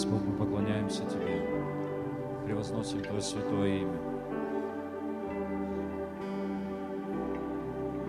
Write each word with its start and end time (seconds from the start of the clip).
Господь, 0.00 0.22
мы 0.22 0.32
поклоняемся 0.32 1.02
Тебе, 1.04 1.46
превозносим 2.46 3.02
Твое 3.02 3.20
святое 3.20 3.80
имя. 3.80 3.98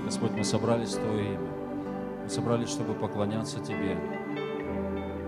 Господь, 0.05 0.31
мы 0.31 0.45
собрались 0.45 0.93
в 0.93 1.01
Твое 1.01 1.33
имя. 1.33 1.49
Мы 2.23 2.29
собрались, 2.29 2.69
чтобы 2.69 2.93
поклоняться 2.93 3.59
Тебе, 3.59 3.97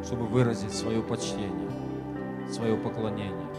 чтобы 0.05 0.25
выразить 0.25 0.71
свое 0.71 1.03
почтение, 1.03 1.69
свое 2.49 2.77
поклонение. 2.77 3.49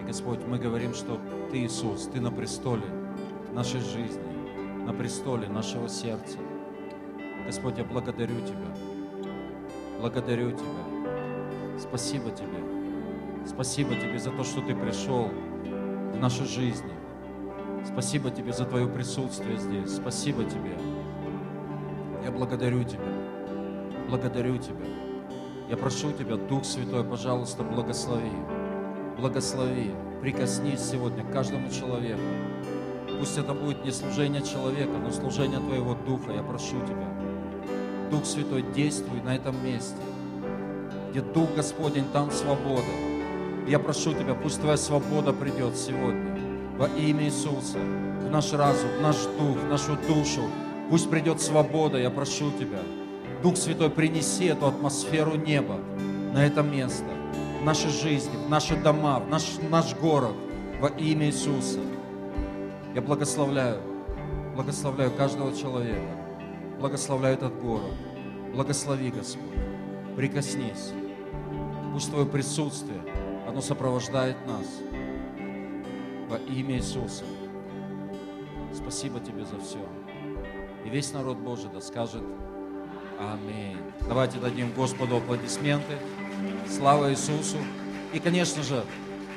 И, 0.00 0.04
Господь, 0.04 0.40
мы 0.48 0.58
говорим, 0.58 0.94
что 0.94 1.20
Ты, 1.52 1.64
Иисус, 1.64 2.08
Ты 2.12 2.20
на 2.20 2.32
престоле 2.32 2.86
нашей 3.52 3.78
жизни, 3.78 4.84
на 4.84 4.92
престоле 4.92 5.46
нашего 5.46 5.88
сердца. 5.88 6.38
Господь, 7.46 7.78
я 7.78 7.84
благодарю 7.84 8.34
Тебя. 8.40 8.89
Благодарю 10.00 10.52
Тебя. 10.52 11.78
Спасибо 11.78 12.30
Тебе. 12.30 12.64
Спасибо 13.46 13.94
Тебе 13.96 14.18
за 14.18 14.30
то, 14.30 14.44
что 14.44 14.62
Ты 14.62 14.74
пришел 14.74 15.28
в 15.28 16.16
нашей 16.16 16.46
жизни. 16.46 16.94
Спасибо 17.84 18.30
Тебе 18.30 18.54
за 18.54 18.64
Твое 18.64 18.88
присутствие 18.88 19.58
здесь. 19.58 19.94
Спасибо 19.94 20.44
Тебе. 20.44 20.78
Я 22.24 22.30
благодарю 22.30 22.82
Тебя. 22.82 23.12
Благодарю 24.08 24.56
Тебя. 24.56 24.86
Я 25.68 25.76
прошу 25.76 26.12
Тебя, 26.12 26.36
Дух 26.36 26.64
Святой, 26.64 27.04
пожалуйста, 27.04 27.62
благослови. 27.62 28.32
Благослови. 29.18 29.94
Прикоснись 30.22 30.80
сегодня 30.80 31.24
к 31.24 31.30
каждому 31.30 31.68
человеку. 31.68 32.22
Пусть 33.18 33.36
это 33.36 33.52
будет 33.52 33.84
не 33.84 33.90
служение 33.90 34.40
человека, 34.40 34.92
но 34.92 35.10
служение 35.10 35.60
Твоего 35.60 35.94
Духа. 36.06 36.32
Я 36.32 36.42
прошу 36.42 36.80
Тебя. 36.86 37.19
Дух 38.10 38.24
Святой, 38.24 38.64
действуй 38.74 39.20
на 39.22 39.36
этом 39.36 39.62
месте. 39.64 39.96
Где 41.10 41.20
Дух 41.20 41.48
Господень, 41.54 42.06
там 42.12 42.30
свобода. 42.30 42.90
Я 43.66 43.78
прошу 43.78 44.12
Тебя, 44.12 44.34
пусть 44.34 44.60
Твоя 44.60 44.76
свобода 44.76 45.32
придет 45.32 45.76
сегодня 45.76 46.38
во 46.76 46.86
имя 46.86 47.26
Иисуса 47.26 47.78
в 47.78 48.30
наш 48.30 48.52
разум, 48.52 48.88
в 48.98 49.02
наш 49.02 49.16
дух, 49.38 49.58
в 49.58 49.68
нашу 49.68 49.98
душу. 50.08 50.40
Пусть 50.88 51.10
придет 51.10 51.40
свобода, 51.40 51.98
я 51.98 52.10
прошу 52.10 52.50
Тебя. 52.52 52.80
Дух 53.42 53.56
Святой, 53.56 53.90
принеси 53.90 54.46
эту 54.46 54.66
атмосферу 54.66 55.36
неба 55.36 55.76
на 56.32 56.44
это 56.44 56.62
место, 56.62 57.04
в 57.60 57.64
нашей 57.64 57.90
жизни, 57.90 58.36
в 58.46 58.48
наши 58.48 58.76
дома, 58.76 59.18
в 59.20 59.28
наш, 59.28 59.42
в 59.42 59.70
наш 59.70 59.94
город, 59.96 60.34
во 60.80 60.88
имя 60.88 61.26
Иисуса. 61.26 61.80
Я 62.94 63.02
благословляю, 63.02 63.80
благословляю 64.54 65.10
каждого 65.10 65.54
человека, 65.54 66.19
благословляю 66.80 67.36
этот 67.36 67.54
город. 67.60 67.92
Благослови, 68.54 69.10
Господь, 69.10 69.44
прикоснись. 70.16 70.92
Пусть 71.92 72.10
Твое 72.10 72.26
присутствие, 72.26 73.00
оно 73.46 73.60
сопровождает 73.60 74.36
нас 74.46 74.66
во 76.28 76.38
имя 76.38 76.76
Иисуса. 76.76 77.24
Спасибо 78.74 79.20
Тебе 79.20 79.44
за 79.44 79.60
все. 79.60 79.78
И 80.84 80.88
весь 80.88 81.12
народ 81.12 81.38
Божий 81.38 81.70
да 81.72 81.80
скажет 81.80 82.22
Аминь. 83.20 83.76
Давайте 84.08 84.38
дадим 84.38 84.72
Господу 84.72 85.18
аплодисменты. 85.18 85.98
Слава 86.66 87.10
Иисусу. 87.10 87.58
И, 88.14 88.18
конечно 88.18 88.62
же, 88.62 88.82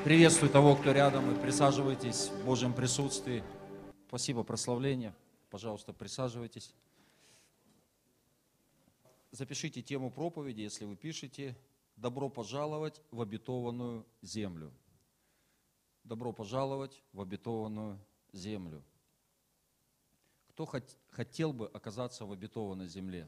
приветствую 0.05 0.49
того, 0.49 0.75
кто 0.75 0.93
рядом, 0.93 1.29
и 1.31 1.35
присаживайтесь 1.35 2.29
в 2.29 2.45
Божьем 2.45 2.71
присутствии. 2.71 3.43
Спасибо, 4.07 4.43
прославление. 4.43 5.13
Пожалуйста, 5.49 5.91
присаживайтесь. 5.91 6.73
Запишите 9.33 9.81
тему 9.81 10.11
проповеди, 10.11 10.61
если 10.61 10.85
вы 10.85 10.95
пишете. 10.95 11.57
Добро 11.95 12.29
пожаловать 12.29 13.01
в 13.09 13.19
обетованную 13.19 14.05
землю. 14.21 14.71
Добро 16.03 16.31
пожаловать 16.33 17.01
в 17.13 17.19
обетованную 17.19 17.99
землю. 18.31 18.83
Кто 20.49 20.69
хотел 21.09 21.51
бы 21.51 21.67
оказаться 21.67 22.27
в 22.27 22.31
обетованной 22.31 22.87
земле? 22.87 23.27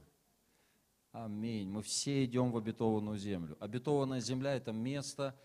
Аминь. 1.12 1.68
Мы 1.68 1.82
все 1.82 2.24
идем 2.24 2.52
в 2.52 2.58
обетованную 2.58 3.18
землю. 3.18 3.58
Обетованная 3.60 4.20
земля– 4.20 4.54
это 4.56 4.72
место, 4.72 5.36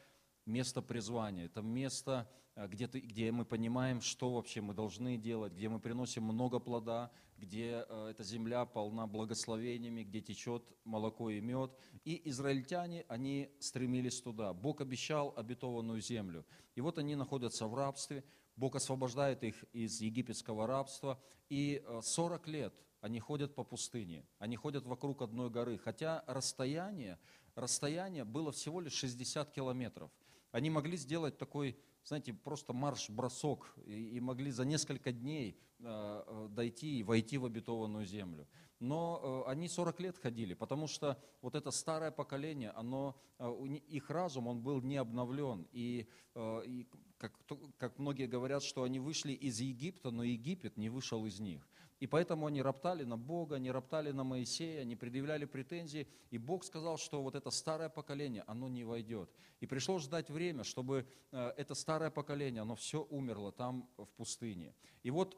место 0.44 0.82
призвания, 0.82 1.46
это 1.46 1.62
место, 1.62 2.30
где, 2.56 2.88
ты, 2.88 3.00
где 3.00 3.32
мы 3.32 3.44
понимаем, 3.44 4.00
что 4.00 4.32
вообще 4.32 4.60
мы 4.60 4.74
должны 4.74 5.16
делать, 5.16 5.52
где 5.52 5.68
мы 5.68 5.80
приносим 5.80 6.24
много 6.24 6.58
плода, 6.58 7.10
где 7.38 7.84
э, 7.88 8.08
эта 8.10 8.22
земля 8.22 8.64
полна 8.66 9.06
благословениями, 9.06 10.02
где 10.02 10.20
течет 10.20 10.62
молоко 10.84 11.30
и 11.30 11.40
мед. 11.40 11.72
И 12.04 12.28
израильтяне, 12.28 13.04
они 13.08 13.50
стремились 13.60 14.20
туда. 14.20 14.52
Бог 14.52 14.80
обещал 14.80 15.32
обетованную 15.36 16.00
землю. 16.00 16.44
И 16.74 16.80
вот 16.80 16.98
они 16.98 17.16
находятся 17.16 17.66
в 17.66 17.74
рабстве, 17.74 18.24
Бог 18.56 18.76
освобождает 18.76 19.42
их 19.42 19.64
из 19.72 20.00
египетского 20.00 20.66
рабства. 20.66 21.20
И 21.48 21.82
40 22.02 22.46
э, 22.46 22.50
лет 22.50 22.74
они 23.00 23.18
ходят 23.18 23.54
по 23.54 23.64
пустыне, 23.64 24.26
они 24.38 24.56
ходят 24.56 24.84
вокруг 24.84 25.22
одной 25.22 25.48
горы, 25.48 25.78
хотя 25.78 26.22
расстояние, 26.26 27.18
расстояние 27.54 28.24
было 28.24 28.52
всего 28.52 28.80
лишь 28.80 28.92
60 28.92 29.50
километров. 29.52 30.10
Они 30.52 30.68
могли 30.68 30.96
сделать 30.96 31.38
такой 31.38 31.78
знаете, 32.10 32.32
просто 32.32 32.72
марш-бросок, 32.72 33.72
и, 33.87 34.16
и 34.16 34.21
могли 34.21 34.50
за 34.50 34.65
несколько 34.65 35.12
дней 35.12 35.56
э, 35.78 35.84
э 36.26 36.48
дойти 36.50 36.98
и 36.98 37.03
войти 37.04 37.38
в 37.38 37.44
обетованную 37.44 38.04
землю. 38.04 38.48
Но 38.81 39.44
э, 39.47 39.50
они 39.50 39.69
40 39.69 40.00
лет 40.00 40.19
ходили, 40.19 40.54
потому 40.54 40.88
что 40.88 41.22
вот 41.41 41.54
это 41.54 41.71
старое 41.71 42.10
поколение, 42.10 42.71
оно, 42.71 43.15
э, 43.38 43.48
их 43.97 44.10
разум, 44.10 44.48
он 44.48 44.60
был 44.60 44.82
не 44.82 44.97
обновлен. 44.97 45.69
И, 45.71 46.09
э, 46.34 46.62
и 46.66 46.88
как, 47.16 47.32
как 47.78 47.98
многие 47.98 48.27
говорят, 48.27 48.65
что 48.65 48.82
они 48.82 48.98
вышли 48.98 49.32
из 49.32 49.60
Египта, 49.60 50.10
но 50.10 50.25
Египет 50.25 50.77
не 50.77 50.88
вышел 50.91 51.25
из 51.27 51.38
них. 51.38 51.69
И 52.00 52.06
поэтому 52.06 52.46
они 52.46 52.62
роптали 52.62 53.04
на 53.04 53.18
Бога, 53.18 53.56
они 53.56 53.70
роптали 53.70 54.10
на 54.10 54.24
Моисея, 54.24 54.80
они 54.80 54.96
предъявляли 54.96 55.44
претензии. 55.44 56.08
И 56.30 56.38
Бог 56.38 56.64
сказал, 56.64 56.96
что 56.96 57.22
вот 57.22 57.34
это 57.34 57.50
старое 57.50 57.90
поколение, 57.90 58.42
оно 58.46 58.68
не 58.68 58.84
войдет. 58.84 59.30
И 59.60 59.66
пришло 59.66 59.98
ждать 59.98 60.30
время, 60.30 60.64
чтобы 60.64 61.06
э, 61.30 61.52
это 61.58 61.74
старое 61.74 62.10
поколение, 62.10 62.62
оно 62.62 62.74
все 62.74 63.06
умерло 63.10 63.52
там 63.52 63.86
в 63.98 64.06
пустыне. 64.16 64.74
И 65.02 65.10
вот 65.10 65.36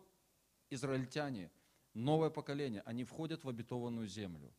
израильтяне, 0.70 1.50
новое 1.94 2.30
поколение, 2.30 2.82
они 2.86 3.02
входят 3.02 3.42
в 3.42 3.48
обетованную 3.48 4.06
землю. 4.06 4.54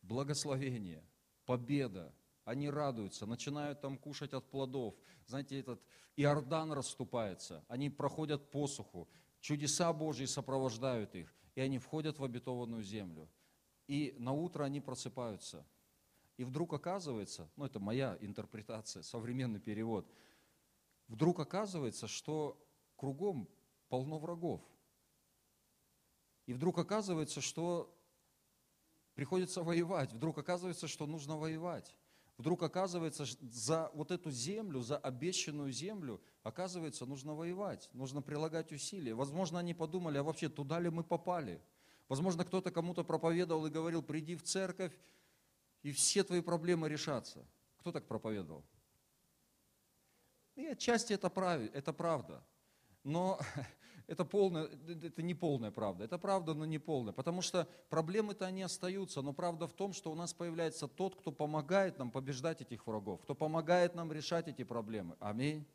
Благословение, 0.00 1.04
победа, 1.44 2.14
они 2.44 2.70
радуются, 2.70 3.26
начинают 3.26 3.82
там 3.82 3.98
кушать 3.98 4.32
от 4.32 4.50
плодов. 4.50 4.94
Знаете, 5.26 5.60
этот 5.60 5.82
Иордан 6.16 6.72
расступается, 6.72 7.64
они 7.68 7.90
проходят 7.90 8.50
посуху, 8.50 9.08
Чудеса 9.44 9.92
Божьи 9.92 10.24
сопровождают 10.24 11.14
их, 11.14 11.30
и 11.54 11.60
они 11.60 11.78
входят 11.78 12.18
в 12.18 12.24
обетованную 12.24 12.82
землю. 12.82 13.28
И 13.86 14.16
на 14.18 14.32
утро 14.32 14.64
они 14.64 14.80
просыпаются. 14.80 15.66
И 16.38 16.44
вдруг 16.44 16.72
оказывается, 16.72 17.50
ну 17.56 17.66
это 17.66 17.78
моя 17.78 18.16
интерпретация, 18.22 19.02
современный 19.02 19.60
перевод, 19.60 20.10
вдруг 21.08 21.40
оказывается, 21.40 22.08
что 22.08 22.58
кругом 22.96 23.46
полно 23.90 24.18
врагов. 24.18 24.62
И 26.46 26.54
вдруг 26.54 26.78
оказывается, 26.78 27.42
что 27.42 27.94
приходится 29.12 29.62
воевать. 29.62 30.10
Вдруг 30.14 30.38
оказывается, 30.38 30.88
что 30.88 31.06
нужно 31.06 31.36
воевать. 31.36 31.94
Вдруг 32.36 32.62
оказывается, 32.64 33.24
за 33.40 33.90
вот 33.94 34.10
эту 34.10 34.30
землю, 34.30 34.80
за 34.80 34.98
обещанную 34.98 35.70
землю, 35.70 36.20
оказывается, 36.42 37.06
нужно 37.06 37.34
воевать, 37.34 37.88
нужно 37.92 38.22
прилагать 38.22 38.72
усилия. 38.72 39.14
Возможно, 39.14 39.60
они 39.60 39.72
подумали, 39.72 40.18
а 40.18 40.24
вообще 40.24 40.48
туда 40.48 40.80
ли 40.80 40.90
мы 40.90 41.04
попали? 41.04 41.62
Возможно, 42.08 42.44
кто-то 42.44 42.72
кому-то 42.72 43.04
проповедовал 43.04 43.66
и 43.66 43.70
говорил, 43.70 44.02
приди 44.02 44.34
в 44.34 44.42
церковь, 44.42 44.92
и 45.82 45.92
все 45.92 46.24
твои 46.24 46.40
проблемы 46.40 46.88
решатся. 46.88 47.46
Кто 47.78 47.92
так 47.92 48.06
проповедовал? 48.06 48.64
И 50.56 50.66
отчасти 50.66 51.12
это, 51.12 51.30
прав, 51.30 51.60
это 51.60 51.92
правда. 51.92 52.42
Но 53.04 53.38
это, 54.06 54.24
полная, 54.24 54.68
это 55.02 55.22
не 55.22 55.34
полная 55.34 55.70
правда. 55.70 56.04
Это 56.04 56.18
правда, 56.18 56.54
но 56.54 56.64
не 56.64 56.78
полная. 56.78 57.12
Потому 57.12 57.42
что 57.42 57.66
проблемы-то 57.88 58.44
они 58.44 58.62
остаются. 58.62 59.22
Но 59.22 59.32
правда 59.32 59.66
в 59.66 59.72
том, 59.72 59.92
что 59.92 60.12
у 60.12 60.14
нас 60.14 60.32
появляется 60.32 60.88
тот, 60.88 61.16
кто 61.16 61.32
помогает 61.32 61.98
нам 61.98 62.10
побеждать 62.10 62.60
этих 62.60 62.86
врагов, 62.86 63.20
кто 63.22 63.34
помогает 63.34 63.94
нам 63.94 64.12
решать 64.12 64.48
эти 64.48 64.64
проблемы. 64.64 65.16
Аминь. 65.20 65.66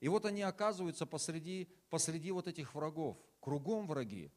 И 0.00 0.08
вот 0.08 0.24
они 0.24 0.42
оказываются 0.42 1.06
посреди, 1.06 1.68
посреди 1.90 2.30
вот 2.30 2.48
этих 2.48 2.74
врагов. 2.74 3.16
Кругом 3.40 3.86
враги. 3.86 4.30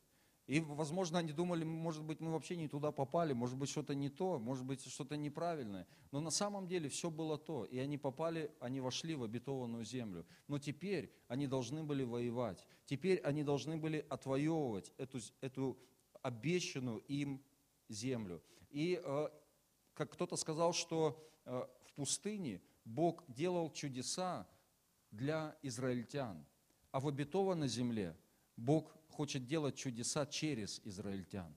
И, 0.49 0.61
возможно, 0.61 1.19
они 1.19 1.31
думали, 1.31 1.63
может 1.63 2.03
быть, 2.03 2.19
мы 2.19 2.31
вообще 2.31 2.55
не 2.55 2.67
туда 2.67 2.91
попали, 2.91 3.33
может 3.33 3.55
быть, 3.55 3.69
что-то 3.69 3.93
не 3.93 4.09
то, 4.09 4.39
может 4.39 4.65
быть, 4.65 4.83
что-то 4.83 5.15
неправильное. 5.15 5.85
Но 6.11 6.21
на 6.21 6.31
самом 6.31 6.67
деле 6.67 6.89
все 6.89 7.11
было 7.11 7.37
то. 7.37 7.65
И 7.65 7.77
они 7.77 7.99
попали, 7.99 8.51
они 8.59 8.81
вошли 8.81 9.13
в 9.13 9.23
обетованную 9.23 9.85
землю. 9.85 10.25
Но 10.47 10.57
теперь 10.57 11.13
они 11.27 11.45
должны 11.45 11.83
были 11.83 12.03
воевать. 12.03 12.65
Теперь 12.87 13.19
они 13.19 13.43
должны 13.43 13.77
были 13.77 14.03
отвоевывать 14.09 14.91
эту, 14.97 15.19
эту 15.41 15.77
обещанную 16.23 16.97
им 17.01 17.43
землю. 17.87 18.41
И 18.71 18.99
э, 19.05 19.27
как 19.93 20.11
кто-то 20.13 20.35
сказал, 20.35 20.73
что 20.73 21.23
э, 21.45 21.63
в 21.85 21.93
пустыне 21.93 22.59
Бог 22.85 23.23
делал 23.27 23.71
чудеса 23.71 24.47
для 25.11 25.55
израильтян, 25.61 26.43
а 26.91 26.99
в 26.99 27.07
обетованной 27.07 27.67
земле 27.67 28.17
Бог 28.57 28.98
хочет 29.19 29.45
делать 29.45 29.75
чудеса 29.75 30.25
через 30.25 30.79
израильтян. 30.85 31.53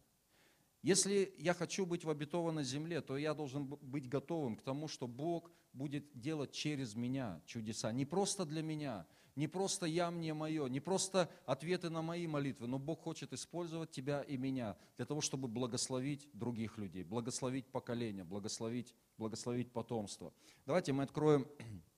Если 0.83 1.33
я 1.39 1.55
хочу 1.55 1.87
быть 1.87 2.05
в 2.05 2.11
обетованной 2.11 2.65
земле, 2.65 3.01
то 3.01 3.17
я 3.17 3.35
должен 3.35 3.67
быть 3.67 4.09
готовым 4.09 4.57
к 4.57 4.63
тому, 4.63 4.89
что 4.89 5.07
Бог 5.07 5.49
будет 5.73 6.05
делать 6.19 6.51
через 6.51 6.97
меня 6.97 7.41
чудеса. 7.47 7.93
Не 7.93 8.05
просто 8.05 8.45
для 8.45 8.63
меня, 8.63 9.07
не 9.37 9.47
просто 9.47 9.87
я 9.87 10.11
мне 10.11 10.35
мое, 10.35 10.67
не 10.67 10.81
просто 10.81 11.31
ответы 11.47 11.89
на 11.89 12.03
мои 12.03 12.27
молитвы, 12.27 12.67
но 12.67 12.81
Бог 12.81 12.99
хочет 13.03 13.33
использовать 13.33 13.93
тебя 13.93 14.23
и 14.23 14.37
меня 14.37 14.77
для 14.97 15.07
того, 15.07 15.21
чтобы 15.21 15.47
благословить 15.47 16.29
других 16.33 16.79
людей, 16.79 17.05
благословить 17.05 17.67
поколение, 17.67 18.25
благословить, 18.25 18.93
благословить 19.19 19.71
потомство. 19.71 20.35
Давайте 20.67 20.93
мы 20.93 21.05
откроем 21.05 21.47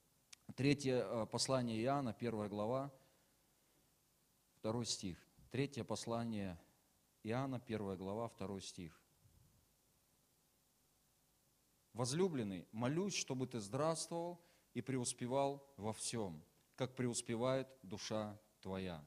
третье 0.55 0.97
э, 1.03 1.25
послание 1.25 1.81
Иоанна, 1.81 2.13
первая 2.13 2.49
глава, 2.49 2.93
второй 4.59 4.85
стих. 4.85 5.17
Третье 5.51 5.83
послание 5.85 6.59
Иоанна, 7.23 7.61
1 7.65 7.95
глава, 7.97 8.29
2 8.37 8.59
стих. 8.59 9.01
Возлюбленный, 11.93 12.67
молюсь, 12.71 13.15
чтобы 13.15 13.47
ты 13.47 13.59
здравствовал 13.59 14.41
и 14.73 14.81
преуспевал 14.81 15.65
во 15.77 15.93
всем, 15.93 16.43
как 16.75 16.95
преуспевает 16.95 17.67
душа 17.83 18.37
твоя. 18.59 19.05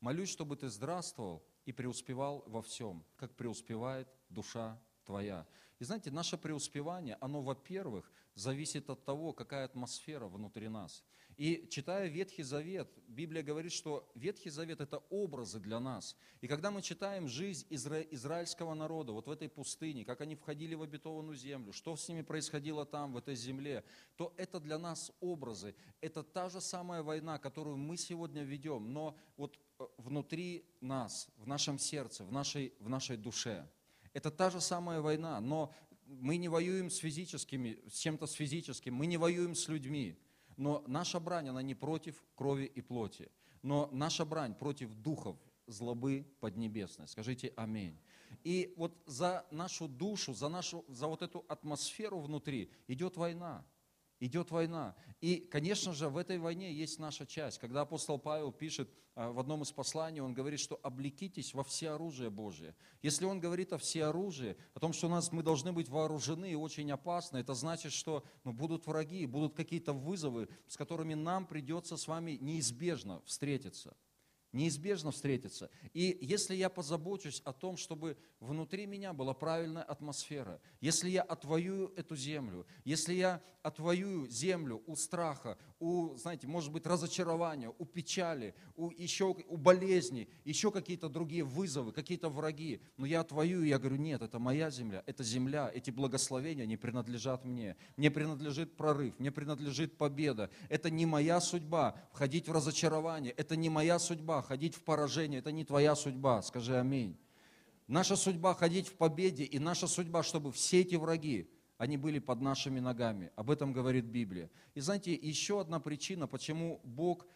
Молюсь, 0.00 0.30
чтобы 0.30 0.56
ты 0.56 0.68
здравствовал 0.68 1.44
и 1.64 1.72
преуспевал 1.72 2.44
во 2.46 2.62
всем, 2.62 3.04
как 3.16 3.34
преуспевает 3.34 4.08
душа 4.28 4.80
твоя. 5.04 5.46
И 5.80 5.84
знаете, 5.84 6.12
наше 6.12 6.38
преуспевание, 6.38 7.16
оно, 7.20 7.42
во-первых, 7.42 8.12
зависит 8.34 8.88
от 8.88 9.04
того, 9.04 9.32
какая 9.32 9.64
атмосфера 9.64 10.28
внутри 10.28 10.68
нас– 10.68 11.02
и 11.38 11.68
читая 11.70 12.08
Ветхий 12.08 12.42
Завет, 12.42 12.90
Библия 13.06 13.44
говорит, 13.44 13.70
что 13.70 14.10
Ветхий 14.16 14.50
Завет– 14.50 14.80
это 14.82 14.98
образы 15.08 15.60
для 15.60 15.78
нас. 15.78 16.16
И 16.40 16.48
когда 16.48 16.72
мы 16.72 16.82
читаем 16.82 17.28
жизнь 17.28 17.64
изра... 17.70 18.00
израильского 18.00 18.74
народа 18.74 19.12
вот 19.12 19.28
в 19.28 19.30
этой 19.30 19.48
пустыне, 19.48 20.04
как 20.04 20.20
они 20.20 20.34
входили 20.34 20.74
в 20.74 20.82
обетованную 20.82 21.36
землю, 21.36 21.72
что 21.72 21.94
с 21.94 22.08
ними 22.08 22.22
происходило 22.22 22.84
там, 22.84 23.12
в 23.12 23.18
этой 23.18 23.36
земле, 23.36 23.84
то 24.16 24.34
это 24.36 24.58
для 24.58 24.78
нас 24.78 25.12
образы. 25.20 25.76
Это 26.00 26.24
та 26.24 26.48
же 26.48 26.60
самая 26.60 27.04
война, 27.04 27.38
которую 27.38 27.76
мы 27.76 27.96
сегодня 27.96 28.42
ведем, 28.42 28.92
но 28.92 29.16
вот 29.36 29.60
э, 29.78 29.86
внутри 29.98 30.64
нас, 30.80 31.28
в 31.36 31.46
нашем 31.46 31.78
сердце, 31.78 32.24
в 32.24 32.32
нашей, 32.32 32.74
в 32.80 32.88
нашей 32.88 33.16
душе. 33.16 33.64
Это 34.12 34.32
та 34.32 34.50
же 34.50 34.60
самая 34.60 35.00
война, 35.00 35.40
но 35.40 35.72
мы 36.04 36.36
не 36.36 36.48
воюем 36.48 36.90
с 36.90 36.96
физическими, 36.96 37.78
с 37.88 37.98
чем-то 37.98 38.26
с 38.26 38.32
физическим, 38.32 38.94
мы 38.96 39.06
не 39.06 39.18
воюем 39.18 39.54
с 39.54 39.68
людьми. 39.68 40.18
Но 40.58 40.82
наша 40.88 41.20
брань, 41.20 41.48
она 41.48 41.62
не 41.62 41.74
против 41.74 42.22
крови 42.34 42.64
и 42.64 42.80
плоти, 42.82 43.30
но 43.62 43.88
наша 43.92 44.24
брань 44.24 44.54
против 44.54 44.92
духов 44.92 45.36
злобы 45.66 46.26
поднебесной. 46.40 47.06
Скажите 47.06 47.52
аминь. 47.56 47.98
И 48.42 48.74
вот 48.76 48.92
за 49.06 49.46
нашу 49.52 49.86
душу, 49.86 50.34
за, 50.34 50.48
нашу, 50.48 50.84
за 50.88 51.06
вот 51.06 51.22
эту 51.22 51.44
атмосферу 51.48 52.20
внутри 52.20 52.72
идет 52.88 53.16
война 53.16 53.64
идет 54.20 54.50
война. 54.50 54.94
И, 55.20 55.36
конечно 55.36 55.92
же, 55.92 56.08
в 56.08 56.16
этой 56.16 56.38
войне 56.38 56.72
есть 56.72 56.98
наша 56.98 57.26
часть. 57.26 57.58
Когда 57.58 57.82
апостол 57.82 58.18
Павел 58.18 58.52
пишет 58.52 58.90
а, 59.14 59.32
в 59.32 59.38
одном 59.38 59.62
из 59.62 59.72
посланий, 59.72 60.20
он 60.20 60.34
говорит, 60.34 60.60
что 60.60 60.78
облекитесь 60.82 61.54
во 61.54 61.64
всеоружие 61.64 62.30
Божие. 62.30 62.74
Если 63.02 63.24
он 63.24 63.40
говорит 63.40 63.72
о 63.72 63.78
всеоружии, 63.78 64.56
о 64.74 64.80
том, 64.80 64.92
что 64.92 65.06
у 65.06 65.10
нас 65.10 65.32
мы 65.32 65.42
должны 65.42 65.72
быть 65.72 65.88
вооружены 65.88 66.52
и 66.52 66.56
очень 66.56 66.90
опасны, 66.90 67.38
это 67.38 67.54
значит, 67.54 67.92
что 67.92 68.24
ну, 68.44 68.52
будут 68.52 68.86
враги, 68.86 69.26
будут 69.26 69.54
какие-то 69.54 69.92
вызовы, 69.92 70.48
с 70.66 70.76
которыми 70.76 71.14
нам 71.14 71.46
придется 71.46 71.96
с 71.96 72.06
вами 72.06 72.38
неизбежно 72.40 73.22
встретиться 73.24 73.96
неизбежно 74.58 75.12
встретиться. 75.12 75.70
И 75.94 76.18
если 76.20 76.54
я 76.56 76.68
позабочусь 76.68 77.40
о 77.44 77.52
том, 77.52 77.76
чтобы 77.76 78.16
внутри 78.40 78.86
меня 78.86 79.12
была 79.12 79.32
правильная 79.32 79.84
атмосфера, 79.84 80.60
если 80.80 81.08
я 81.08 81.22
отвоюю 81.22 81.92
эту 81.96 82.16
землю, 82.16 82.66
если 82.84 83.14
я 83.14 83.40
отвоюю 83.62 84.28
землю 84.28 84.82
у 84.86 84.96
страха, 84.96 85.56
у, 85.80 86.16
знаете, 86.16 86.46
может 86.46 86.72
быть, 86.72 86.86
разочарования, 86.86 87.72
у 87.78 87.84
печали, 87.84 88.54
у, 88.76 88.90
еще, 88.90 89.36
у 89.48 89.56
болезни, 89.56 90.28
еще 90.44 90.70
какие-то 90.70 91.08
другие 91.08 91.44
вызовы, 91.44 91.92
какие-то 91.92 92.28
враги, 92.28 92.80
но 92.96 93.06
я 93.06 93.20
отвоюю, 93.20 93.64
я 93.64 93.78
говорю, 93.78 93.96
нет, 93.96 94.22
это 94.22 94.38
моя 94.38 94.70
земля, 94.70 95.02
это 95.06 95.22
земля, 95.22 95.70
эти 95.72 95.90
благословения 95.90 96.66
не 96.66 96.76
принадлежат 96.76 97.44
мне, 97.44 97.76
мне 97.96 98.10
принадлежит 98.10 98.76
прорыв, 98.76 99.18
мне 99.18 99.30
принадлежит 99.30 99.96
победа, 99.96 100.50
это 100.68 100.90
не 100.90 101.06
моя 101.06 101.40
судьба 101.40 101.94
входить 102.12 102.48
в 102.48 102.52
разочарование, 102.52 103.32
это 103.32 103.54
не 103.56 103.70
моя 103.70 103.98
судьба 103.98 104.42
ходить 104.42 104.74
в 104.74 104.82
поражение, 104.82 105.38
это 105.38 105.52
не 105.52 105.64
твоя 105.64 105.94
судьба, 105.94 106.42
скажи 106.42 106.78
аминь. 106.78 107.16
Наша 107.86 108.16
судьба 108.16 108.54
ходить 108.54 108.88
в 108.88 108.94
победе, 108.94 109.44
и 109.44 109.58
наша 109.58 109.86
судьба, 109.86 110.22
чтобы 110.22 110.52
все 110.52 110.80
эти 110.80 110.96
враги, 110.96 111.48
они 111.78 111.96
были 111.96 112.18
под 112.18 112.40
нашими 112.40 112.80
ногами. 112.80 113.30
Об 113.36 113.50
этом 113.50 113.72
говорит 113.72 114.04
Библия. 114.04 114.50
И 114.74 114.80
знаете, 114.80 115.14
еще 115.14 115.60
одна 115.60 115.78
причина, 115.78 116.26
почему 116.26 116.80
Бог 116.82 117.26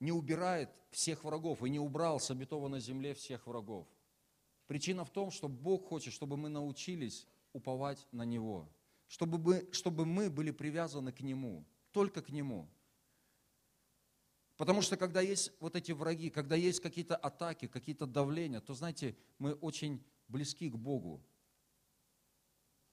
не 0.00 0.10
убирает 0.10 0.70
всех 0.90 1.24
врагов 1.24 1.62
и 1.62 1.68
не 1.68 1.78
убрал 1.78 2.18
с 2.18 2.30
обетованной 2.30 2.80
земле 2.80 3.12
всех 3.12 3.46
врагов. 3.46 3.86
Причина 4.66 5.04
в 5.04 5.10
том, 5.10 5.30
что 5.30 5.48
Бог 5.48 5.86
хочет, 5.86 6.14
чтобы 6.14 6.38
мы 6.38 6.48
научились 6.48 7.26
уповать 7.52 8.06
на 8.10 8.24
Него, 8.24 8.72
чтобы 9.06 9.36
мы, 9.36 9.68
чтобы 9.72 10.06
мы 10.06 10.30
были 10.30 10.50
привязаны 10.50 11.12
к 11.12 11.20
Нему, 11.20 11.66
только 11.92 12.22
к 12.22 12.30
Нему. 12.30 12.70
Потому 14.56 14.80
что 14.80 14.96
когда 14.96 15.20
есть 15.20 15.52
вот 15.60 15.76
эти 15.76 15.92
враги, 15.92 16.30
когда 16.30 16.56
есть 16.56 16.80
какие-то 16.80 17.16
атаки, 17.16 17.66
какие-то 17.66 18.06
давления, 18.06 18.60
то, 18.60 18.72
знаете, 18.72 19.16
мы 19.38 19.52
очень 19.54 20.02
близки 20.28 20.70
к 20.70 20.76
Богу 20.76 21.22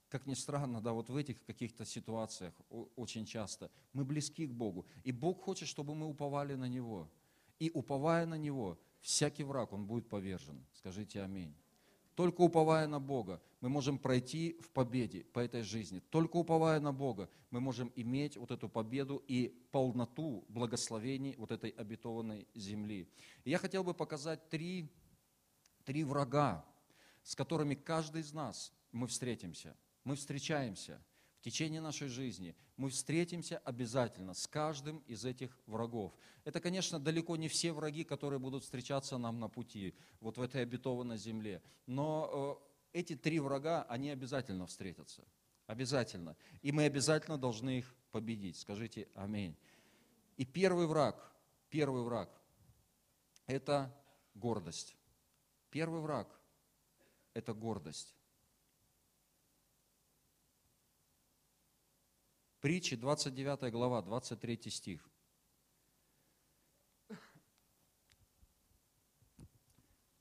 как 0.10 0.26
ни 0.26 0.34
странно, 0.36 0.82
да, 0.82 0.94
вот 0.94 1.10
в 1.10 1.16
этих 1.16 1.44
каких-то 1.44 1.86
ситуациях 1.86 2.54
очень 2.96 3.26
часто 3.26 3.70
мы 3.94 4.06
близки 4.06 4.48
к 4.48 4.52
Богу. 4.52 4.86
И 5.04 5.12
Бог 5.12 5.42
хочет, 5.42 5.68
чтобы 5.68 5.96
мы 5.96 6.08
уповали 6.08 6.56
на 6.56 6.68
Него. 6.68 7.10
И 7.60 7.70
уповая 7.74 8.26
на 8.26 8.38
Него, 8.38 8.80
всякий 9.02 9.44
враг, 9.44 9.74
он 9.74 9.86
будет 9.86 10.08
повержен. 10.08 10.64
Скажите 10.74 11.22
аминь. 11.22 11.54
Только 12.16 12.42
уповая 12.42 12.88
на 12.88 13.00
Бога, 13.00 13.42
мы 13.62 13.70
можем 13.70 14.00
пройти 14.00 14.58
в 14.62 14.72
победе 14.72 15.24
по 15.34 15.40
этой 15.40 15.62
жизни. 15.62 16.00
Только 16.10 16.38
уповая 16.38 16.80
на 16.80 16.94
Бога, 16.94 17.30
мы 17.52 17.60
можем 17.60 17.92
иметь 17.96 18.38
вот 18.38 18.52
эту 18.52 18.70
победу 18.70 19.24
и 19.28 19.50
полноту 19.72 20.46
благословений 20.48 21.36
вот 21.38 21.52
этой 21.52 21.70
обетованной 21.72 22.48
земли. 22.56 23.08
И 23.44 23.52
я 23.52 23.58
хотел 23.60 23.84
бы 23.84 23.94
показать 23.94 24.50
три, 24.50 24.90
три 25.86 26.04
врага, 26.04 26.66
с 27.24 27.36
которыми 27.36 27.76
каждый 27.76 28.22
из 28.22 28.34
нас 28.34 28.72
мы 28.92 29.08
встретимся– 29.08 29.76
мы 30.08 30.16
встречаемся 30.16 31.02
в 31.38 31.42
течение 31.42 31.82
нашей 31.82 32.08
жизни, 32.08 32.56
мы 32.78 32.90
встретимся 32.90 33.58
обязательно 33.58 34.34
с 34.34 34.48
каждым 34.48 35.00
из 35.00 35.26
этих 35.26 35.60
врагов. 35.66 36.14
Это, 36.46 36.62
конечно, 36.62 36.98
далеко 36.98 37.36
не 37.36 37.50
все 37.50 37.74
враги, 37.74 38.06
которые 38.06 38.40
будут 38.40 38.64
встречаться 38.64 39.18
нам 39.18 39.42
на 39.42 39.50
пути, 39.50 39.94
вот 40.22 40.38
в 40.38 40.42
этой 40.42 40.62
обетованной 40.62 41.18
земле. 41.18 41.62
Но 41.88 42.62
э, 42.94 43.00
эти 43.00 43.18
три 43.18 43.42
врага, 43.42 43.84
они 43.90 44.10
обязательно 44.10 44.66
встретятся. 44.66 45.28
Обязательно. 45.66 46.38
И 46.62 46.72
мы 46.72 46.86
обязательно 46.86 47.38
должны 47.38 47.80
их 47.80 47.94
победить. 48.12 48.56
Скажите 48.56 49.10
аминь. 49.14 49.58
И 50.38 50.46
первый 50.46 50.88
враг, 50.88 51.36
первый 51.70 52.04
враг– 52.04 52.30
это 53.46 53.94
гордость. 54.36 54.96
Первый 55.70 56.00
враг– 56.00 56.30
это 57.34 57.54
гордость. 57.54 58.17
Притчи, 62.68 62.98
29 62.98 63.72
глава, 63.72 64.02
23 64.02 64.70
стих. 64.70 65.10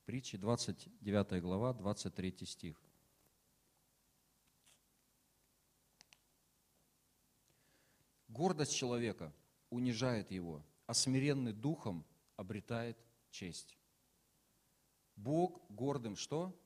Притчи, 0.05 0.39
29 0.39 1.43
глава, 1.43 1.73
23 1.73 2.47
стих. 2.47 2.81
Гордость 8.29 8.77
человека 8.77 9.33
унижает 9.69 10.31
его, 10.31 10.65
а 10.87 10.95
смиренный 10.95 11.53
духом 11.53 12.07
обретает 12.37 12.97
честь. 13.33 13.77
Бог 15.17 15.69
гордым 15.69 16.15
что? 16.15 16.57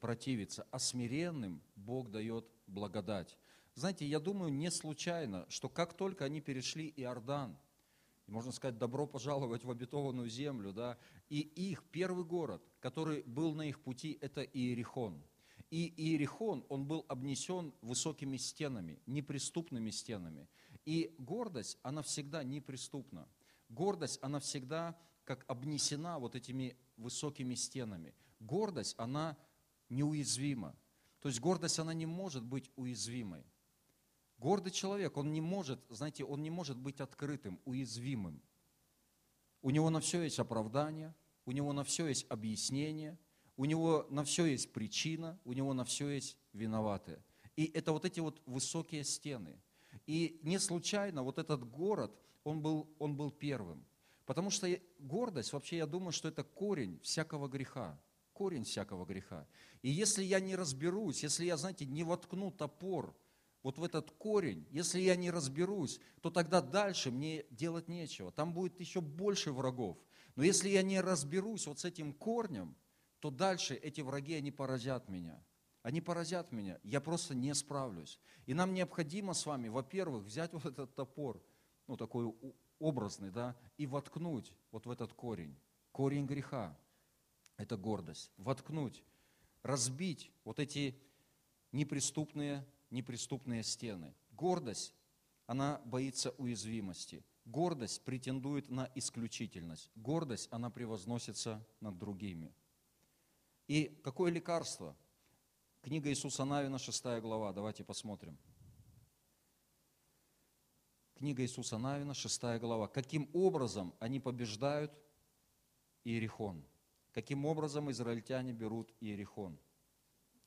Противится, 0.00 0.66
а 0.70 0.78
смиренным 0.78 1.62
Бог 1.76 2.10
дает 2.10 2.44
благодать. 2.66 3.38
Знаете, 3.74 4.06
я 4.06 4.20
думаю, 4.20 4.52
не 4.52 4.70
случайно, 4.70 5.46
что 5.48 5.68
как 5.68 5.94
только 5.94 6.24
они 6.24 6.40
перешли 6.40 6.92
Иордан, 6.96 7.58
можно 8.26 8.52
сказать, 8.52 8.78
добро 8.78 9.06
пожаловать 9.06 9.64
в 9.64 9.70
обетованную 9.70 10.28
землю, 10.28 10.72
да, 10.72 10.96
и 11.28 11.40
их 11.40 11.82
первый 11.90 12.24
город, 12.24 12.62
который 12.80 13.22
был 13.22 13.54
на 13.54 13.68
их 13.68 13.80
пути, 13.80 14.16
это 14.20 14.42
Иерихон. 14.42 15.22
И 15.70 15.92
Иерихон, 15.96 16.64
он 16.68 16.86
был 16.86 17.04
обнесен 17.08 17.74
высокими 17.82 18.36
стенами, 18.36 19.02
неприступными 19.06 19.90
стенами. 19.90 20.48
И 20.84 21.14
гордость, 21.18 21.78
она 21.82 22.02
всегда 22.02 22.44
неприступна. 22.44 23.28
Гордость, 23.68 24.20
она 24.22 24.38
всегда 24.38 24.96
как 25.24 25.44
обнесена 25.48 26.18
вот 26.18 26.36
этими 26.36 26.76
высокими 26.96 27.54
стенами. 27.54 28.14
Гордость, 28.38 28.94
она 28.98 29.36
неуязвима. 29.88 30.76
То 31.20 31.28
есть 31.28 31.40
гордость, 31.40 31.78
она 31.78 31.94
не 31.94 32.06
может 32.06 32.44
быть 32.44 32.70
уязвимой. 32.76 33.44
Гордый 34.44 34.72
человек, 34.72 35.16
он 35.16 35.32
не 35.32 35.40
может, 35.40 35.80
знаете, 35.88 36.22
он 36.22 36.42
не 36.42 36.50
может 36.50 36.76
быть 36.76 37.00
открытым, 37.00 37.58
уязвимым. 37.64 38.42
У 39.62 39.70
него 39.70 39.88
на 39.88 40.00
все 40.00 40.20
есть 40.20 40.38
оправдание, 40.38 41.14
у 41.46 41.52
него 41.52 41.72
на 41.72 41.82
все 41.82 42.08
есть 42.08 42.26
объяснение, 42.28 43.18
у 43.56 43.64
него 43.64 44.06
на 44.10 44.22
все 44.22 44.44
есть 44.44 44.70
причина, 44.70 45.40
у 45.46 45.54
него 45.54 45.72
на 45.72 45.86
все 45.86 46.10
есть 46.10 46.36
виноватые. 46.52 47.24
И 47.56 47.70
это 47.72 47.92
вот 47.92 48.04
эти 48.04 48.20
вот 48.20 48.42
высокие 48.44 49.02
стены. 49.04 49.58
И 50.06 50.38
не 50.42 50.58
случайно 50.58 51.22
вот 51.22 51.38
этот 51.38 51.64
город, 51.64 52.12
он 52.42 52.60
был, 52.60 52.94
он 52.98 53.16
был 53.16 53.30
первым. 53.30 53.82
Потому 54.26 54.50
что 54.50 54.68
гордость, 54.98 55.54
вообще 55.54 55.78
я 55.78 55.86
думаю, 55.86 56.12
что 56.12 56.28
это 56.28 56.44
корень 56.44 57.00
всякого 57.00 57.48
греха. 57.48 57.98
Корень 58.34 58.64
всякого 58.64 59.06
греха. 59.06 59.46
И 59.80 59.88
если 59.88 60.22
я 60.22 60.38
не 60.38 60.54
разберусь, 60.54 61.22
если 61.22 61.46
я, 61.46 61.56
знаете, 61.56 61.86
не 61.86 62.04
воткну 62.04 62.50
топор 62.50 63.16
вот 63.64 63.78
в 63.78 63.82
этот 63.82 64.10
корень, 64.12 64.68
если 64.70 65.00
я 65.00 65.16
не 65.16 65.30
разберусь, 65.30 65.98
то 66.20 66.30
тогда 66.30 66.60
дальше 66.60 67.10
мне 67.10 67.46
делать 67.50 67.88
нечего. 67.88 68.30
Там 68.30 68.52
будет 68.52 68.78
еще 68.78 69.00
больше 69.00 69.52
врагов. 69.52 69.96
Но 70.36 70.44
если 70.44 70.68
я 70.68 70.82
не 70.82 71.00
разберусь 71.00 71.66
вот 71.66 71.80
с 71.80 71.86
этим 71.86 72.12
корнем, 72.12 72.76
то 73.20 73.30
дальше 73.30 73.74
эти 73.74 74.02
враги, 74.02 74.34
они 74.34 74.52
поразят 74.52 75.08
меня. 75.08 75.42
Они 75.82 76.02
поразят 76.02 76.52
меня, 76.52 76.78
я 76.82 77.00
просто 77.00 77.34
не 77.34 77.54
справлюсь. 77.54 78.20
И 78.46 78.54
нам 78.54 78.74
необходимо 78.74 79.32
с 79.32 79.46
вами, 79.46 79.68
во-первых, 79.68 80.24
взять 80.24 80.52
вот 80.52 80.66
этот 80.66 80.94
топор, 80.94 81.42
ну 81.86 81.96
такой 81.96 82.34
образный, 82.78 83.30
да, 83.30 83.56
и 83.78 83.86
воткнуть 83.86 84.52
вот 84.72 84.86
в 84.86 84.90
этот 84.90 85.14
корень. 85.14 85.56
Корень 85.90 86.26
греха– 86.26 86.76
это 87.56 87.76
гордость. 87.76 88.30
Воткнуть, 88.36 89.02
разбить 89.62 90.30
вот 90.44 90.58
эти 90.58 90.98
неприступные, 91.72 92.66
неприступные 92.94 93.62
стены. 93.62 94.14
Гордость, 94.30 94.94
она 95.46 95.82
боится 95.84 96.30
уязвимости. 96.38 97.22
Гордость 97.44 98.02
претендует 98.04 98.70
на 98.70 98.90
исключительность. 98.94 99.90
Гордость, 99.94 100.48
она 100.50 100.70
превозносится 100.70 101.66
над 101.80 101.98
другими– 101.98 102.54
и 103.66 103.98
какое 104.04 104.30
лекарство? 104.30 104.94
Книга 105.80 106.10
Иисуса 106.10 106.44
Навина, 106.44 106.78
6 106.78 107.02
глава. 107.20 107.52
Давайте 107.52 107.82
посмотрим. 107.82 108.38
Книга 111.14 111.42
Иисуса 111.42 111.78
Навина, 111.78 112.12
6 112.12 112.42
глава. 112.60 112.88
Каким 112.88 113.30
образом 113.32 113.94
они 114.00 114.20
побеждают 114.20 114.92
Иерихон? 116.04 116.62
Каким 117.12 117.46
образом 117.46 117.90
израильтяне 117.90 118.52
берут 118.52 118.92
Иерихон? 119.00 119.58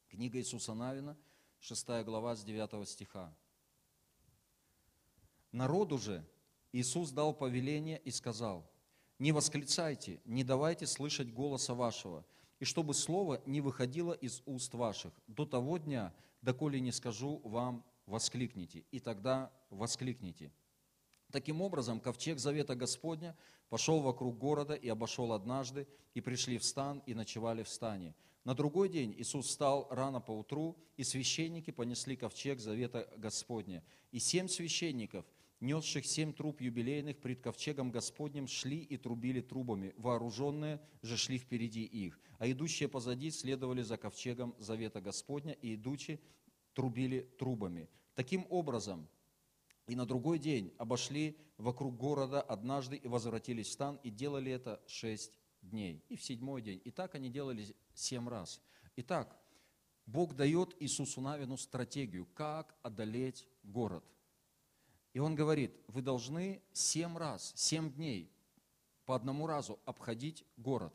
Книга 0.10 0.38
Иисуса 0.38 0.76
Навина, 0.76 1.18
6 1.60 2.04
глава 2.04 2.36
с 2.36 2.44
9 2.44 2.88
стиха. 2.88 3.36
Народу 5.52 5.98
же 5.98 6.26
Иисус 6.72 7.12
дал 7.12 7.34
повеление 7.34 8.00
и 8.00 8.12
сказал, 8.12 8.70
не 9.20 9.32
восклицайте, 9.32 10.22
не 10.26 10.44
давайте 10.44 10.88
слышать 10.88 11.34
голоса 11.34 11.74
вашего– 11.74 12.26
и 12.60 12.66
чтобы 12.66 12.94
слово 12.94 13.42
не 13.46 13.62
выходило 13.62 14.14
из 14.14 14.42
уст 14.46 14.74
ваших 14.74 15.14
до 15.28 15.46
того 15.46 15.78
дня, 15.78 16.14
доколе 16.42 16.80
не 16.80 16.92
скажу 16.92 17.40
вам, 17.44 17.86
воскликните, 18.06 18.86
и 18.92 19.00
тогда 19.00 19.52
воскликните. 19.70 20.52
Таким 21.32 21.62
образом, 21.62 22.00
ковчег 22.00 22.40
завета 22.40 22.74
Господня 22.74 23.38
пошел 23.70 24.00
вокруг 24.00 24.38
города 24.38 24.74
и 24.74 24.88
обошел 24.88 25.34
однажды, 25.34 25.88
и 26.14 26.22
пришли 26.22 26.58
в 26.58 26.64
стан, 26.64 27.04
и 27.06 27.14
ночевали 27.14 27.64
в 27.64 27.70
стане. 27.70 28.16
На 28.48 28.56
другой 28.56 28.88
день 28.88 29.14
Иисус 29.18 29.48
встал 29.48 29.90
рано 29.92 30.22
по 30.22 30.32
утру, 30.32 30.78
и 30.96 31.04
священники 31.04 31.70
понесли 31.70 32.16
ковчег 32.16 32.62
завета 32.62 33.14
Господня. 33.18 33.84
И 34.14 34.20
семь 34.20 34.48
священников– 34.48 35.26
несших 35.60 36.06
семь 36.06 36.32
труб 36.32 36.62
юбилейных 36.62 37.18
пред 37.18 37.42
ковчегом 37.42 37.92
Господним, 37.92 38.48
шли 38.48 38.78
и 38.78 38.96
трубили 38.96 39.42
трубами, 39.42 39.94
вооруженные 39.98 40.80
же 41.02 41.18
шли 41.18 41.38
впереди 41.38 41.84
их, 41.84 42.22
а 42.40 42.50
идущие 42.50 42.88
позади 42.88 43.32
следовали 43.32 43.82
за 43.82 43.98
ковчегом 43.98 44.56
завета 44.60 45.02
Господня, 45.02 45.52
и 45.52 45.76
идучи 45.76 46.22
трубили 46.74 47.30
трубами. 47.38 47.90
Таким 48.16 48.48
образом, 48.50 49.10
и 49.90 49.96
на 49.98 50.06
другой 50.06 50.40
день 50.40 50.74
обошли 50.78 51.38
вокруг 51.58 51.98
города 51.98 52.42
однажды 52.42 52.96
и 52.96 53.10
возвратились 53.10 53.68
в 53.68 53.72
стан, 53.74 54.00
и 54.04 54.10
делали 54.10 54.54
это 54.54 54.82
шесть 54.88 55.38
дней. 55.62 56.02
И 56.08 56.16
в 56.16 56.24
седьмой 56.24 56.62
день. 56.62 56.82
И 56.86 56.92
так 56.92 57.14
они 57.16 57.30
делали 57.30 57.76
семь 57.98 58.30
раз. 58.30 58.62
Итак, 58.96 59.38
Бог 60.06 60.36
дает 60.36 60.76
Иисусу 60.82 61.22
Навину 61.22 61.58
стратегию, 61.58 62.26
как 62.34 62.76
одолеть 62.84 63.48
город– 63.64 64.04
и 65.18 65.20
он 65.20 65.34
говорит, 65.34 65.76
вы 65.88 66.04
должны 66.04 66.62
семь 66.74 67.18
раз, 67.18 67.52
семь 67.56 67.92
дней 67.92 68.32
по 69.04 69.16
одному 69.16 69.48
разу 69.48 69.80
обходить 69.84 70.46
город. 70.58 70.94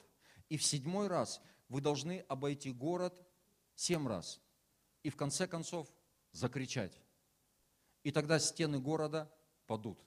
И 0.49 0.57
в 0.57 0.63
седьмой 0.63 1.09
раз 1.09 1.43
вы 1.69 1.81
должны 1.81 2.21
обойти 2.29 2.71
город 2.71 3.21
семь 3.75 4.07
раз. 4.07 4.41
И 5.03 5.11
в 5.11 5.17
конце 5.17 5.49
концов 5.49 5.93
закричать. 6.31 7.03
И 8.05 8.13
тогда 8.13 8.39
стены 8.39 8.79
города 8.79 9.29
падут. 9.67 9.99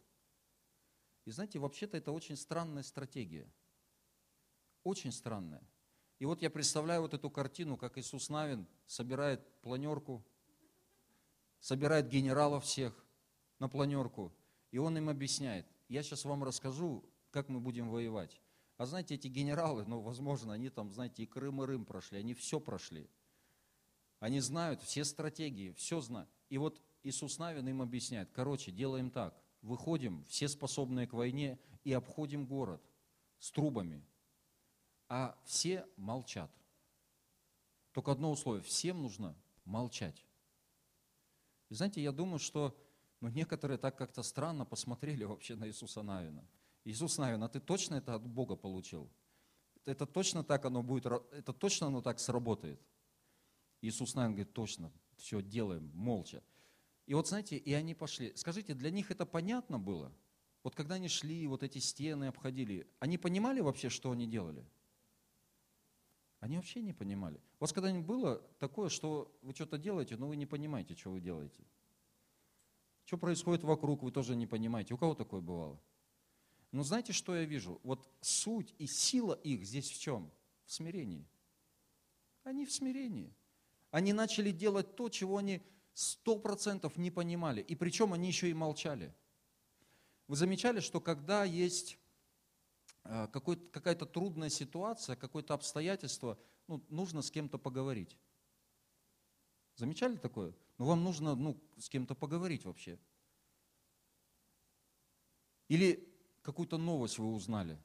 И 1.25 1.31
знаете, 1.31 1.59
вообще-то 1.59 1.97
это 1.97 2.13
очень 2.13 2.37
странная 2.37 2.83
стратегия. 2.83 3.51
Очень 4.85 5.11
странная. 5.11 5.67
И 6.19 6.25
вот 6.25 6.41
я 6.41 6.50
представляю 6.50 7.01
вот 7.01 7.13
эту 7.13 7.29
картину, 7.29 7.77
как 7.77 7.98
Иисус 7.98 8.29
Навин 8.29 8.67
собирает 8.86 9.45
планерку, 9.62 10.24
собирает 11.60 12.07
генералов 12.07 12.63
всех, 12.63 12.93
на 13.60 13.69
планерку, 13.69 14.34
и 14.72 14.77
он 14.77 14.98
им 14.98 15.10
объясняет, 15.10 15.65
я 15.88 16.03
сейчас 16.03 16.25
вам 16.25 16.43
расскажу, 16.43 17.03
как 17.31 17.50
мы 17.50 17.60
будем 17.60 17.89
воевать. 17.89 18.41
А 18.77 18.86
знаете, 18.86 19.15
эти 19.15 19.27
генералы, 19.27 19.86
ну, 19.86 20.01
возможно, 20.01 20.53
они 20.53 20.69
там, 20.69 20.91
знаете, 20.91 21.24
и 21.24 21.25
Крым, 21.25 21.63
и 21.63 21.65
Рым 21.65 21.86
прошли, 21.86 22.19
они 22.19 22.34
все 22.34 22.60
прошли. 22.60 23.10
Они 24.19 24.39
знают 24.39 24.81
все 24.81 25.05
стратегии, 25.05 25.72
все 25.74 26.01
знают. 26.01 26.29
И 26.50 26.57
вот 26.57 26.81
Иисус 27.03 27.38
Навин 27.38 27.67
им 27.67 27.81
объясняет, 27.81 28.31
короче, 28.31 28.72
делаем 28.72 29.12
так, 29.12 29.39
выходим, 29.62 30.24
все 30.25 30.48
способные 30.48 31.07
к 31.07 31.13
войне, 31.13 31.60
и 31.84 31.93
обходим 31.93 32.45
город 32.45 32.81
с 33.39 33.51
трубами. 33.51 34.03
А 35.07 35.38
все 35.45 35.85
молчат. 35.97 36.51
Только 37.91 38.12
одно 38.12 38.31
условие, 38.31 38.63
всем 38.63 39.01
нужно 39.01 39.35
молчать. 39.63 40.25
И 41.69 41.75
знаете, 41.75 42.01
я 42.01 42.12
думаю, 42.12 42.39
что 42.39 42.77
но 43.21 43.29
некоторые 43.29 43.77
так 43.77 43.97
как-то 43.97 44.21
странно 44.24 44.65
посмотрели 44.65 45.24
вообще 45.24 45.55
на 45.55 45.67
Иисуса 45.67 46.03
Навина. 46.03 46.47
Иисус 46.83 47.17
Навин, 47.17 47.43
а 47.43 47.50
ты 47.50 47.59
точно 47.59 47.95
это 47.95 48.13
от 48.13 48.27
Бога 48.27 48.55
получил? 48.55 49.09
Это 49.85 50.05
точно 50.05 50.43
так 50.43 50.65
оно 50.65 50.83
будет, 50.83 51.07
это 51.07 51.53
точно 51.53 51.88
оно 51.88 52.01
так 52.01 52.19
сработает? 52.19 52.79
Иисус 53.81 54.15
Навин 54.15 54.33
говорит, 54.33 54.53
точно, 54.53 54.91
все 55.17 55.41
делаем, 55.41 55.89
молча. 55.95 56.43
И 57.07 57.13
вот 57.13 57.27
знаете, 57.27 57.57
и 57.57 57.74
они 57.74 57.95
пошли. 57.95 58.31
Скажите, 58.35 58.74
для 58.74 58.91
них 58.91 59.09
это 59.12 59.25
понятно 59.25 59.79
было? 59.79 60.12
Вот 60.63 60.75
когда 60.75 60.95
они 60.95 61.07
шли, 61.07 61.47
вот 61.47 61.63
эти 61.63 61.77
стены 61.77 62.25
обходили, 62.25 62.88
они 63.00 63.17
понимали 63.17 63.59
вообще, 63.59 63.89
что 63.89 64.12
они 64.12 64.27
делали? 64.27 64.65
Они 66.45 66.57
вообще 66.57 66.83
не 66.83 66.93
понимали. 66.93 67.41
У 67.59 67.63
вас 67.63 67.73
когда-нибудь 67.73 68.05
было 68.05 68.37
такое, 68.59 68.89
что 68.89 69.35
вы 69.41 69.55
что-то 69.55 69.79
делаете, 69.79 70.15
но 70.15 70.27
вы 70.27 70.35
не 70.35 70.45
понимаете, 70.45 70.95
что 70.95 71.09
вы 71.09 71.19
делаете? 71.19 71.63
Что 73.05 73.17
происходит 73.17 73.63
вокруг, 73.63 74.03
вы 74.03 74.11
тоже 74.11 74.35
не 74.35 74.45
понимаете. 74.45 74.93
У 74.93 74.97
кого 74.97 75.15
такое 75.15 75.41
бывало? 75.41 75.81
Но 76.71 76.83
знаете, 76.83 77.13
что 77.13 77.35
я 77.35 77.45
вижу? 77.45 77.79
Вот 77.81 78.07
суть 78.21 78.75
и 78.77 78.85
сила 78.85 79.33
их 79.33 79.65
здесь 79.65 79.89
в 79.89 79.99
чем? 79.99 80.31
В 80.65 80.73
смирении. 80.73 81.25
Они 82.43 82.67
в 82.67 82.71
смирении. 82.71 83.33
Они 83.89 84.13
начали 84.13 84.51
делать 84.51 84.95
то, 84.95 85.09
чего 85.09 85.37
они 85.37 85.63
сто 85.95 86.37
процентов 86.37 86.95
не 86.95 87.09
понимали. 87.09 87.61
И 87.61 87.73
причем 87.73 88.13
они 88.13 88.27
еще 88.27 88.51
и 88.51 88.53
молчали. 88.53 89.15
Вы 90.27 90.35
замечали, 90.35 90.79
что 90.79 91.01
когда 91.01 91.43
есть 91.43 91.97
какая-то 93.05 94.05
трудная 94.05 94.50
ситуация, 94.50 95.15
какое-то 95.15 95.53
обстоятельство, 95.53 96.38
ну, 96.67 96.83
нужно 96.89 97.21
с 97.21 97.29
кем-то 97.29 97.57
поговорить. 97.57 98.17
Замечали 99.75 100.17
такое? 100.17 100.53
Ну, 100.77 100.85
вам 100.85 101.03
нужно 101.03 101.35
ну, 101.35 101.62
с 101.77 101.89
кем-то 101.89 102.15
поговорить 102.15 102.65
вообще. 102.65 102.97
Или 105.67 106.07
какую-то 106.41 106.77
новость 106.77 107.17
вы 107.19 107.31
узнали. 107.33 107.77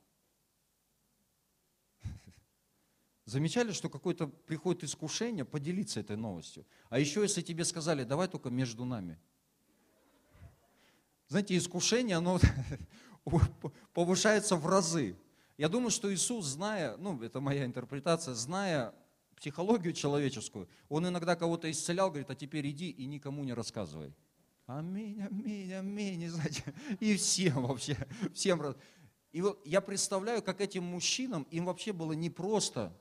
Замечали, 3.25 3.73
что 3.73 3.89
какое-то 3.89 4.27
приходит 4.27 4.85
искушение 4.85 5.45
поделиться 5.45 6.01
этой 6.01 6.17
новостью? 6.17 6.67
А 6.89 6.99
еще 6.99 7.23
если 7.23 7.43
тебе 7.43 7.65
сказали, 7.65 8.05
давай 8.05 8.27
только 8.29 8.51
между 8.51 8.85
нами. 8.85 9.19
Знаете, 11.29 11.57
искушение, 11.57 12.17
оно 12.17 12.41
повышается 13.95 14.57
в 14.57 14.67
разы. 14.67 15.17
Я 15.57 15.69
думаю, 15.69 15.91
что 15.91 16.13
Иисус, 16.13 16.47
зная, 16.47 16.97
ну, 16.97 17.23
это 17.23 17.41
моя 17.41 17.65
интерпретация, 17.65 18.35
зная 18.35 18.95
психологию 19.37 19.93
человеческую, 19.93 20.69
он 20.89 21.09
иногда 21.09 21.37
кого-то 21.37 21.71
исцелял, 21.71 22.11
говорит, 22.11 22.31
а 22.31 22.35
теперь 22.35 22.69
иди 22.71 22.91
и 22.91 23.07
никому 23.07 23.45
не 23.45 23.55
рассказывай. 23.55 24.15
Аминь, 24.67 25.21
аминь, 25.21 25.73
аминь, 25.73 26.29
знаете, 26.31 26.63
и 27.01 27.17
всем 27.17 27.67
вообще, 27.67 27.97
всем. 28.33 28.77
И 29.33 29.43
вот 29.43 29.67
я 29.67 29.81
представляю, 29.81 30.43
как 30.43 30.61
этим 30.61 30.85
мужчинам, 30.85 31.43
им 31.51 31.67
вообще 31.67 31.93
было 31.93 32.13
непросто 32.13 32.97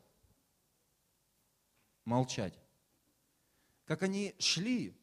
молчать. 2.06 2.60
Как 3.86 4.04
они 4.04 4.36
шли, 4.40 4.96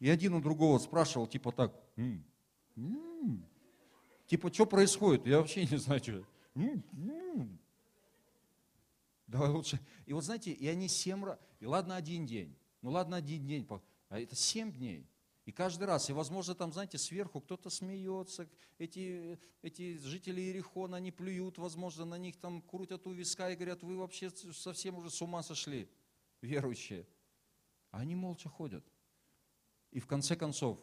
и 0.00 0.08
один 0.08 0.34
у 0.34 0.40
другого 0.40 0.78
спрашивал, 0.78 1.26
типа 1.26 1.52
так, 1.52 1.74
м-м, 1.96 2.24
м-м". 2.76 3.51
Типа, 4.32 4.50
что 4.50 4.64
происходит? 4.64 5.26
Я 5.26 5.38
вообще 5.38 5.66
не 5.66 5.76
знаю, 5.76 6.02
что. 6.02 6.24
М-м". 6.54 7.58
Давай 9.26 9.50
лучше. 9.50 9.78
И 10.06 10.14
вот 10.14 10.24
знаете, 10.24 10.52
и 10.52 10.66
они 10.68 10.88
семь 10.88 11.22
раз, 11.22 11.38
и 11.60 11.66
ладно 11.66 11.96
один 11.96 12.24
день, 12.24 12.56
ну 12.80 12.90
ладно 12.92 13.16
один 13.16 13.46
день, 13.46 13.68
а 14.08 14.18
это 14.18 14.34
семь 14.34 14.72
дней. 14.72 15.06
И 15.44 15.52
каждый 15.52 15.84
раз, 15.84 16.08
и 16.08 16.14
возможно 16.14 16.54
там, 16.54 16.72
знаете, 16.72 16.96
сверху 16.96 17.40
кто-то 17.40 17.68
смеется, 17.68 18.48
эти, 18.78 19.38
эти 19.60 19.98
жители 19.98 20.40
Иерихона, 20.40 20.96
они 20.96 21.10
плюют, 21.10 21.58
возможно, 21.58 22.04
на 22.06 22.16
них 22.16 22.36
там 22.36 22.62
крутят 22.62 23.06
у 23.06 23.12
виска 23.12 23.50
и 23.50 23.56
говорят, 23.56 23.82
вы 23.82 23.96
вообще 23.96 24.30
совсем 24.30 24.96
уже 24.96 25.10
с 25.10 25.20
ума 25.20 25.42
сошли 25.42 25.90
верующие. 26.40 27.06
А 27.90 27.98
они 27.98 28.14
молча 28.14 28.48
ходят. 28.48 28.84
И 29.90 30.00
в 30.00 30.06
конце 30.06 30.36
концов 30.36 30.78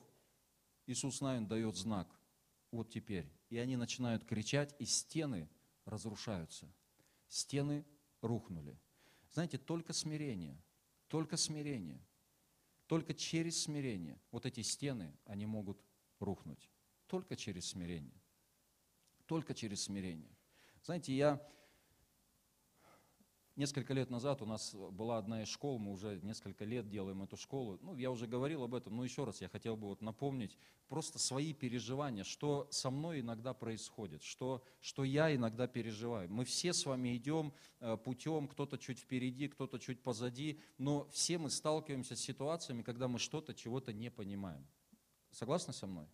Иисус 0.86 1.22
Навин 1.22 1.48
дает 1.48 1.76
знак. 1.78 2.19
Вот 2.72 2.90
теперь. 2.90 3.32
И 3.50 3.58
они 3.58 3.76
начинают 3.76 4.26
кричать, 4.26 4.76
и 4.80 4.86
стены 4.86 5.50
разрушаются. 5.86 6.72
Стены 7.28 7.86
рухнули. 8.22 8.80
Знаете, 9.32 9.58
только 9.58 9.94
смирение, 9.94 10.62
только 11.08 11.38
смирение, 11.38 12.02
только 12.88 13.14
через 13.14 13.64
смирение 13.64 14.20
вот 14.32 14.46
эти 14.46 14.62
стены, 14.62 15.16
они 15.26 15.46
могут 15.46 15.84
рухнуть. 16.20 16.70
Только 17.08 17.36
через 17.36 17.68
смирение. 17.70 18.22
Только 19.26 19.54
через 19.54 19.84
смирение. 19.84 20.36
Знаете, 20.84 21.16
я 21.16 21.48
Несколько 23.60 23.94
лет 23.94 24.10
назад 24.10 24.42
у 24.42 24.46
нас 24.46 24.74
была 24.74 25.18
одна 25.18 25.44
из 25.44 25.50
школ, 25.50 25.80
мы 25.80 25.92
уже 25.92 26.22
несколько 26.24 26.64
лет 26.64 26.88
делаем 26.88 27.24
эту 27.24 27.36
школу. 27.36 27.78
Ну, 27.82 27.94
я 27.98 28.10
уже 28.10 28.26
говорил 28.26 28.64
об 28.64 28.74
этом, 28.74 28.96
но 28.96 29.04
еще 29.04 29.26
раз 29.26 29.42
я 29.42 29.50
хотел 29.50 29.76
бы 29.76 29.88
вот 29.88 30.02
напомнить 30.02 30.58
просто 30.88 31.20
свои 31.20 31.52
переживания, 31.52 32.24
что 32.24 32.70
со 32.72 32.90
мной 32.90 33.20
иногда 33.20 33.54
происходит, 33.54 34.24
что, 34.24 34.64
что 34.80 35.04
я 35.04 35.36
иногда 35.36 35.68
переживаю. 35.68 36.32
Мы 36.32 36.46
все 36.46 36.72
с 36.72 36.86
вами 36.86 37.18
идем 37.18 37.52
э, 37.82 37.98
путем, 37.98 38.48
кто-то 38.48 38.78
чуть 38.78 39.00
впереди, 39.00 39.50
кто-то 39.50 39.78
чуть 39.78 40.02
позади, 40.02 40.62
но 40.78 41.10
все 41.12 41.38
мы 41.38 41.50
сталкиваемся 41.50 42.16
с 42.16 42.22
ситуациями, 42.22 42.82
когда 42.82 43.10
мы 43.10 43.20
что-то, 43.20 43.54
чего-то 43.54 43.92
не 43.92 44.10
понимаем. 44.10 44.66
Согласны 45.32 45.74
со 45.74 45.86
мной? 45.86 46.08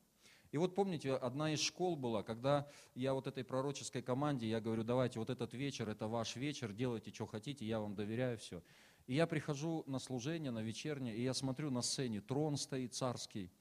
И 0.55 0.57
вот 0.57 0.73
помните, 0.73 1.13
одна 1.13 1.51
из 1.51 1.59
школ 1.59 1.97
была, 1.97 2.23
когда 2.23 2.65
я 2.93 3.13
вот 3.13 3.27
этой 3.27 3.43
пророческой 3.43 4.01
команде, 4.01 4.47
я 4.47 4.61
говорю, 4.61 4.85
давайте 4.85 5.19
вот 5.19 5.29
этот 5.29 5.53
вечер, 5.53 5.89
это 5.89 6.07
ваш 6.07 6.37
вечер, 6.37 6.71
делайте, 6.71 7.11
что 7.11 7.25
хотите, 7.25 7.65
я 7.65 7.81
вам 7.81 7.93
доверяю 7.93 8.37
все. 8.37 8.63
И 9.05 9.15
я 9.15 9.27
прихожу 9.27 9.83
на 9.85 9.99
служение, 9.99 10.51
на 10.51 10.63
вечернее, 10.63 11.13
и 11.13 11.21
я 11.21 11.33
смотрю 11.33 11.71
на 11.71 11.81
сцене, 11.81 12.21
трон 12.21 12.55
стоит 12.55 12.93
царский. 12.93 13.51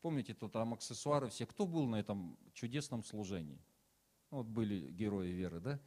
Помните, 0.00 0.32
то 0.32 0.48
там 0.48 0.72
аксессуары 0.72 1.28
все. 1.28 1.44
Кто 1.44 1.66
был 1.66 1.84
на 1.84 1.96
этом 1.96 2.38
чудесном 2.54 3.04
служении? 3.04 3.60
Вот 4.30 4.46
были 4.46 4.90
герои 4.90 5.28
веры, 5.28 5.60
да? 5.60 5.78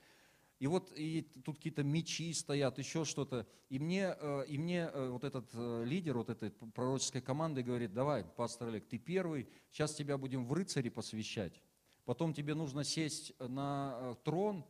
И 0.61 0.67
вот 0.67 0.93
и 0.95 1.23
тут 1.43 1.57
какие-то 1.57 1.81
мечи 1.81 2.31
стоят, 2.33 2.77
еще 2.77 3.03
что-то. 3.03 3.47
И 3.69 3.79
мне, 3.79 4.15
э, 4.15 4.45
и 4.47 4.59
мне 4.59 4.91
э, 4.93 5.09
вот 5.09 5.23
этот 5.23 5.49
э, 5.55 5.83
лидер 5.87 6.15
вот 6.15 6.29
этой 6.29 6.51
пророческой 6.51 7.21
команды 7.21 7.63
говорит, 7.63 7.93
давай, 7.93 8.23
пастор 8.23 8.67
Олег, 8.67 8.87
ты 8.87 8.99
первый, 8.99 9.49
сейчас 9.71 9.95
тебя 9.95 10.19
будем 10.19 10.45
в 10.45 10.53
рыцари 10.53 10.89
посвящать. 10.89 11.63
Потом 12.05 12.35
тебе 12.35 12.53
нужно 12.53 12.83
сесть 12.83 13.33
на 13.39 14.15
трон, 14.23 14.63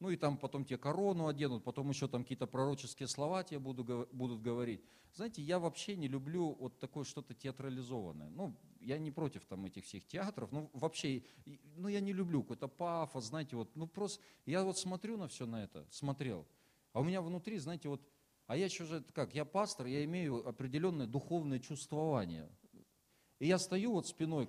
ну 0.00 0.10
и 0.10 0.16
там 0.16 0.36
потом 0.36 0.64
тебе 0.64 0.78
корону 0.78 1.26
оденут, 1.26 1.64
потом 1.64 1.88
еще 1.90 2.08
там 2.08 2.22
какие-то 2.22 2.46
пророческие 2.46 3.08
слова 3.08 3.42
тебе 3.42 3.58
буду, 3.58 4.08
будут 4.12 4.40
говорить. 4.40 4.82
Знаете, 5.14 5.42
я 5.42 5.58
вообще 5.58 5.96
не 5.96 6.08
люблю 6.08 6.56
вот 6.60 6.78
такое 6.78 7.04
что-то 7.04 7.34
театрализованное. 7.34 8.28
Ну, 8.30 8.54
я 8.80 8.98
не 8.98 9.10
против 9.10 9.44
там 9.46 9.64
этих 9.64 9.84
всех 9.84 10.06
театров, 10.06 10.52
ну 10.52 10.70
вообще, 10.72 11.24
ну 11.76 11.88
я 11.88 12.00
не 12.00 12.12
люблю 12.12 12.42
какой-то 12.42 12.68
пафос, 12.68 13.24
знаете, 13.26 13.56
вот, 13.56 13.74
ну 13.74 13.86
просто, 13.86 14.22
я 14.46 14.62
вот 14.62 14.78
смотрю 14.78 15.16
на 15.16 15.26
все 15.28 15.46
на 15.46 15.64
это, 15.64 15.86
смотрел, 15.90 16.46
а 16.92 17.00
у 17.00 17.04
меня 17.04 17.20
внутри, 17.20 17.58
знаете, 17.58 17.88
вот, 17.88 18.00
а 18.46 18.56
я 18.56 18.66
еще 18.66 18.84
же, 18.84 19.04
как, 19.12 19.34
я 19.34 19.44
пастор, 19.44 19.86
я 19.86 20.04
имею 20.04 20.46
определенное 20.48 21.06
духовное 21.06 21.58
чувствование. 21.58 22.48
И 23.38 23.46
я 23.46 23.58
стою 23.58 23.92
вот 23.92 24.06
спиной 24.06 24.48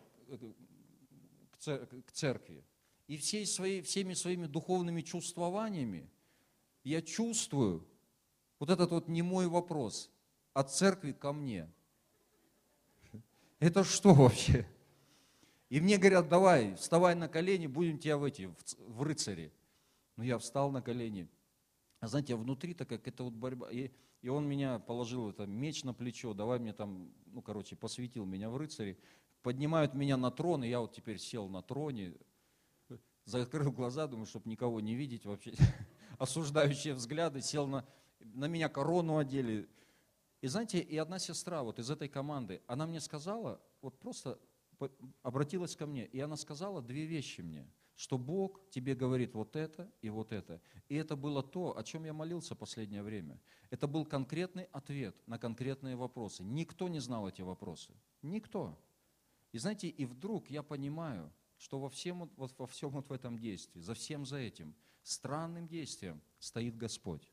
к 1.52 2.12
церкви, 2.12 2.64
и 3.10 3.18
всей 3.18 3.48
своей, 3.48 3.82
всеми 3.82 4.14
своими 4.14 4.46
духовными 4.46 5.02
чувствованиями 5.02 6.08
я 6.84 7.02
чувствую 7.02 7.84
вот 8.60 8.70
этот 8.70 8.92
вот 8.92 9.08
не 9.08 9.24
мой 9.24 9.48
вопрос 9.48 10.12
от 10.54 10.72
церкви 10.72 11.12
ко 11.12 11.34
мне. 11.34 11.68
Это 13.60 13.84
что 13.84 14.14
вообще? 14.14 14.68
И 15.70 15.82
мне 15.82 15.98
говорят, 15.98 16.30
давай, 16.30 16.76
вставай 16.76 17.16
на 17.16 17.28
колени, 17.28 17.66
будем 17.66 17.98
тебя 17.98 18.16
в 18.16 18.24
эти, 18.24 18.46
в, 18.46 18.56
в 18.78 19.02
рыцари. 19.02 19.52
Ну, 20.16 20.24
я 20.24 20.38
встал 20.38 20.70
на 20.70 20.84
колени. 20.84 21.28
А 22.02 22.08
знаете, 22.08 22.36
внутри 22.36 22.76
такая 22.76 23.00
какая-то 23.00 23.24
вот 23.24 23.34
борьба. 23.34 23.72
И, 23.72 23.90
и 24.22 24.30
он 24.30 24.48
меня 24.48 24.78
положил 24.78 25.32
это 25.32 25.48
меч 25.48 25.84
на 25.84 25.96
плечо, 25.96 26.36
давай 26.36 26.60
мне 26.60 26.74
там, 26.74 27.12
ну, 27.26 27.42
короче, 27.42 27.76
посвятил 27.76 28.26
меня 28.26 28.52
в 28.52 28.58
рыцари. 28.58 29.00
Поднимают 29.42 29.96
меня 29.96 30.16
на 30.16 30.30
трон, 30.30 30.64
и 30.64 30.70
я 30.70 30.80
вот 30.80 30.94
теперь 30.94 31.18
сел 31.18 31.50
на 31.50 31.64
троне, 31.64 32.14
закрыл 33.30 33.72
глаза, 33.72 34.08
думаю, 34.08 34.26
чтобы 34.26 34.50
никого 34.50 34.80
не 34.80 34.96
видеть 34.96 35.26
вообще, 35.26 35.54
осуждающие 36.18 36.94
взгляды, 36.94 37.42
сел 37.42 37.68
на, 37.68 37.86
на 38.20 38.46
меня 38.46 38.70
корону 38.70 39.18
одели. 39.18 39.70
И 40.42 40.48
знаете, 40.48 40.80
и 40.80 40.98
одна 40.98 41.20
сестра 41.20 41.64
вот 41.64 41.80
из 41.80 41.90
этой 41.90 42.08
команды, 42.08 42.62
она 42.68 42.88
мне 42.88 43.00
сказала, 43.00 43.62
вот 43.82 44.00
просто 44.00 44.40
обратилась 45.22 45.76
ко 45.76 45.86
мне, 45.86 46.06
и 46.06 46.20
она 46.20 46.38
сказала 46.38 46.82
две 46.82 47.06
вещи 47.06 47.42
мне, 47.42 47.70
что 47.96 48.18
Бог 48.18 48.62
тебе 48.70 48.96
говорит 48.96 49.34
вот 49.34 49.56
это 49.56 49.92
и 50.02 50.10
вот 50.10 50.32
это. 50.32 50.62
И 50.88 50.96
это 50.96 51.18
было 51.18 51.44
то, 51.44 51.78
о 51.78 51.84
чем 51.84 52.06
я 52.06 52.14
молился 52.14 52.56
последнее 52.56 53.04
время. 53.04 53.40
Это 53.70 53.88
был 53.88 54.06
конкретный 54.06 54.64
ответ 54.72 55.22
на 55.28 55.38
конкретные 55.38 55.98
вопросы. 55.98 56.44
Никто 56.44 56.88
не 56.88 57.00
знал 57.00 57.28
эти 57.28 57.42
вопросы. 57.42 57.94
Никто. 58.22 58.80
И 59.52 59.58
знаете, 59.58 59.90
и 59.90 60.06
вдруг 60.06 60.50
я 60.50 60.64
понимаю, 60.64 61.32
что 61.60 61.80
во 61.80 61.90
всем, 61.90 62.30
вот, 62.38 62.58
во 62.58 62.66
всем 62.66 62.90
вот 62.90 63.10
в 63.10 63.14
этом 63.14 63.38
действии, 63.38 63.82
за 63.82 63.94
всем 63.94 64.26
за 64.26 64.38
этим 64.38 64.74
странным 65.04 65.68
действием 65.68 66.22
стоит 66.40 66.76
Господь. 66.78 67.32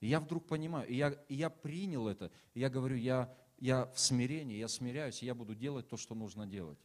И 0.00 0.08
я 0.08 0.20
вдруг 0.20 0.46
понимаю, 0.46 0.86
и 0.88 0.94
я, 0.94 1.08
и 1.28 1.34
я 1.34 1.50
принял 1.50 2.06
это, 2.06 2.30
и 2.52 2.60
я 2.60 2.68
говорю, 2.68 2.96
я, 2.96 3.34
я 3.58 3.86
в 3.86 3.98
смирении, 3.98 4.58
я 4.58 4.68
смиряюсь, 4.68 5.22
и 5.22 5.26
я 5.26 5.34
буду 5.34 5.54
делать 5.54 5.88
то, 5.88 5.96
что 5.96 6.14
нужно 6.14 6.46
делать. 6.46 6.78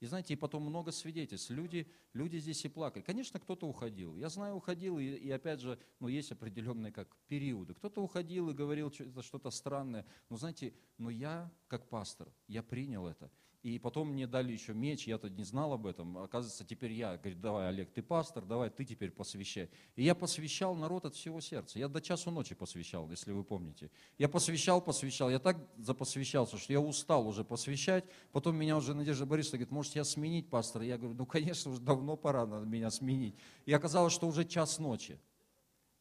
И 0.00 0.06
знаете, 0.06 0.34
и 0.34 0.36
потом 0.36 0.62
много 0.62 0.92
свидетельств. 0.92 1.50
Люди, 1.50 1.90
люди 2.12 2.36
здесь 2.36 2.64
и 2.64 2.68
плакали. 2.68 3.02
Конечно, 3.02 3.40
кто-то 3.40 3.66
уходил. 3.66 4.14
Я 4.14 4.28
знаю, 4.28 4.54
уходил, 4.54 4.98
и, 4.98 5.04
и 5.04 5.30
опять 5.30 5.60
же, 5.60 5.76
ну, 5.98 6.06
есть 6.06 6.30
определенные 6.30 6.92
как 6.92 7.16
периоды. 7.26 7.74
Кто-то 7.74 8.00
уходил 8.00 8.48
и 8.50 8.54
говорил 8.54 8.92
что-то 8.92 9.50
странное. 9.50 10.06
Но 10.28 10.36
знаете, 10.36 10.72
но 10.98 11.10
я, 11.10 11.50
как 11.66 11.88
пастор, 11.88 12.32
я 12.46 12.62
принял 12.62 13.08
это. 13.08 13.28
И 13.64 13.78
потом 13.80 14.12
мне 14.12 14.28
дали 14.28 14.52
еще 14.52 14.72
меч, 14.72 15.08
я-то 15.08 15.28
не 15.28 15.42
знал 15.42 15.72
об 15.72 15.86
этом. 15.86 16.18
Оказывается, 16.18 16.64
теперь 16.64 16.92
я, 16.92 17.16
говорит, 17.16 17.40
давай, 17.40 17.68
Олег, 17.68 17.92
ты 17.92 18.02
пастор, 18.02 18.44
давай 18.44 18.70
ты 18.70 18.84
теперь 18.84 19.10
посвящай. 19.10 19.68
И 19.96 20.04
я 20.04 20.14
посвящал 20.14 20.76
народ 20.76 21.04
от 21.04 21.16
всего 21.16 21.40
сердца. 21.40 21.76
Я 21.78 21.88
до 21.88 22.00
часу 22.00 22.30
ночи 22.30 22.54
посвящал, 22.54 23.10
если 23.10 23.32
вы 23.32 23.42
помните. 23.42 23.90
Я 24.16 24.28
посвящал, 24.28 24.80
посвящал. 24.80 25.28
Я 25.28 25.40
так 25.40 25.58
запосвящался, 25.76 26.56
что 26.56 26.72
я 26.72 26.80
устал 26.80 27.26
уже 27.26 27.44
посвящать. 27.44 28.04
Потом 28.30 28.54
меня 28.54 28.76
уже 28.76 28.94
Надежда 28.94 29.26
Борисовна 29.26 29.58
говорит, 29.58 29.72
может, 29.72 29.96
я 29.96 30.04
сменить 30.04 30.48
пастора? 30.48 30.84
Я 30.84 30.96
говорю, 30.96 31.16
ну, 31.16 31.26
конечно, 31.26 31.72
уже 31.72 31.80
давно 31.80 32.16
пора 32.16 32.46
меня 32.46 32.92
сменить. 32.92 33.34
И 33.66 33.72
оказалось, 33.72 34.12
что 34.12 34.28
уже 34.28 34.44
час 34.44 34.78
ночи. 34.78 35.18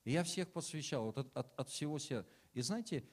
И 0.04 0.12
я 0.12 0.24
всех 0.24 0.48
посвящал 0.50 1.06
вот 1.06 1.18
от, 1.18 1.36
от, 1.36 1.60
от 1.60 1.70
всего 1.70 1.98
сердца. 1.98 2.30
И 2.54 2.62
знаете, 2.62 3.04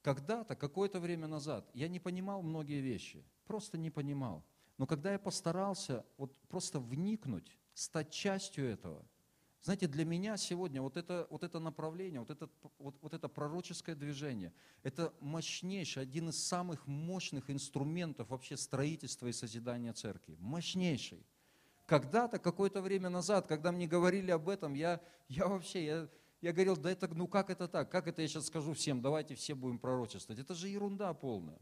когда-то, 0.00 0.56
какое-то 0.56 1.00
время 1.00 1.26
назад, 1.26 1.68
я 1.74 1.88
не 1.88 2.00
понимал 2.00 2.42
многие 2.42 2.80
вещи, 2.80 3.24
просто 3.44 3.78
не 3.78 3.90
понимал. 3.90 4.44
Но 4.78 4.86
когда 4.86 5.12
я 5.12 5.18
постарался 5.18 6.04
вот 6.16 6.36
просто 6.48 6.80
вникнуть, 6.80 7.58
стать 7.74 8.10
частью 8.10 8.66
этого, 8.66 9.06
Знаете, 9.62 9.86
для 9.86 10.04
меня 10.04 10.36
сегодня 10.36 10.82
вот 10.82 10.96
это, 10.96 11.28
вот 11.30 11.44
это 11.44 11.60
направление, 11.60 12.18
вот 12.18 12.30
это, 12.30 12.48
вот, 12.78 12.96
вот 13.00 13.14
это 13.14 13.28
пророческое 13.28 13.94
движение, 13.94 14.52
это 14.82 15.14
мощнейший, 15.20 16.02
один 16.02 16.30
из 16.30 16.44
самых 16.44 16.88
мощных 16.88 17.48
инструментов 17.48 18.28
вообще 18.30 18.56
строительства 18.56 19.28
и 19.28 19.32
созидания 19.32 19.92
церкви. 19.92 20.36
Мощнейший. 20.40 21.24
Когда-то, 21.86 22.40
какое-то 22.40 22.82
время 22.82 23.08
назад, 23.08 23.46
когда 23.46 23.70
мне 23.70 23.86
говорили 23.86 24.32
об 24.32 24.48
этом, 24.48 24.74
я, 24.74 25.00
я 25.28 25.46
вообще, 25.46 25.84
я, 25.84 26.08
я 26.40 26.52
говорил, 26.52 26.76
да 26.76 26.90
это, 26.90 27.06
ну 27.14 27.28
как 27.28 27.48
это 27.48 27.68
так? 27.68 27.88
Как 27.88 28.08
это 28.08 28.20
я 28.20 28.26
сейчас 28.26 28.46
скажу 28.46 28.72
всем, 28.72 29.00
давайте 29.00 29.36
все 29.36 29.54
будем 29.54 29.78
пророчествовать? 29.78 30.42
Это 30.42 30.54
же 30.54 30.68
ерунда 30.68 31.14
полная. 31.14 31.60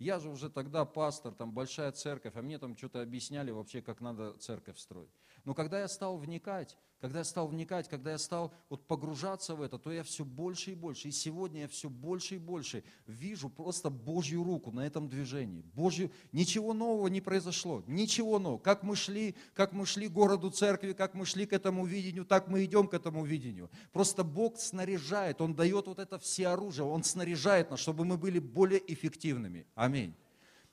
Я 0.00 0.18
же 0.18 0.30
уже 0.30 0.48
тогда 0.48 0.86
пастор, 0.86 1.34
там 1.34 1.52
большая 1.52 1.92
церковь, 1.92 2.32
а 2.34 2.40
мне 2.40 2.58
там 2.58 2.74
что-то 2.74 3.02
объясняли 3.02 3.50
вообще, 3.50 3.82
как 3.82 4.00
надо 4.00 4.32
церковь 4.38 4.78
строить. 4.78 5.12
Но 5.44 5.54
когда 5.54 5.80
я 5.80 5.88
стал 5.88 6.18
вникать, 6.18 6.76
когда 7.00 7.20
я 7.20 7.24
стал 7.24 7.48
вникать, 7.48 7.88
когда 7.88 8.10
я 8.10 8.18
стал 8.18 8.52
вот 8.68 8.86
погружаться 8.86 9.54
в 9.54 9.62
это, 9.62 9.78
то 9.78 9.90
я 9.90 10.02
все 10.02 10.22
больше 10.22 10.72
и 10.72 10.74
больше. 10.74 11.08
И 11.08 11.12
сегодня 11.12 11.62
я 11.62 11.68
все 11.68 11.88
больше 11.88 12.34
и 12.34 12.38
больше 12.38 12.84
вижу 13.06 13.48
просто 13.48 13.88
Божью 13.88 14.44
руку 14.44 14.70
на 14.70 14.86
этом 14.86 15.08
движении. 15.08 15.62
Божью... 15.74 16.10
Ничего 16.32 16.74
нового 16.74 17.08
не 17.08 17.22
произошло. 17.22 17.82
Ничего 17.86 18.38
нового. 18.38 18.58
Как 18.58 18.82
мы 18.82 18.96
шли, 18.96 19.34
как 19.54 19.72
мы 19.72 19.86
шли 19.86 20.08
к 20.08 20.12
городу 20.12 20.50
церкви, 20.50 20.92
как 20.92 21.14
мы 21.14 21.24
шли 21.24 21.46
к 21.46 21.54
этому 21.54 21.86
видению, 21.86 22.26
так 22.26 22.48
мы 22.48 22.66
идем 22.66 22.86
к 22.86 22.92
этому 22.92 23.24
видению. 23.24 23.70
Просто 23.92 24.22
Бог 24.22 24.58
снаряжает, 24.58 25.40
Он 25.40 25.54
дает 25.54 25.86
вот 25.86 25.98
это 25.98 26.18
все 26.18 26.48
оружие, 26.48 26.84
Он 26.84 27.02
снаряжает 27.02 27.70
нас, 27.70 27.80
чтобы 27.80 28.04
мы 28.04 28.18
были 28.18 28.38
более 28.38 28.80
эффективными. 28.92 29.66
Аминь. 29.74 30.14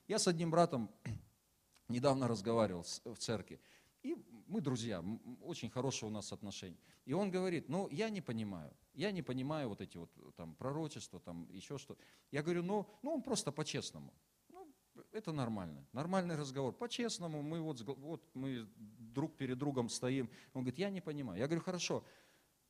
Я 0.09 0.19
с 0.19 0.27
одним 0.27 0.51
братом 0.51 0.89
недавно 1.87 2.27
разговаривал 2.27 2.85
в 3.05 3.15
церкви. 3.17 3.61
И 4.07 4.15
мы 4.47 4.61
друзья, 4.61 5.03
очень 5.41 5.69
хорошие 5.69 6.07
у 6.07 6.11
нас 6.11 6.31
отношения. 6.31 6.77
И 7.03 7.11
он 7.11 7.29
говорит, 7.29 7.67
ну, 7.67 7.89
я 7.89 8.09
не 8.09 8.21
понимаю, 8.21 8.71
я 8.93 9.11
не 9.11 9.21
понимаю 9.21 9.67
вот 9.67 9.81
эти 9.81 9.97
вот 9.97 10.09
там 10.37 10.55
пророчества, 10.55 11.19
там 11.19 11.45
еще 11.51 11.77
что. 11.77 11.97
Я 12.31 12.41
говорю, 12.41 12.63
ну, 12.63 12.87
ну 13.01 13.11
он 13.11 13.21
просто 13.21 13.51
по-честному. 13.51 14.13
Ну, 14.47 14.73
это 15.11 15.33
нормально, 15.33 15.85
нормальный 15.91 16.37
разговор. 16.37 16.73
По-честному, 16.73 17.41
мы 17.41 17.59
вот, 17.59 17.81
вот 17.81 18.23
мы 18.33 18.65
друг 18.77 19.35
перед 19.35 19.57
другом 19.57 19.89
стоим. 19.89 20.29
Он 20.53 20.61
говорит, 20.61 20.79
я 20.79 20.89
не 20.89 21.01
понимаю. 21.01 21.39
Я 21.39 21.47
говорю, 21.47 21.61
хорошо, 21.61 22.05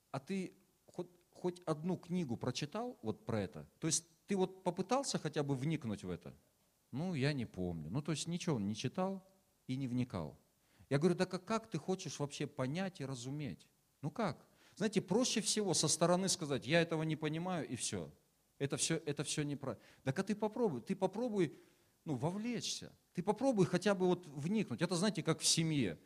а 0.09 0.19
ты 0.19 0.57
хоть, 0.87 1.11
хоть 1.29 1.61
одну 1.67 1.97
книгу 1.97 2.35
прочитал 2.35 2.97
вот 3.03 3.25
про 3.27 3.41
это? 3.41 3.67
То 3.77 3.85
есть 3.85 4.05
ты 4.25 4.35
вот 4.35 4.63
попытался 4.63 5.19
хотя 5.19 5.43
бы 5.43 5.55
вникнуть 5.55 6.03
в 6.03 6.09
это? 6.09 6.33
Ну, 6.91 7.13
я 7.13 7.31
не 7.33 7.45
помню. 7.45 7.91
Ну, 7.91 8.01
то 8.01 8.11
есть 8.11 8.25
ничего 8.25 8.55
он 8.55 8.67
не 8.67 8.75
читал 8.75 9.23
и 9.67 9.75
не 9.75 9.87
вникал. 9.87 10.35
Я 10.89 10.99
говорю, 10.99 11.15
да 11.15 11.25
как, 11.25 11.45
как 11.45 11.67
ты 11.69 11.77
хочешь 11.77 12.19
вообще 12.19 12.47
понять 12.47 13.01
и 13.01 13.05
разуметь? 13.05 13.67
Ну 14.01 14.11
как? 14.11 14.45
Знаете, 14.75 15.01
проще 15.01 15.41
всего 15.41 15.73
со 15.73 15.87
стороны 15.87 16.29
сказать, 16.29 16.67
я 16.67 16.81
этого 16.81 17.03
не 17.03 17.15
понимаю, 17.15 17.67
и 17.67 17.75
все. 17.75 18.11
Это 18.59 18.77
все, 18.77 18.97
это 19.05 19.23
все 19.23 19.43
неправильно. 19.43 19.83
Так 20.03 20.17
а 20.19 20.23
ты 20.23 20.35
попробуй, 20.35 20.81
ты 20.81 20.95
попробуй 20.95 21.57
ну, 22.05 22.15
вовлечься. 22.15 22.91
Ты 23.13 23.21
попробуй 23.21 23.65
хотя 23.65 23.93
бы 23.93 24.07
вот 24.07 24.25
вникнуть. 24.27 24.81
Это, 24.81 24.95
знаете, 24.95 25.23
как 25.23 25.39
в 25.39 25.45
семье. 25.45 25.99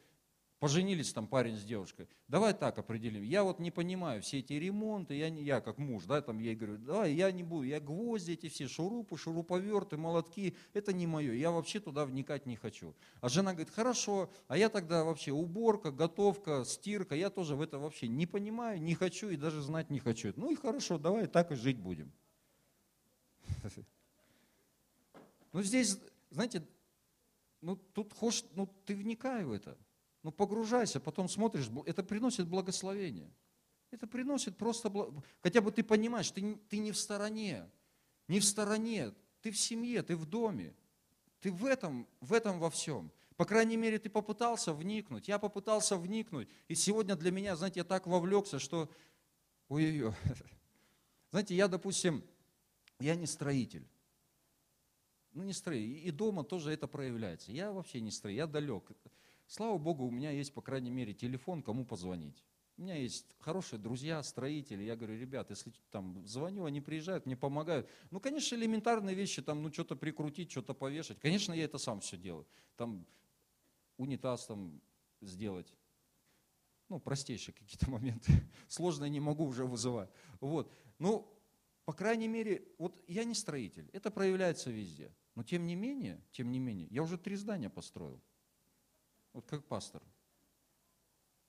Поженились 0.61 1.11
там 1.11 1.25
парень 1.25 1.57
с 1.57 1.63
девушкой. 1.63 2.07
Давай 2.27 2.53
так 2.53 2.77
определим. 2.77 3.23
Я 3.23 3.43
вот 3.43 3.57
не 3.57 3.71
понимаю 3.71 4.21
все 4.21 4.41
эти 4.41 4.53
ремонты, 4.53 5.15
я, 5.15 5.31
не, 5.31 5.41
я 5.41 5.59
как 5.59 5.79
муж, 5.79 6.03
да, 6.05 6.21
там 6.21 6.37
я 6.37 6.53
говорю, 6.53 6.77
давай 6.77 7.13
я 7.13 7.31
не 7.31 7.41
буду, 7.41 7.63
я 7.63 7.79
гвозди 7.79 8.33
эти 8.33 8.47
все, 8.47 8.67
шурупы, 8.67 9.17
шуруповерты, 9.17 9.97
молотки, 9.97 10.55
это 10.73 10.93
не 10.93 11.07
мое, 11.07 11.33
я 11.33 11.49
вообще 11.49 11.79
туда 11.79 12.05
вникать 12.05 12.45
не 12.45 12.57
хочу. 12.57 12.93
А 13.21 13.29
жена 13.29 13.53
говорит, 13.53 13.73
хорошо, 13.73 14.29
а 14.47 14.55
я 14.55 14.69
тогда 14.69 15.03
вообще 15.03 15.31
уборка, 15.31 15.91
готовка, 15.91 16.63
стирка, 16.63 17.15
я 17.15 17.31
тоже 17.31 17.55
в 17.55 17.61
это 17.63 17.79
вообще 17.79 18.07
не 18.07 18.27
понимаю, 18.27 18.79
не 18.79 18.93
хочу 18.93 19.31
и 19.31 19.37
даже 19.37 19.63
знать 19.63 19.89
не 19.89 19.97
хочу. 19.97 20.31
Ну 20.35 20.51
и 20.51 20.55
хорошо, 20.55 20.99
давай 20.99 21.25
так 21.25 21.51
и 21.51 21.55
жить 21.55 21.79
будем. 21.79 22.11
Ну 25.53 25.63
здесь, 25.63 25.97
знаете, 26.29 26.63
ну 27.61 27.75
тут 27.75 28.13
хочешь, 28.13 28.45
ну 28.53 28.67
ты 28.85 28.95
вникай 28.95 29.43
в 29.43 29.51
это. 29.51 29.75
Ну 30.23 30.31
погружайся, 30.31 30.99
потом 30.99 31.27
смотришь, 31.27 31.69
это 31.85 32.03
приносит 32.03 32.47
благословение. 32.47 33.31
Это 33.89 34.07
приносит 34.07 34.57
просто, 34.57 34.91
хотя 35.41 35.61
бы 35.61 35.71
ты 35.71 35.83
понимаешь, 35.83 36.31
ты, 36.31 36.55
ты 36.69 36.77
не 36.77 36.91
в 36.91 36.97
стороне, 36.97 37.69
не 38.27 38.39
в 38.39 38.45
стороне, 38.45 39.13
ты 39.41 39.51
в 39.51 39.57
семье, 39.57 40.01
ты 40.01 40.15
в 40.15 40.25
доме, 40.25 40.73
ты 41.41 41.51
в 41.51 41.65
этом, 41.65 42.07
в 42.21 42.31
этом 42.31 42.59
во 42.59 42.69
всем. 42.69 43.11
По 43.35 43.45
крайней 43.45 43.75
мере, 43.75 43.99
ты 43.99 44.09
попытался 44.09 44.71
вникнуть, 44.71 45.27
я 45.27 45.39
попытался 45.39 45.97
вникнуть, 45.97 46.47
и 46.67 46.75
сегодня 46.75 47.15
для 47.15 47.31
меня, 47.31 47.55
знаете, 47.55 47.79
я 47.81 47.83
так 47.83 48.07
вовлекся, 48.07 48.59
что, 48.59 48.89
ой-ой-ой, 49.67 50.13
знаете, 51.31 51.55
я, 51.55 51.67
допустим, 51.67 52.23
я 52.99 53.15
не 53.15 53.25
строитель, 53.25 53.85
ну 55.33 55.43
не 55.43 55.53
строитель, 55.53 56.07
и 56.07 56.11
дома 56.11 56.43
тоже 56.43 56.71
это 56.71 56.87
проявляется, 56.87 57.51
я 57.51 57.73
вообще 57.73 57.99
не 57.99 58.11
строитель, 58.11 58.37
я 58.37 58.47
далек, 58.47 58.91
Слава 59.51 59.77
Богу, 59.77 60.05
у 60.05 60.11
меня 60.11 60.31
есть, 60.31 60.53
по 60.53 60.61
крайней 60.61 60.91
мере, 60.91 61.13
телефон, 61.13 61.61
кому 61.61 61.83
позвонить. 61.83 62.41
У 62.77 62.83
меня 62.83 62.95
есть 62.95 63.35
хорошие 63.37 63.79
друзья, 63.79 64.23
строители. 64.23 64.81
Я 64.81 64.95
говорю, 64.95 65.19
ребят, 65.19 65.49
если 65.49 65.73
там 65.89 66.25
звоню, 66.25 66.63
они 66.63 66.79
приезжают, 66.79 67.25
мне 67.25 67.35
помогают. 67.35 67.89
Ну, 68.11 68.21
конечно, 68.21 68.55
элементарные 68.55 69.13
вещи, 69.13 69.41
там, 69.41 69.61
ну, 69.61 69.69
что-то 69.69 69.97
прикрутить, 69.97 70.51
что-то 70.51 70.73
повешать. 70.73 71.19
Конечно, 71.19 71.51
я 71.51 71.65
это 71.65 71.79
сам 71.79 71.99
все 71.99 72.15
делаю. 72.15 72.47
Там 72.77 73.05
унитаз 73.97 74.45
там 74.45 74.81
сделать. 75.19 75.75
Ну, 76.87 77.01
простейшие 77.01 77.53
какие-то 77.53 77.89
моменты. 77.89 78.31
Сложные 78.69 79.09
не 79.09 79.19
могу 79.19 79.43
уже 79.43 79.65
вызывать. 79.65 80.11
Вот. 80.39 80.71
Ну, 80.97 81.29
по 81.83 81.91
крайней 81.91 82.29
мере, 82.29 82.65
вот 82.77 83.03
я 83.05 83.25
не 83.25 83.33
строитель. 83.33 83.89
Это 83.91 84.11
проявляется 84.11 84.71
везде. 84.71 85.13
Но 85.35 85.43
тем 85.43 85.67
не 85.67 85.75
менее, 85.75 86.23
тем 86.31 86.53
не 86.53 86.59
менее, 86.59 86.87
я 86.89 87.03
уже 87.03 87.17
три 87.17 87.35
здания 87.35 87.69
построил 87.69 88.21
вот 89.33 89.45
как 89.45 89.63
пастор. 89.65 90.01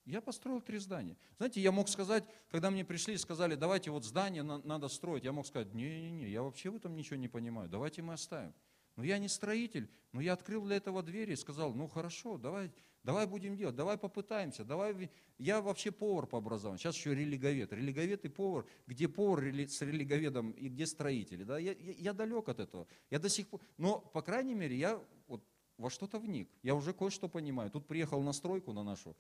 Я 0.05 0.21
построил 0.21 0.61
три 0.61 0.79
здания. 0.79 1.17
Знаете, 1.37 1.61
я 1.61 1.71
мог 1.71 1.89
сказать, 1.89 2.25
когда 2.51 2.71
мне 2.71 2.85
пришли 2.85 3.15
и 3.15 3.19
сказали, 3.19 3.55
давайте 3.55 3.91
вот 3.91 4.05
здание 4.05 4.43
надо 4.43 4.89
строить, 4.89 5.25
я 5.25 5.33
мог 5.33 5.47
сказать, 5.47 5.73
не-не-не, 5.75 6.29
я 6.29 6.43
вообще 6.43 6.71
в 6.71 6.77
этом 6.77 6.97
ничего 6.97 7.17
не 7.17 7.29
понимаю, 7.29 7.69
давайте 7.69 8.03
мы 8.03 8.15
оставим. 8.15 8.53
Но 8.97 9.05
я 9.05 9.19
не 9.19 9.29
строитель, 9.29 9.89
но 10.13 10.21
я 10.21 10.35
открыл 10.35 10.65
для 10.65 10.77
этого 10.77 11.03
двери 11.03 11.33
и 11.33 11.37
сказал, 11.37 11.73
ну 11.73 11.87
хорошо, 11.87 12.37
давай, 12.37 12.71
давай 13.05 13.27
будем 13.27 13.57
делать, 13.57 13.75
давай 13.75 13.97
попытаемся, 13.97 14.65
давай. 14.65 15.11
Я 15.39 15.63
вообще 15.63 15.91
повар 15.91 16.27
по 16.27 16.39
образованию, 16.39 16.79
сейчас 16.79 16.97
еще 16.97 17.15
религовед. 17.15 17.73
Религовед 17.73 18.25
и 18.27 18.29
повар, 18.29 18.67
где 18.87 19.09
повар 19.09 19.45
с 19.45 19.81
религоведом 19.81 20.51
и 20.51 20.69
где 20.69 20.87
строители. 20.87 21.45
Да? 21.45 21.59
Я, 21.59 21.73
я, 21.73 21.93
я 21.93 22.13
далек 22.13 22.49
от 22.49 22.61
этого. 22.61 22.87
Я 23.11 23.19
до 23.19 23.29
сих 23.31 23.49
пор, 23.49 23.61
но, 23.79 23.99
по 23.99 24.21
крайней 24.21 24.55
мере, 24.55 24.77
я 24.77 25.03
вот 25.27 25.43
во 25.83 25.91
что-то 25.91 26.21
вник. 26.21 26.49
Я 26.63 26.75
уже 26.75 26.95
кое-что 26.95 27.29
понимаю. 27.29 27.71
Тут 27.71 27.87
приехал 27.89 28.23
на 28.23 28.33
стройку 28.33 28.73
на 28.73 28.85
нашу, 28.85 29.17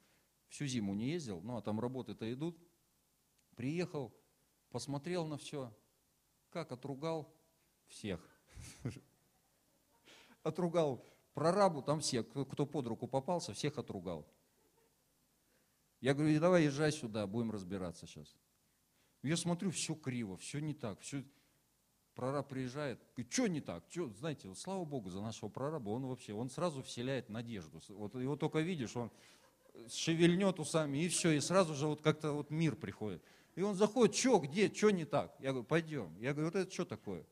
всю 0.48 0.66
зиму 0.66 0.94
не 0.94 1.10
ездил, 1.10 1.40
ну 1.42 1.56
а 1.56 1.60
там 1.60 1.80
работы-то 1.80 2.32
идут. 2.32 2.56
Приехал, 3.56 4.14
посмотрел 4.70 5.26
на 5.26 5.36
все, 5.36 5.76
как 6.50 6.70
отругал 6.72 7.34
всех. 7.88 8.20
Отругал 10.42 11.04
прорабу, 11.34 11.82
там 11.82 12.00
всех, 12.00 12.28
кто 12.28 12.66
под 12.66 12.86
руку 12.86 13.06
попался, 13.06 13.52
всех 13.52 13.78
отругал. 13.78 14.26
Я 16.00 16.14
говорю, 16.14 16.40
давай 16.40 16.64
езжай 16.64 16.90
сюда, 16.90 17.26
будем 17.26 17.50
разбираться 17.50 18.06
сейчас. 18.06 18.36
Я 19.22 19.36
смотрю, 19.36 19.70
все 19.70 19.94
криво, 19.94 20.36
все 20.36 20.60
не 20.60 20.74
так, 20.74 21.00
все 21.00 21.24
прораб 22.14 22.48
приезжает, 22.48 23.00
и 23.16 23.26
что 23.28 23.46
не 23.46 23.60
так? 23.60 23.84
Что, 23.90 24.08
знаете, 24.10 24.48
вот, 24.48 24.58
слава 24.58 24.84
Богу 24.84 25.10
за 25.10 25.20
нашего 25.20 25.48
прораба, 25.48 25.90
он 25.90 26.06
вообще, 26.06 26.32
он 26.32 26.50
сразу 26.50 26.82
вселяет 26.82 27.28
надежду. 27.28 27.80
Вот 27.90 28.14
его 28.14 28.36
только 28.36 28.60
видишь, 28.60 28.96
он 28.96 29.10
шевельнет 29.88 30.60
усами, 30.60 31.04
и 31.04 31.08
все, 31.08 31.32
и 31.32 31.40
сразу 31.40 31.74
же 31.74 31.86
вот 31.86 32.02
как-то 32.02 32.32
вот 32.32 32.50
мир 32.50 32.76
приходит. 32.76 33.22
И 33.54 33.62
он 33.62 33.74
заходит, 33.74 34.14
что, 34.16 34.38
где, 34.38 34.72
что 34.72 34.90
не 34.90 35.04
так? 35.04 35.34
Я 35.38 35.50
говорю, 35.50 35.64
пойдем. 35.64 36.16
Я 36.18 36.32
говорю, 36.32 36.50
вот 36.50 36.56
это 36.56 36.72
что 36.72 36.84
такое? 36.84 37.24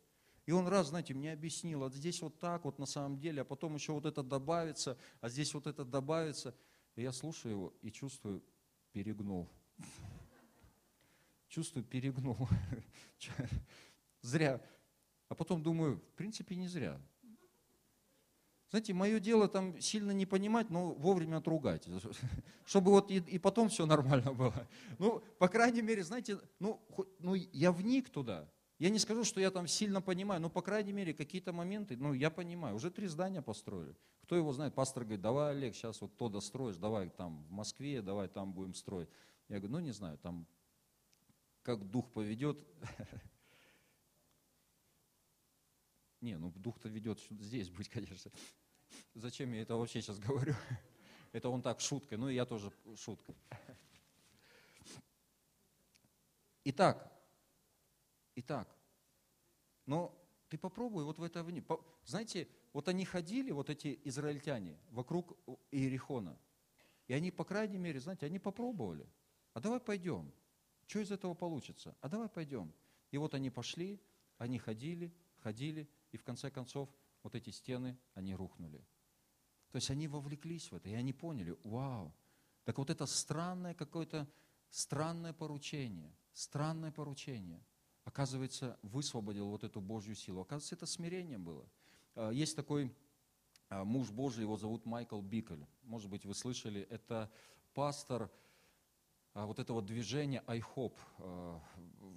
И 0.46 0.52
он 0.52 0.66
раз, 0.66 0.88
знаете, 0.88 1.14
мне 1.14 1.32
объяснил, 1.32 1.80
вот 1.80 1.94
здесь 1.94 2.20
вот 2.22 2.38
так 2.38 2.64
вот 2.64 2.78
на 2.78 2.86
самом 2.86 3.18
деле, 3.18 3.42
а 3.42 3.44
потом 3.44 3.74
еще 3.74 3.92
вот 3.92 4.04
это 4.04 4.22
добавится, 4.22 4.98
а 5.20 5.28
здесь 5.28 5.54
вот 5.54 5.66
это 5.66 5.84
добавится. 5.84 6.54
И 6.96 7.02
я 7.02 7.12
слушаю 7.12 7.52
его 7.52 7.74
и 7.82 7.90
чувствую, 7.90 8.42
перегнул. 8.92 9.48
Чувствую, 11.48 11.84
перегнул. 11.84 12.48
Зря. 14.22 14.60
А 15.28 15.34
потом 15.34 15.62
думаю, 15.62 15.98
в 15.98 16.16
принципе, 16.16 16.56
не 16.56 16.68
зря. 16.68 17.00
Знаете, 18.70 18.94
мое 18.94 19.18
дело 19.18 19.48
там 19.48 19.80
сильно 19.80 20.12
не 20.12 20.26
понимать, 20.26 20.70
но 20.70 20.92
вовремя 20.92 21.38
отругать, 21.38 21.88
чтобы 22.64 22.92
вот 22.92 23.10
и, 23.10 23.16
и 23.16 23.38
потом 23.38 23.68
все 23.68 23.84
нормально 23.84 24.32
было. 24.32 24.68
Ну, 24.98 25.22
по 25.38 25.48
крайней 25.48 25.82
мере, 25.82 26.04
знаете, 26.04 26.38
ну, 26.60 26.80
ну, 27.18 27.34
я 27.34 27.72
вник 27.72 28.10
туда. 28.10 28.48
Я 28.78 28.90
не 28.90 28.98
скажу, 28.98 29.24
что 29.24 29.40
я 29.40 29.50
там 29.50 29.66
сильно 29.66 30.00
понимаю, 30.00 30.40
но, 30.40 30.48
по 30.48 30.62
крайней 30.62 30.92
мере, 30.92 31.12
какие-то 31.12 31.52
моменты, 31.52 31.96
ну, 31.96 32.14
я 32.14 32.30
понимаю. 32.30 32.76
Уже 32.76 32.90
три 32.90 33.08
здания 33.08 33.42
построили. 33.42 33.94
Кто 34.22 34.36
его 34.36 34.52
знает? 34.52 34.74
Пастор 34.74 35.02
говорит, 35.02 35.20
давай, 35.20 35.50
Олег, 35.50 35.74
сейчас 35.74 36.00
вот 36.00 36.16
то 36.16 36.28
достроишь, 36.28 36.76
давай 36.76 37.10
там 37.10 37.44
в 37.44 37.50
Москве, 37.50 38.00
давай 38.02 38.28
там 38.28 38.52
будем 38.52 38.74
строить. 38.74 39.08
Я 39.48 39.58
говорю, 39.58 39.72
ну 39.72 39.80
не 39.80 39.90
знаю, 39.90 40.16
там 40.18 40.46
как 41.62 41.90
дух 41.90 42.10
поведет. 42.12 42.64
Не, 46.20 46.36
ну 46.36 46.52
дух-то 46.56 46.88
ведет 46.88 47.20
здесь 47.30 47.70
быть, 47.70 47.88
конечно. 47.90 48.30
Зачем 49.14 49.52
я 49.52 49.62
это 49.62 49.76
вообще 49.76 50.02
сейчас 50.02 50.18
говорю? 50.18 50.54
Это 51.32 51.48
он 51.48 51.62
так 51.62 51.80
шуткой, 51.80 52.18
ну 52.18 52.28
и 52.28 52.34
я 52.34 52.44
тоже 52.44 52.72
шуткой. 52.96 53.36
Итак, 56.64 57.08
итак, 58.34 58.68
но 59.86 60.12
ты 60.48 60.58
попробуй 60.58 61.04
вот 61.04 61.18
в 61.18 61.22
это 61.22 61.44
вне. 61.44 61.64
Знаете, 62.04 62.48
вот 62.72 62.88
они 62.88 63.04
ходили, 63.04 63.52
вот 63.52 63.70
эти 63.70 64.00
израильтяне, 64.04 64.76
вокруг 64.90 65.38
Иерихона, 65.70 66.36
и 67.06 67.14
они, 67.14 67.30
по 67.30 67.44
крайней 67.44 67.78
мере, 67.78 68.00
знаете, 68.00 68.26
они 68.26 68.38
попробовали. 68.40 69.08
А 69.52 69.60
давай 69.60 69.80
пойдем. 69.80 70.32
Что 70.86 71.00
из 71.00 71.10
этого 71.12 71.34
получится? 71.34 71.96
А 72.00 72.08
давай 72.08 72.28
пойдем. 72.28 72.72
И 73.12 73.18
вот 73.18 73.34
они 73.34 73.50
пошли, 73.50 74.00
они 74.38 74.58
ходили, 74.58 75.12
ходили, 75.38 75.88
и 76.12 76.16
в 76.16 76.24
конце 76.24 76.50
концов 76.50 76.88
вот 77.22 77.34
эти 77.34 77.50
стены, 77.50 77.98
они 78.14 78.34
рухнули. 78.34 78.84
То 79.70 79.76
есть 79.76 79.90
они 79.90 80.08
вовлеклись 80.08 80.70
в 80.72 80.74
это, 80.76 80.88
и 80.88 80.94
они 80.94 81.12
поняли, 81.12 81.56
вау, 81.62 82.14
так 82.64 82.78
вот 82.78 82.90
это 82.90 83.06
странное 83.06 83.74
какое-то, 83.74 84.28
странное 84.68 85.32
поручение, 85.32 86.14
странное 86.32 86.92
поручение, 86.92 87.64
оказывается, 88.04 88.78
высвободил 88.82 89.48
вот 89.48 89.64
эту 89.64 89.80
Божью 89.80 90.14
силу. 90.14 90.40
Оказывается, 90.40 90.74
это 90.74 90.86
смирение 90.86 91.38
было. 91.38 91.68
А, 92.14 92.30
есть 92.30 92.56
такой 92.56 92.94
а, 93.68 93.84
муж 93.84 94.10
Божий, 94.10 94.42
его 94.42 94.56
зовут 94.56 94.86
Майкл 94.86 95.20
Бикель. 95.20 95.66
Может 95.82 96.10
быть, 96.10 96.24
вы 96.26 96.34
слышали, 96.34 96.82
это 96.82 97.30
пастор 97.74 98.30
а, 99.34 99.46
вот 99.46 99.58
этого 99.58 99.82
движения 99.82 100.42
IHOP 100.46 100.92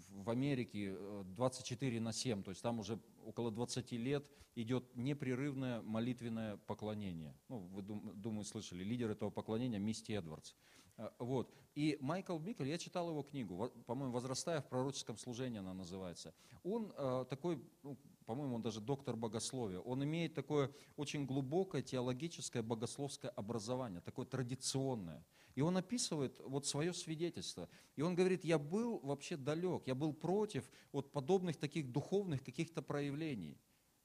в 0.10 0.30
Америке 0.30 0.96
24 1.36 2.00
на 2.00 2.14
7, 2.14 2.44
то 2.44 2.52
есть 2.52 2.62
там 2.62 2.80
уже 2.80 3.00
около 3.26 3.52
20 3.52 3.92
лет 3.94 4.26
идет 4.56 4.96
непрерывное 4.96 5.82
молитвенное 5.82 6.58
поклонение. 6.58 7.36
Ну, 7.50 7.60
вы, 7.60 7.82
думаю, 7.82 8.44
слышали, 8.44 8.84
лидер 8.84 9.10
этого 9.12 9.30
поклонения 9.30 9.80
Мисти 9.80 10.12
Эдвардс. 10.12 10.54
А, 10.98 11.14
вот. 11.20 11.52
И 11.76 11.98
Майкл 12.02 12.38
Бикель, 12.38 12.68
я 12.68 12.78
читал 12.78 13.10
его 13.10 13.24
книгу, 13.24 13.72
по-моему, 13.86 14.14
«Возрастая 14.14 14.62
в 14.62 14.70
пророческом 14.70 15.18
служении» 15.18 15.60
она 15.60 15.74
называется. 15.74 16.34
Он 16.64 16.94
э, 16.96 17.26
такой, 17.30 17.60
ну, 17.82 17.98
по-моему, 18.26 18.56
он 18.56 18.62
даже 18.62 18.80
доктор 18.80 19.16
богословия. 19.16 19.80
Он 19.80 20.04
имеет 20.04 20.36
такое 20.36 20.72
очень 20.96 21.26
глубокое 21.26 21.82
теологическое 21.82 22.62
богословское 22.62 23.32
образование, 23.32 24.02
такое 24.02 24.26
традиционное. 24.26 25.26
И 25.56 25.62
он 25.62 25.78
описывает 25.78 26.40
вот 26.40 26.66
свое 26.66 26.94
свидетельство. 26.94 27.70
И 27.96 28.02
он 28.02 28.16
говорит, 28.16 28.44
я 28.44 28.58
был 28.58 29.00
вообще 29.00 29.38
далек, 29.38 29.84
я 29.86 29.96
был 29.96 30.14
против 30.14 30.70
вот 30.92 31.12
подобных 31.12 31.58
таких 31.58 31.92
духовных 31.92 32.44
каких-то 32.44 32.82
проявлений. 32.82 33.58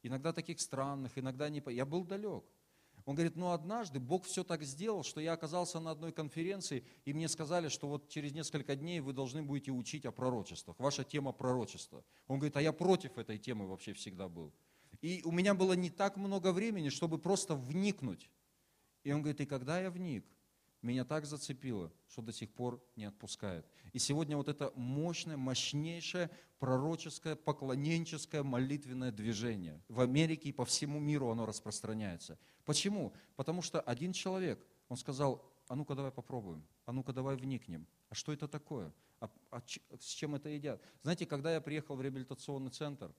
Иногда 0.02 0.32
таких 0.32 0.60
странных, 0.60 1.18
иногда 1.18 1.48
не... 1.48 1.62
Я 1.66 1.86
был 1.86 2.04
далек. 2.04 2.44
Он 3.04 3.14
говорит, 3.14 3.36
ну 3.36 3.52
однажды 3.52 3.98
Бог 4.00 4.26
все 4.26 4.44
так 4.44 4.62
сделал, 4.62 5.02
что 5.02 5.20
я 5.20 5.32
оказался 5.32 5.80
на 5.80 5.92
одной 5.92 6.12
конференции, 6.12 6.84
и 7.06 7.14
мне 7.14 7.28
сказали, 7.28 7.68
что 7.68 7.88
вот 7.88 8.10
через 8.10 8.32
несколько 8.32 8.76
дней 8.76 9.00
вы 9.00 9.14
должны 9.14 9.42
будете 9.42 9.70
учить 9.70 10.04
о 10.04 10.12
пророчествах. 10.12 10.78
Ваша 10.78 11.04
тема 11.04 11.32
пророчества. 11.32 12.04
Он 12.26 12.38
говорит, 12.38 12.58
а 12.58 12.60
я 12.60 12.70
против 12.70 13.16
этой 13.16 13.38
темы 13.38 13.66
вообще 13.66 13.94
всегда 13.94 14.28
был. 14.28 14.52
И 15.00 15.22
у 15.24 15.32
меня 15.32 15.54
было 15.54 15.72
не 15.72 15.88
так 15.88 16.18
много 16.18 16.52
времени, 16.52 16.90
чтобы 16.90 17.18
просто 17.18 17.54
вникнуть. 17.54 18.30
И 19.04 19.12
он 19.12 19.22
говорит, 19.22 19.40
и 19.40 19.46
когда 19.46 19.80
я 19.80 19.90
вник, 19.90 20.26
меня 20.82 21.04
так 21.04 21.26
зацепило, 21.26 21.92
что 22.08 22.22
до 22.22 22.32
сих 22.32 22.50
пор 22.52 22.82
не 22.96 23.04
отпускает. 23.04 23.66
И 23.92 23.98
сегодня 23.98 24.36
вот 24.36 24.48
это 24.48 24.72
мощное, 24.76 25.36
мощнейшее 25.36 26.30
пророческое, 26.58 27.36
поклоненческое, 27.36 28.42
молитвенное 28.42 29.12
движение. 29.12 29.82
В 29.88 30.00
Америке 30.00 30.48
и 30.48 30.52
по 30.52 30.64
всему 30.64 31.00
миру 31.00 31.30
оно 31.30 31.46
распространяется. 31.46 32.38
Почему? 32.64 33.12
Потому 33.36 33.62
что 33.62 33.80
один 33.80 34.12
человек, 34.12 34.64
он 34.88 34.96
сказал, 34.96 35.44
а 35.68 35.74
ну-ка 35.74 35.94
давай 35.94 36.12
попробуем, 36.12 36.66
а 36.86 36.92
ну-ка 36.92 37.12
давай 37.12 37.36
вникнем. 37.36 37.86
А 38.08 38.14
что 38.14 38.32
это 38.32 38.48
такое? 38.48 38.92
А, 39.20 39.30
а 39.50 39.62
с 39.98 40.06
чем 40.06 40.34
это 40.34 40.48
едят? 40.48 40.82
Знаете, 41.02 41.26
когда 41.26 41.52
я 41.52 41.60
приехал 41.60 41.96
в 41.96 42.02
реабилитационный 42.02 42.70
центр 42.70 43.12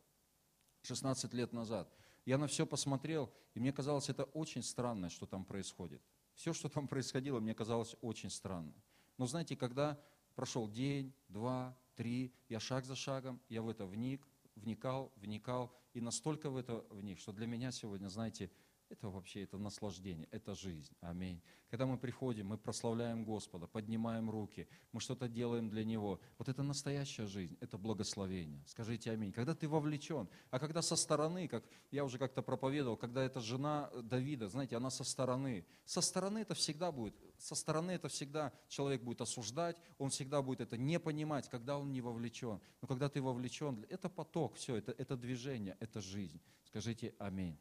16 0.83 1.33
лет 1.33 1.53
назад, 1.53 1.93
я 2.25 2.37
на 2.37 2.47
все 2.47 2.65
посмотрел, 2.65 3.31
и 3.53 3.59
мне 3.59 3.73
казалось, 3.73 4.09
это 4.09 4.23
очень 4.23 4.63
странное, 4.63 5.09
что 5.09 5.25
там 5.25 5.45
происходит. 5.45 6.01
Все, 6.39 6.53
что 6.53 6.69
там 6.69 6.87
происходило, 6.87 7.41
мне 7.41 7.53
казалось 7.53 7.97
очень 7.99 8.29
странно. 8.29 8.73
Но 9.17 9.25
знаете, 9.25 9.57
когда 9.57 9.99
прошел 10.35 10.69
день, 10.69 11.13
два, 11.27 11.77
три, 11.97 12.33
я 12.47 12.61
шаг 12.61 12.85
за 12.85 12.95
шагом, 12.95 13.41
я 13.49 13.61
в 13.61 13.67
это 13.67 13.85
вник, 13.85 14.25
вникал, 14.55 15.11
вникал, 15.17 15.69
и 15.93 15.99
настолько 15.99 16.49
в 16.49 16.55
это 16.55 16.85
вник, 16.91 17.19
что 17.19 17.33
для 17.33 17.45
меня 17.45 17.73
сегодня, 17.73 18.07
знаете, 18.07 18.49
это 18.89 19.09
вообще, 19.09 19.43
это 19.43 19.57
наслаждение, 19.57 20.27
это 20.31 20.55
жизнь. 20.55 20.93
Аминь. 21.01 21.41
Когда 21.69 21.85
мы 21.85 21.97
приходим, 21.97 22.47
мы 22.47 22.57
прославляем 22.57 23.23
Господа, 23.23 23.67
поднимаем 23.67 24.29
руки, 24.29 24.67
мы 24.91 24.99
что-то 24.99 25.27
делаем 25.27 25.69
для 25.69 25.85
Него. 25.85 26.19
Вот 26.39 26.49
это 26.49 26.63
настоящая 26.63 27.27
жизнь, 27.27 27.55
это 27.61 27.77
благословение. 27.77 28.63
Скажите 28.65 29.11
аминь. 29.11 29.31
Когда 29.31 29.53
ты 29.53 29.67
вовлечен, 29.67 30.27
а 30.49 30.59
когда 30.59 30.81
со 30.81 30.95
стороны, 30.95 31.47
как 31.47 31.63
я 31.91 32.03
уже 32.03 32.17
как-то 32.17 32.41
проповедовал, 32.41 32.97
когда 32.97 33.23
это 33.23 33.39
жена 33.39 33.91
Давида, 34.01 34.49
знаете, 34.49 34.75
она 34.75 34.89
со 34.89 35.03
стороны. 35.03 35.65
Со 35.85 36.01
стороны 36.01 36.39
это 36.39 36.55
всегда 36.55 36.91
будет, 36.91 37.15
со 37.37 37.55
стороны 37.55 37.91
это 37.91 38.07
всегда 38.07 38.51
человек 38.67 39.03
будет 39.03 39.21
осуждать, 39.21 39.77
он 39.97 40.09
всегда 40.09 40.41
будет 40.41 40.61
это 40.61 40.77
не 40.77 40.99
понимать, 40.99 41.47
когда 41.49 41.77
он 41.77 41.91
не 41.91 42.01
вовлечен. 42.01 42.59
Но 42.81 42.87
когда 42.87 43.09
ты 43.09 43.21
вовлечен, 43.21 43.85
это 43.89 44.09
поток, 44.09 44.55
все, 44.55 44.75
это, 44.75 44.91
это 44.91 45.15
движение, 45.15 45.77
это 45.79 46.01
жизнь. 46.01 46.41
Скажите 46.63 47.13
аминь. 47.19 47.57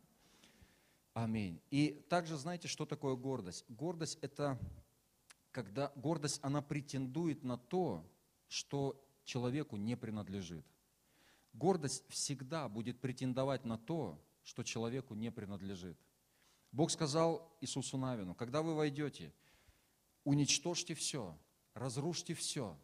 Аминь. 1.18 1.60
И 1.72 1.90
также 2.08 2.36
знаете, 2.36 2.68
что 2.68 2.86
такое 2.86 3.16
гордость? 3.16 3.64
Гордость– 3.68 4.18
это 4.22 4.56
когда 5.50 5.90
гордость, 5.96 6.38
она 6.42 6.62
претендует 6.62 7.42
на 7.42 7.58
то, 7.58 8.08
что 8.46 9.04
человеку 9.24 9.76
не 9.76 9.96
принадлежит. 9.96 10.64
Гордость 11.52 12.04
всегда 12.08 12.68
будет 12.68 13.00
претендовать 13.00 13.64
на 13.64 13.78
то, 13.78 14.24
что 14.44 14.62
человеку 14.62 15.14
не 15.14 15.32
принадлежит. 15.32 15.98
Бог 16.70 16.88
сказал 16.88 17.52
Иисусу 17.60 17.98
Навину, 17.98 18.36
когда 18.36 18.62
вы 18.62 18.76
войдете, 18.76 19.32
уничтожьте 20.22 20.94
все, 20.94 21.36
разрушьте 21.74 22.34
все, 22.34 22.78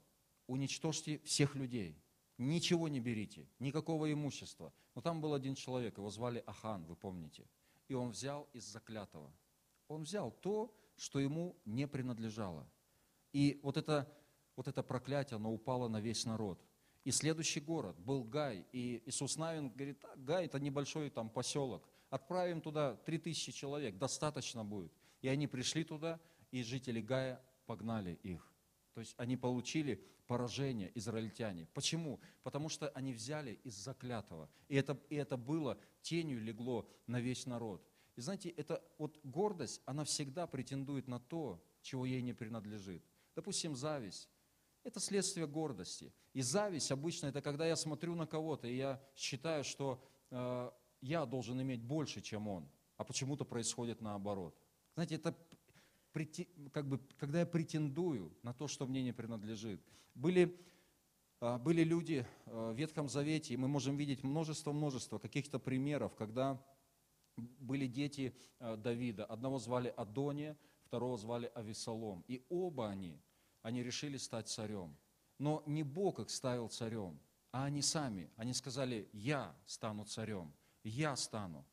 уничтожьте 0.48 1.20
всех 1.20 1.54
людей, 1.54 2.02
ничего 2.38 2.88
не 2.88 2.98
берите, 2.98 3.46
никакого 3.60 4.12
имущества. 4.12 4.72
Но 4.96 5.02
там 5.02 5.20
был 5.20 5.34
один 5.34 5.54
человек, 5.54 5.98
его 5.98 6.10
звали 6.10 6.42
Ахан, 6.46 6.84
вы 6.86 6.96
помните– 6.96 7.46
и 7.88 7.94
он 7.94 8.10
взял 8.10 8.48
из 8.52 8.64
заклятого. 8.64 9.32
Он 9.88 10.02
взял 10.02 10.30
то, 10.30 10.74
что 10.96 11.18
ему 11.20 11.56
не 11.64 11.86
принадлежало. 11.86 12.68
И 13.32 13.60
вот 13.62 13.76
это, 13.76 14.10
вот 14.56 14.68
это 14.68 14.82
проклятие, 14.82 15.36
оно 15.36 15.52
упало 15.52 15.88
на 15.88 16.00
весь 16.00 16.24
народ. 16.24 16.60
И 17.04 17.10
следующий 17.10 17.60
город 17.60 17.98
был 17.98 18.24
Гай. 18.24 18.64
И 18.72 19.02
Иисус 19.06 19.36
Навин 19.36 19.70
говорит, 19.70 20.02
а, 20.04 20.16
Гай 20.16 20.46
это 20.46 20.58
небольшой 20.58 21.10
там 21.10 21.28
поселок. 21.28 21.86
Отправим 22.08 22.60
туда 22.60 22.94
3000 22.94 23.52
человек, 23.52 23.98
достаточно 23.98 24.64
будет. 24.64 24.92
И 25.20 25.28
они 25.28 25.46
пришли 25.46 25.84
туда, 25.84 26.20
и 26.50 26.62
жители 26.62 27.00
Гая 27.00 27.42
погнали 27.66 28.18
их. 28.22 28.53
То 28.94 29.00
есть 29.00 29.14
они 29.18 29.36
получили 29.36 30.02
поражение, 30.26 30.90
израильтяне. 30.94 31.66
Почему? 31.74 32.20
Потому 32.42 32.68
что 32.68 32.88
они 32.90 33.12
взяли 33.12 33.58
из 33.64 33.74
заклятого. 33.74 34.48
И 34.68 34.76
это, 34.76 34.98
и 35.10 35.16
это 35.16 35.36
было, 35.36 35.78
тенью 36.00 36.40
легло 36.40 36.88
на 37.06 37.20
весь 37.20 37.46
народ. 37.46 37.86
И 38.16 38.20
знаете, 38.20 38.48
это 38.50 38.82
вот 38.98 39.18
гордость, 39.24 39.82
она 39.84 40.04
всегда 40.04 40.46
претендует 40.46 41.08
на 41.08 41.18
то, 41.18 41.62
чего 41.82 42.06
ей 42.06 42.22
не 42.22 42.32
принадлежит. 42.32 43.04
Допустим, 43.34 43.74
зависть. 43.74 44.30
Это 44.84 45.00
следствие 45.00 45.46
гордости. 45.46 46.12
И 46.32 46.42
зависть 46.42 46.92
обычно 46.92 47.26
это 47.26 47.42
когда 47.42 47.66
я 47.66 47.74
смотрю 47.74 48.14
на 48.14 48.26
кого-то, 48.26 48.68
и 48.68 48.76
я 48.76 49.02
считаю, 49.16 49.64
что 49.64 50.02
э, 50.30 50.70
я 51.00 51.26
должен 51.26 51.60
иметь 51.60 51.82
больше, 51.82 52.20
чем 52.20 52.48
он, 52.48 52.70
а 52.96 53.04
почему-то 53.04 53.44
происходит 53.44 54.00
наоборот. 54.00 54.56
Знаете, 54.94 55.16
это 55.16 55.34
как 56.72 56.88
бы, 56.88 57.00
когда 57.18 57.40
я 57.40 57.46
претендую 57.46 58.32
на 58.42 58.54
то, 58.54 58.68
что 58.68 58.86
мне 58.86 59.02
не 59.02 59.12
принадлежит. 59.12 59.80
Были, 60.14 60.56
а, 61.40 61.58
были 61.58 61.82
люди 61.82 62.24
а, 62.46 62.72
в 62.72 62.76
Ветхом 62.76 63.08
Завете, 63.08 63.54
и 63.54 63.56
мы 63.56 63.66
можем 63.66 63.96
видеть 63.96 64.22
множество-множество 64.22 65.18
каких-то 65.18 65.58
примеров, 65.58 66.14
когда 66.14 66.64
были 67.36 67.88
дети 67.88 68.32
а, 68.60 68.76
Давида. 68.76 69.24
Одного 69.24 69.58
звали 69.58 69.92
Адония, 69.96 70.56
второго 70.84 71.18
звали 71.18 71.50
Авесолом. 71.54 72.24
И 72.28 72.46
оба 72.48 72.90
они, 72.90 73.20
они 73.62 73.82
решили 73.82 74.16
стать 74.16 74.48
царем. 74.48 74.96
Но 75.38 75.64
не 75.66 75.82
Бог 75.82 76.20
их 76.20 76.30
ставил 76.30 76.68
царем, 76.68 77.18
а 77.50 77.64
они 77.64 77.82
сами. 77.82 78.30
Они 78.36 78.54
сказали, 78.54 79.08
я 79.12 79.52
стану 79.66 80.04
царем, 80.04 80.54
я 80.84 81.16
стану. 81.16 81.66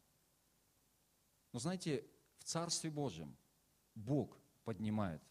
Но 1.54 1.60
знаете, 1.60 2.04
в 2.39 2.43
Царстве 2.43 2.89
Божьем 2.89 3.38
Бог 3.95 4.38
поднимает. 4.63 5.21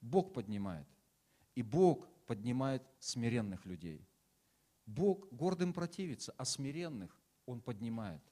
Бог 0.00 0.32
поднимает. 0.32 0.86
И 1.54 1.62
Бог 1.62 2.08
поднимает 2.26 2.82
смиренных 2.98 3.66
людей. 3.66 4.06
Бог 4.86 5.28
гордым 5.32 5.72
противится, 5.72 6.32
а 6.36 6.44
смиренных 6.44 7.20
Он 7.46 7.60
поднимает. 7.60 8.22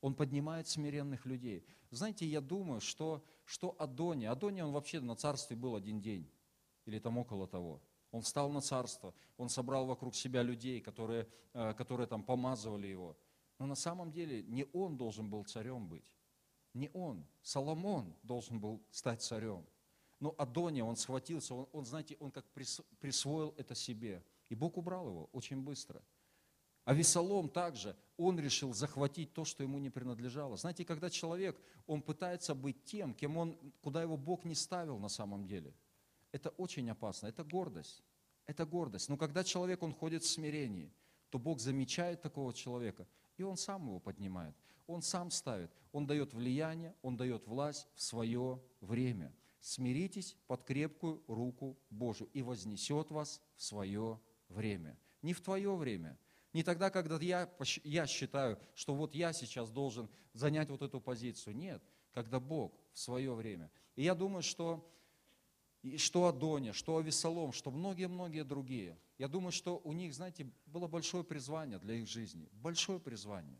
Он 0.00 0.14
поднимает 0.14 0.68
смиренных 0.68 1.24
людей. 1.24 1.64
Знаете, 1.90 2.26
я 2.26 2.40
думаю, 2.40 2.80
что, 2.80 3.24
что 3.44 3.74
Адония, 3.78 4.30
Адония, 4.30 4.64
он 4.64 4.72
вообще 4.72 5.00
на 5.00 5.16
царстве 5.16 5.56
был 5.56 5.76
один 5.76 6.00
день, 6.00 6.30
или 6.84 6.98
там 6.98 7.16
около 7.16 7.46
того. 7.46 7.80
Он 8.10 8.20
встал 8.20 8.50
на 8.52 8.60
царство, 8.60 9.14
он 9.38 9.48
собрал 9.48 9.86
вокруг 9.86 10.14
себя 10.14 10.42
людей, 10.42 10.80
которые, 10.80 11.26
э, 11.54 11.72
которые 11.74 12.06
там 12.06 12.22
помазывали 12.22 12.86
его. 12.86 13.16
Но 13.58 13.66
на 13.66 13.74
самом 13.74 14.12
деле 14.12 14.42
не 14.42 14.66
он 14.72 14.96
должен 14.96 15.30
был 15.30 15.44
царем 15.44 15.88
быть. 15.88 16.12
Не 16.74 16.90
он. 16.92 17.24
Соломон 17.42 18.14
должен 18.22 18.60
был 18.60 18.82
стать 18.90 19.22
царем. 19.22 19.64
Но 20.20 20.34
Адония, 20.38 20.84
он 20.84 20.96
схватился, 20.96 21.54
он, 21.54 21.68
он 21.72 21.86
знаете, 21.86 22.16
он 22.20 22.30
как 22.30 22.44
присвоил 23.00 23.54
это 23.56 23.74
себе. 23.74 24.22
И 24.48 24.54
Бог 24.54 24.76
убрал 24.76 25.08
его 25.08 25.28
очень 25.32 25.62
быстро. 25.62 26.02
А 26.84 26.92
Весолом 26.92 27.48
также, 27.48 27.96
он 28.16 28.38
решил 28.38 28.74
захватить 28.74 29.32
то, 29.32 29.44
что 29.44 29.62
ему 29.62 29.78
не 29.78 29.88
принадлежало. 29.88 30.56
Знаете, 30.56 30.84
когда 30.84 31.08
человек, 31.08 31.58
он 31.86 32.02
пытается 32.02 32.54
быть 32.54 32.84
тем, 32.84 33.14
кем 33.14 33.36
он, 33.38 33.56
куда 33.80 34.02
его 34.02 34.16
Бог 34.16 34.44
не 34.44 34.54
ставил 34.54 34.98
на 34.98 35.08
самом 35.08 35.46
деле, 35.46 35.72
это 36.30 36.50
очень 36.50 36.90
опасно, 36.90 37.28
это 37.28 37.42
гордость. 37.44 38.02
Это 38.46 38.66
гордость. 38.66 39.08
Но 39.08 39.16
когда 39.16 39.44
человек, 39.44 39.82
он 39.82 39.94
ходит 39.94 40.22
в 40.22 40.28
смирении, 40.28 40.92
то 41.30 41.38
Бог 41.38 41.58
замечает 41.58 42.20
такого 42.20 42.52
человека, 42.52 43.06
и 43.38 43.42
он 43.42 43.56
сам 43.56 43.86
его 43.86 43.98
поднимает. 43.98 44.54
Он 44.86 45.02
сам 45.02 45.30
ставит, 45.30 45.70
он 45.92 46.06
дает 46.06 46.34
влияние, 46.34 46.94
он 47.02 47.16
дает 47.16 47.46
власть 47.46 47.88
в 47.94 48.02
свое 48.02 48.60
время. 48.80 49.34
Смиритесь 49.60 50.36
под 50.46 50.62
крепкую 50.62 51.22
руку 51.26 51.78
Божию, 51.88 52.28
и 52.34 52.42
вознесет 52.42 53.10
вас 53.10 53.40
в 53.56 53.62
свое 53.62 54.20
время. 54.48 54.98
Не 55.22 55.32
в 55.32 55.40
твое 55.40 55.74
время, 55.74 56.18
не 56.52 56.62
тогда, 56.62 56.88
когда 56.88 57.18
я, 57.18 57.50
я 57.82 58.06
считаю, 58.06 58.58
что 58.74 58.94
вот 58.94 59.14
я 59.14 59.32
сейчас 59.32 59.70
должен 59.70 60.08
занять 60.34 60.70
вот 60.70 60.82
эту 60.82 61.00
позицию. 61.00 61.56
Нет, 61.56 61.82
когда 62.12 62.38
Бог 62.38 62.78
в 62.92 62.98
свое 62.98 63.34
время. 63.34 63.70
И 63.96 64.04
я 64.04 64.14
думаю, 64.14 64.42
что 64.42 64.88
что 65.96 66.26
Адония, 66.26 66.72
что 66.72 66.96
Авесолом, 66.96 67.52
что 67.52 67.70
многие-многие 67.70 68.44
другие. 68.44 68.98
Я 69.18 69.28
думаю, 69.28 69.52
что 69.52 69.80
у 69.84 69.92
них, 69.92 70.14
знаете, 70.14 70.50
было 70.66 70.88
большое 70.88 71.24
призвание 71.24 71.78
для 71.78 71.96
их 71.96 72.08
жизни. 72.08 72.48
Большое 72.52 72.98
призвание. 72.98 73.58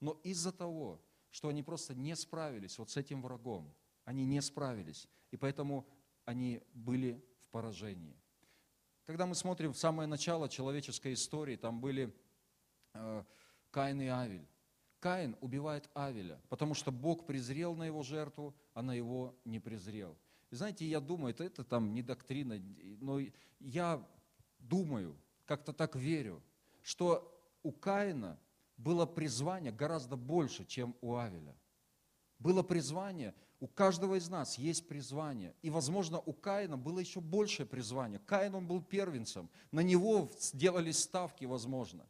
Но 0.00 0.20
из-за 0.24 0.52
того, 0.52 1.00
что 1.30 1.48
они 1.48 1.62
просто 1.62 1.94
не 1.94 2.16
справились 2.16 2.78
вот 2.78 2.90
с 2.90 2.96
этим 2.96 3.22
врагом, 3.22 3.74
они 4.04 4.24
не 4.24 4.40
справились, 4.42 5.08
и 5.30 5.36
поэтому 5.36 5.86
они 6.24 6.62
были 6.72 7.24
в 7.42 7.50
поражении. 7.50 8.16
Когда 9.04 9.26
мы 9.26 9.34
смотрим 9.34 9.72
в 9.72 9.78
самое 9.78 10.06
начало 10.06 10.48
человеческой 10.48 11.14
истории, 11.14 11.56
там 11.56 11.80
были 11.80 12.14
э, 12.94 13.24
Каин 13.70 14.00
и 14.00 14.06
Авель. 14.06 14.46
Каин 15.00 15.36
убивает 15.40 15.88
Авеля, 15.94 16.40
потому 16.48 16.74
что 16.74 16.92
Бог 16.92 17.26
презрел 17.26 17.74
на 17.74 17.84
его 17.84 18.02
жертву, 18.02 18.54
а 18.74 18.82
на 18.82 18.92
его 18.92 19.34
не 19.44 19.58
презрел. 19.58 20.16
И 20.50 20.56
знаете, 20.56 20.84
я 20.84 21.00
думаю, 21.00 21.32
это, 21.32 21.44
это 21.44 21.64
там 21.64 21.94
не 21.94 22.02
доктрина, 22.02 22.60
но 23.00 23.20
я 23.60 24.06
думаю, 24.58 25.16
как-то 25.46 25.72
так 25.72 25.96
верю, 25.96 26.42
что 26.82 27.26
у 27.62 27.72
Каина 27.72 28.38
было 28.82 29.06
призвание 29.06 29.72
гораздо 29.72 30.16
больше, 30.16 30.64
чем 30.64 30.96
у 31.00 31.16
Авеля. 31.16 31.54
Было 32.38 32.62
призвание, 32.62 33.34
у 33.60 33.68
каждого 33.68 34.14
из 34.14 34.30
нас 34.30 34.56
есть 34.56 34.88
призвание. 34.88 35.54
И, 35.60 35.68
возможно, 35.68 36.18
у 36.18 36.32
Каина 36.32 36.78
было 36.78 36.98
еще 36.98 37.20
большее 37.20 37.66
призвание. 37.66 38.18
Каин, 38.20 38.54
он 38.54 38.66
был 38.66 38.82
первенцем. 38.82 39.50
На 39.70 39.80
него 39.80 40.30
сделали 40.38 40.92
ставки, 40.92 41.44
возможно. 41.44 42.06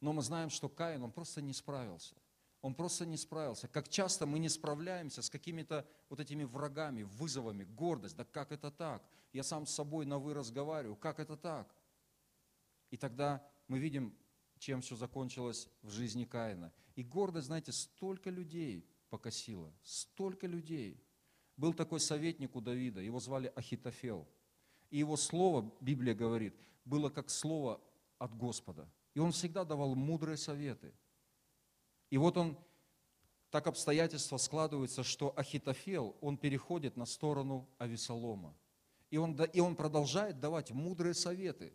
Но 0.00 0.14
мы 0.14 0.22
знаем, 0.22 0.48
что 0.48 0.70
Каин, 0.70 1.02
он 1.02 1.12
просто 1.12 1.42
не 1.42 1.52
справился. 1.52 2.14
Он 2.62 2.74
просто 2.74 3.04
не 3.04 3.18
справился. 3.18 3.68
Как 3.68 3.88
часто 3.88 4.24
мы 4.24 4.38
не 4.38 4.48
справляемся 4.48 5.20
с 5.20 5.28
какими-то 5.28 5.86
вот 6.08 6.20
этими 6.20 6.44
врагами, 6.44 7.02
вызовами, 7.02 7.64
гордость. 7.64 8.16
Да 8.16 8.24
как 8.24 8.50
это 8.50 8.70
так? 8.70 9.02
Я 9.32 9.42
сам 9.42 9.66
с 9.66 9.74
собой 9.74 10.06
на 10.06 10.18
вы 10.18 10.32
разговариваю. 10.32 10.96
Как 10.96 11.20
это 11.20 11.36
так? 11.36 11.74
И 12.90 12.96
тогда 12.96 13.46
мы 13.68 13.78
видим, 13.78 14.16
чем 14.62 14.80
все 14.80 14.94
закончилось 14.94 15.68
в 15.82 15.90
жизни 15.90 16.24
Каина. 16.24 16.72
И 16.94 17.02
гордость, 17.02 17.48
знаете, 17.48 17.72
столько 17.72 18.30
людей 18.30 18.88
покосила, 19.10 19.74
столько 19.82 20.46
людей. 20.46 21.02
Был 21.56 21.74
такой 21.74 21.98
советник 21.98 22.54
у 22.54 22.60
Давида, 22.60 23.00
его 23.00 23.18
звали 23.18 23.52
Ахитофел. 23.56 24.28
И 24.88 24.98
его 24.98 25.16
слово, 25.16 25.74
Библия 25.80 26.14
говорит, 26.14 26.54
было 26.84 27.10
как 27.10 27.28
слово 27.28 27.80
от 28.18 28.36
Господа. 28.36 28.88
И 29.14 29.18
он 29.18 29.32
всегда 29.32 29.64
давал 29.64 29.96
мудрые 29.96 30.36
советы. 30.36 30.94
И 32.10 32.16
вот 32.16 32.36
он, 32.36 32.56
так 33.50 33.66
обстоятельства 33.66 34.36
складываются, 34.36 35.02
что 35.02 35.36
Ахитофел, 35.36 36.16
он 36.20 36.36
переходит 36.36 36.96
на 36.96 37.06
сторону 37.06 37.68
Авесолома. 37.78 38.56
И 39.10 39.16
он, 39.16 39.34
и 39.42 39.58
он 39.58 39.74
продолжает 39.74 40.38
давать 40.38 40.70
мудрые 40.70 41.14
советы 41.14 41.72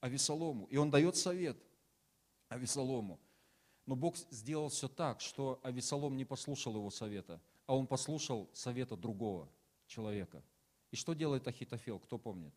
Авесолому. 0.00 0.66
И 0.66 0.76
он 0.76 0.90
дает 0.90 1.14
совет 1.14 1.56
Авесолому. 2.52 3.20
Но 3.86 3.96
Бог 3.96 4.16
сделал 4.30 4.68
все 4.68 4.88
так, 4.88 5.20
что 5.20 5.60
Авесолом 5.62 6.16
не 6.16 6.24
послушал 6.24 6.76
его 6.76 6.90
совета, 6.90 7.40
а 7.66 7.76
он 7.76 7.86
послушал 7.86 8.48
совета 8.52 8.96
другого 8.96 9.48
человека. 9.86 10.42
И 10.90 10.96
что 10.96 11.14
делает 11.14 11.48
Ахитофел, 11.48 11.98
кто 11.98 12.18
помнит? 12.18 12.54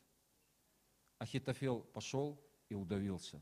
Ахитофел 1.18 1.82
пошел 1.82 2.40
и 2.70 2.76
удавился. 2.76 3.42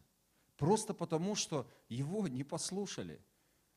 Просто 0.56 0.94
потому, 0.94 1.36
что 1.36 1.68
его 1.90 2.28
не 2.28 2.44
послушали– 2.44 3.22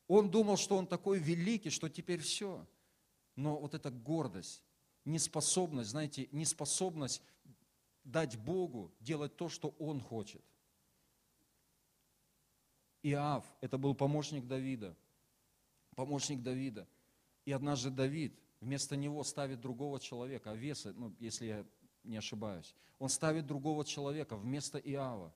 он 0.08 0.30
думал, 0.30 0.56
что 0.56 0.76
он 0.76 0.86
такой 0.86 1.18
великий, 1.18 1.70
что 1.70 1.88
теперь 1.88 2.20
все. 2.20 2.66
Но 3.34 3.58
вот 3.58 3.74
эта 3.74 3.90
гордость, 3.90 4.62
неспособность, 5.04 5.90
знаете, 5.90 6.28
неспособность 6.32 7.22
дать 8.04 8.38
Богу 8.38 8.92
делать 9.00 9.36
то, 9.36 9.48
что 9.48 9.74
Он 9.78 10.00
хочет. 10.00 10.42
Иав, 13.10 13.44
это 13.60 13.78
был 13.78 13.94
помощник 13.94 14.46
Давида, 14.46 14.96
помощник 15.94 16.42
Давида. 16.42 16.86
И 17.44 17.52
однажды 17.52 17.90
Давид 17.90 18.38
вместо 18.60 18.96
него 18.96 19.22
ставит 19.24 19.60
другого 19.60 20.00
человека, 20.00 20.50
Авеса, 20.50 20.92
ну, 20.92 21.14
если 21.18 21.46
я 21.46 21.66
не 22.02 22.16
ошибаюсь. 22.16 22.74
Он 22.98 23.08
ставит 23.08 23.46
другого 23.46 23.84
человека 23.84 24.36
вместо 24.36 24.78
Иава. 24.78 25.32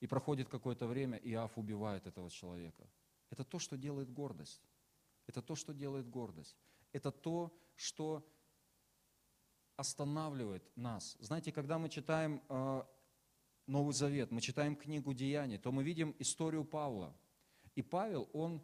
И 0.00 0.06
проходит 0.06 0.48
какое-то 0.48 0.86
время, 0.86 1.18
Иав 1.18 1.56
убивает 1.56 2.06
этого 2.06 2.30
человека– 2.30 2.86
это 3.32 3.44
то, 3.44 3.58
что 3.58 3.78
делает 3.78 4.12
гордость. 4.12 4.60
Это 5.26 5.40
то, 5.40 5.54
что 5.54 5.72
делает 5.72 6.06
гордость. 6.06 6.54
Это 6.92 7.10
то, 7.10 7.50
что 7.74 8.28
останавливает 9.76 10.62
нас. 10.76 11.16
Знаете, 11.18 11.50
когда 11.50 11.78
мы 11.78 11.88
читаем 11.88 12.42
э, 12.50 12.82
Новый 13.66 13.94
Завет, 13.94 14.30
мы 14.30 14.40
читаем 14.40 14.76
книгу 14.76 15.14
Деяний, 15.14 15.58
то 15.58 15.72
мы 15.72 15.84
видим 15.84 16.14
историю 16.18 16.64
Павла. 16.64 17.14
И 17.74 17.82
Павел, 17.82 18.28
он, 18.32 18.62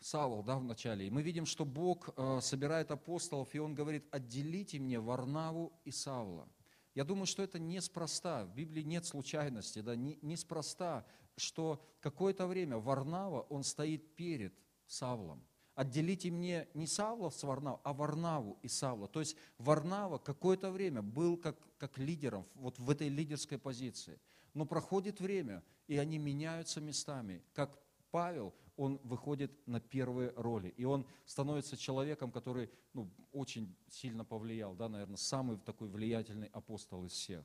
Савол, 0.00 0.42
да, 0.42 0.56
в 0.58 0.64
начале, 0.64 1.06
и 1.06 1.10
мы 1.10 1.22
видим, 1.22 1.46
что 1.46 1.64
Бог 1.64 2.10
э, 2.16 2.40
собирает 2.40 2.90
апостолов, 2.90 3.54
и 3.54 3.58
он 3.58 3.74
говорит, 3.74 4.06
отделите 4.10 4.78
мне 4.78 5.00
Варнаву 5.00 5.72
и 5.84 5.90
Савла. 5.90 6.48
Я 6.94 7.04
думаю, 7.04 7.26
что 7.26 7.42
это 7.42 7.58
неспроста. 7.58 8.44
В 8.44 8.54
Библии 8.54 8.82
нет 8.82 9.04
случайности, 9.04 9.80
да, 9.80 9.96
неспроста 9.96 11.06
что 11.38 11.84
какое-то 12.00 12.46
время 12.46 12.78
Варнава, 12.78 13.42
он 13.42 13.62
стоит 13.62 14.14
перед 14.16 14.54
Савлом. 14.86 15.44
Отделите 15.78 16.28
мне 16.32 16.66
не 16.74 16.88
Савла 16.88 17.30
с 17.30 17.40
Варнаву, 17.44 17.80
а 17.84 17.92
Варнаву 17.92 18.58
и 18.62 18.68
Савла. 18.68 19.06
То 19.06 19.20
есть 19.20 19.36
Варнава 19.58 20.18
какое-то 20.18 20.72
время 20.72 21.02
был 21.02 21.36
как, 21.36 21.56
как 21.78 21.98
лидером 21.98 22.44
вот 22.56 22.80
в 22.80 22.90
этой 22.90 23.08
лидерской 23.08 23.58
позиции. 23.58 24.18
Но 24.54 24.66
проходит 24.66 25.20
время, 25.20 25.62
и 25.86 25.96
они 25.96 26.18
меняются 26.18 26.80
местами. 26.80 27.44
Как 27.52 27.78
Павел, 28.10 28.52
он 28.76 28.98
выходит 29.04 29.52
на 29.68 29.80
первые 29.80 30.32
роли. 30.34 30.74
И 30.76 30.82
он 30.84 31.06
становится 31.24 31.76
человеком, 31.76 32.32
который 32.32 32.70
ну, 32.92 33.08
очень 33.30 33.72
сильно 33.88 34.24
повлиял, 34.24 34.74
да, 34.74 34.88
наверное, 34.88 35.16
самый 35.16 35.58
такой 35.58 35.86
влиятельный 35.86 36.48
апостол 36.48 37.04
из 37.04 37.12
всех. 37.12 37.44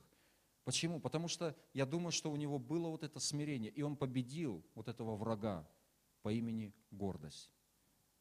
Почему? 0.64 0.98
Потому 0.98 1.28
что 1.28 1.54
я 1.72 1.86
думаю, 1.86 2.10
что 2.10 2.32
у 2.32 2.36
него 2.36 2.58
было 2.58 2.88
вот 2.88 3.04
это 3.04 3.20
смирение, 3.20 3.70
и 3.70 3.82
он 3.82 3.94
победил 3.94 4.64
вот 4.74 4.88
этого 4.88 5.14
врага 5.14 5.68
по 6.22 6.32
имени 6.32 6.74
гордость. 6.90 7.53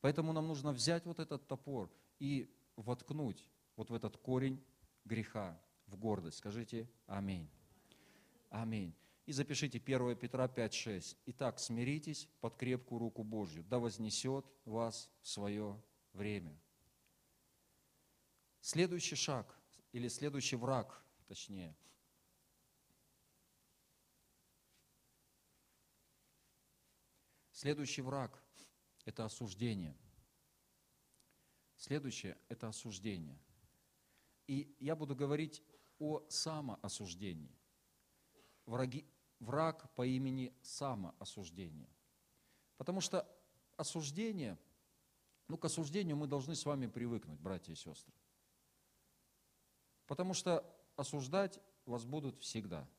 Поэтому 0.03 0.33
нам 0.33 0.49
нужно 0.49 0.73
взять 0.73 1.05
вот 1.05 1.19
этот 1.19 1.47
топор 1.47 1.89
и 2.19 2.53
воткнуть 2.75 3.49
вот 3.77 3.89
в 3.89 3.93
этот 3.93 4.17
корень 4.17 4.61
греха, 5.05 5.57
в 5.87 5.95
гордость. 5.95 6.39
Скажите 6.39 6.89
аминь. 7.07 7.49
Аминь. 8.49 8.93
И 9.25 9.31
запишите 9.31 9.77
1 9.77 10.17
Петра 10.17 10.47
5,6. 10.47 11.15
Итак, 11.27 11.57
смиритесь 11.57 12.27
под 12.41 12.57
крепкую 12.57 12.99
руку 12.99 13.23
Божью, 13.23 13.63
да 13.63 13.79
вознесет 13.79 14.45
вас 14.65 15.09
в 15.21 15.29
свое 15.29 15.81
время. 16.11 16.59
Следующий 18.59 19.15
шаг 19.15 19.57
или 19.93 20.09
следующий 20.09 20.57
враг 20.57 21.01
точнее. 21.29 21.77
Следующий 27.53 28.01
враг– 28.01 28.42
это 29.05 29.25
осуждение. 29.25 29.95
Следующее– 31.75 32.37
это 32.49 32.67
осуждение. 32.67 33.37
И 34.47 34.75
я 34.79 34.95
буду 34.95 35.15
говорить 35.15 35.63
о 35.99 36.23
самоосуждении. 36.29 37.55
Враги, 38.65 39.05
враг 39.39 39.93
по 39.95 40.05
имени 40.05 40.53
самоосуждение. 40.61 41.89
Потому 42.77 43.01
что 43.01 43.27
осуждение, 43.77 44.57
ну 45.47 45.57
к 45.57 45.65
осуждению 45.65 46.15
мы 46.15 46.27
должны 46.27 46.55
с 46.55 46.65
вами 46.65 46.87
привыкнуть, 46.87 47.39
братья 47.39 47.73
и 47.73 47.75
сестры. 47.75 48.13
Потому 50.05 50.33
что 50.33 50.63
осуждать 50.95 51.59
вас 51.85 52.05
будут 52.05 52.39
всегда– 52.39 52.87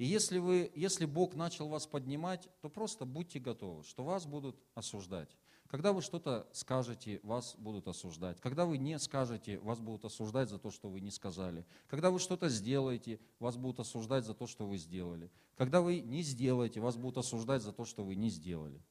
и 0.00 0.06
если, 0.06 0.38
вы, 0.38 0.72
если 0.74 1.04
Бог 1.04 1.34
начал 1.34 1.68
вас 1.68 1.86
поднимать, 1.86 2.48
то 2.62 2.70
просто 2.70 3.04
будьте 3.04 3.38
готовы, 3.38 3.84
что 3.84 4.02
вас 4.02 4.24
будут 4.24 4.56
осуждать. 4.74 5.36
Когда 5.66 5.92
вы 5.92 6.00
что-то 6.00 6.48
скажете, 6.52 7.20
вас 7.22 7.54
будут 7.58 7.86
осуждать. 7.86 8.40
Когда 8.40 8.64
вы 8.64 8.78
не 8.78 8.98
скажете, 8.98 9.58
вас 9.58 9.78
будут 9.78 10.06
осуждать 10.06 10.48
за 10.48 10.58
то, 10.58 10.70
что 10.70 10.88
вы 10.88 11.02
не 11.02 11.10
сказали. 11.10 11.66
Когда 11.86 12.10
вы 12.10 12.18
что-то 12.18 12.48
сделаете, 12.48 13.20
вас 13.40 13.58
будут 13.58 13.80
осуждать 13.80 14.24
за 14.24 14.32
то, 14.32 14.46
что 14.46 14.66
вы 14.66 14.78
сделали. 14.78 15.30
Когда 15.54 15.82
вы 15.82 16.00
не 16.00 16.22
сделаете, 16.22 16.80
вас 16.80 16.96
будут 16.96 17.18
осуждать 17.18 17.60
за 17.60 17.74
то, 17.74 17.84
что 17.84 18.02
вы 18.02 18.14
не 18.14 18.30
сделали. 18.30 18.82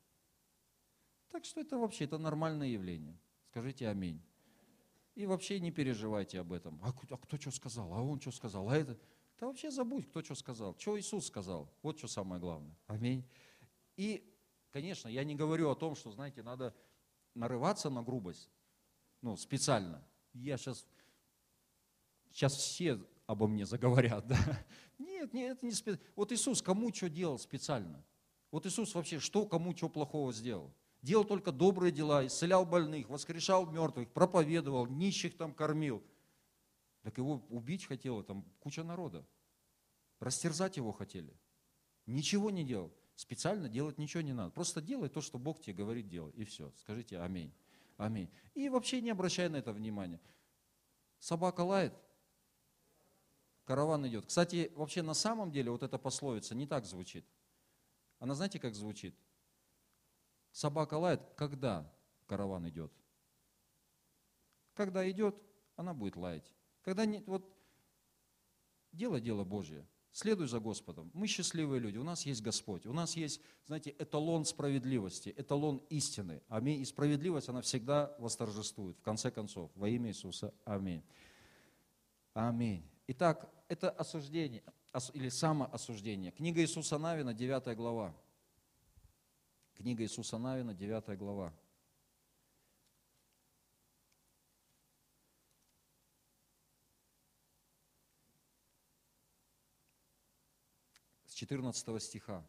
Так 1.31 1.43
что 1.43 1.59
это 1.59 1.79
вообще 1.79 2.03
это 2.03 2.19
нормальное 2.19 2.67
явление. 2.67 3.19
Скажите 3.49 3.87
аминь. 3.87 4.21
И 5.15 5.25
вообще 5.25 5.59
не 5.59 5.71
переживайте 5.71 6.39
об 6.39 6.53
этом. 6.53 6.79
А, 6.83 6.89
а 7.09 7.17
кто 7.17 7.37
что 7.37 7.49
сказал? 7.49 7.95
А 7.95 8.03
он 8.03 8.21
что 8.21 8.31
сказал? 8.31 8.69
А 8.69 8.77
это... 8.77 8.95
Да 9.39 9.47
вообще 9.47 9.71
забудь, 9.71 10.07
кто 10.09 10.21
что 10.21 10.35
сказал. 10.35 10.75
Что 10.77 10.99
Иисус 10.99 11.27
сказал? 11.27 11.71
Вот 11.81 11.97
что 11.97 12.07
самое 12.07 12.41
главное. 12.41 12.75
Аминь. 12.87 13.23
И, 13.95 14.29
конечно, 14.71 15.07
я 15.07 15.23
не 15.23 15.33
говорю 15.33 15.69
о 15.69 15.75
том, 15.75 15.95
что, 15.95 16.11
знаете, 16.11 16.43
надо 16.43 16.75
нарываться 17.35 17.89
на 17.89 18.03
грубость. 18.03 18.49
Ну, 19.21 19.37
специально. 19.37 20.05
Я 20.33 20.57
сейчас, 20.57 20.85
сейчас 22.31 22.53
все 22.55 22.99
обо 23.27 23.47
мне 23.47 23.65
заговорят, 23.65 24.27
да? 24.27 24.37
Нет, 24.97 25.33
нет, 25.33 25.57
это 25.57 25.65
не 25.65 25.71
специально. 25.71 26.01
Вот 26.17 26.33
Иисус 26.33 26.61
кому 26.61 26.93
что 26.93 27.09
делал 27.09 27.39
специально? 27.39 28.03
Вот 28.51 28.65
Иисус 28.65 28.93
вообще 28.93 29.19
что 29.19 29.45
кому 29.45 29.75
что 29.75 29.87
плохого 29.87 30.33
сделал? 30.33 30.73
Делал 31.01 31.23
только 31.23 31.53
добрые 31.53 31.93
дела, 31.93 32.27
исцелял 32.27 32.65
больных, 32.65 33.07
воскрешал 33.07 33.65
мертвых, 33.71 34.11
проповедовал, 34.11 34.85
нищих 34.87 35.37
там 35.37 35.53
кормил– 35.53 36.03
так 37.01 37.17
его 37.17 37.45
убить 37.49 37.85
хотела 37.85 38.23
там 38.23 38.43
куча 38.59 38.83
народа. 38.83 39.25
Растерзать 40.19 40.77
его 40.77 40.91
хотели. 40.91 41.33
Ничего 42.05 42.49
не 42.49 42.65
делал. 42.65 42.93
Специально 43.15 43.69
делать 43.69 43.97
ничего 43.97 44.21
не 44.21 44.33
надо. 44.33 44.51
Просто 44.51 44.81
делай 44.81 45.09
то, 45.09 45.21
что 45.21 45.37
Бог 45.37 45.61
тебе 45.61 45.75
говорит 45.75 46.07
делай. 46.07 46.31
И 46.33 46.43
все. 46.43 46.71
Скажите 46.77 47.19
аминь. 47.19 47.53
Аминь. 47.97 48.29
И 48.53 48.69
вообще 48.69 49.01
не 49.01 49.09
обращай 49.09 49.49
на 49.49 49.57
это 49.57 49.73
внимания. 49.73 50.21
Собака 51.19 51.61
лает, 51.61 51.93
караван 53.65 54.07
идет. 54.07 54.25
Кстати, 54.25 54.71
вообще 54.75 55.01
на 55.01 55.13
самом 55.13 55.51
деле 55.51 55.69
вот 55.69 55.83
эта 55.83 55.97
пословица 55.97 56.55
не 56.55 56.65
так 56.65 56.85
звучит. 56.85 57.25
Она 58.19 58.35
знаете, 58.35 58.57
как 58.59 58.73
звучит? 58.73 59.15
Собака 60.51 60.95
лает, 60.95 61.21
когда 61.35 61.93
караван 62.25 62.67
идет. 62.69 62.91
Когда 64.73 65.09
идет, 65.09 65.35
она 65.75 65.93
будет 65.93 66.15
лаять. 66.15 66.49
Когда 66.83 67.05
не, 67.05 67.23
вот, 67.25 67.49
дело 68.91 69.19
дело 69.19 69.43
Божье, 69.43 69.85
следуй 70.11 70.47
за 70.47 70.59
Господом. 70.59 71.11
Мы 71.13 71.27
счастливые 71.27 71.79
люди, 71.79 71.97
у 71.97 72.03
нас 72.03 72.25
есть 72.25 72.41
Господь, 72.41 72.85
у 72.85 72.93
нас 72.93 73.15
есть, 73.15 73.41
знаете, 73.65 73.95
эталон 73.97 74.45
справедливости, 74.45 75.33
эталон 75.35 75.77
истины. 75.89 76.41
Аминь. 76.47 76.81
И 76.81 76.85
справедливость, 76.85 77.49
она 77.49 77.61
всегда 77.61 78.15
восторжествует, 78.19 78.97
в 78.97 79.01
конце 79.01 79.31
концов, 79.31 79.71
во 79.75 79.87
имя 79.89 80.09
Иисуса. 80.09 80.53
Аминь. 80.65 81.03
Аминь. 82.33 82.83
Итак, 83.07 83.49
это 83.67 83.89
осуждение 83.89 84.63
или 85.13 85.29
самоосуждение. 85.29 86.31
Книга 86.31 86.61
Иисуса 86.61 86.97
Навина, 86.97 87.33
9 87.33 87.75
глава. 87.75 88.13
Книга 89.75 90.03
Иисуса 90.03 90.37
Навина, 90.37 90.73
9 90.73 91.17
глава. 91.17 91.53
14 101.39 102.03
стиха. 102.03 102.45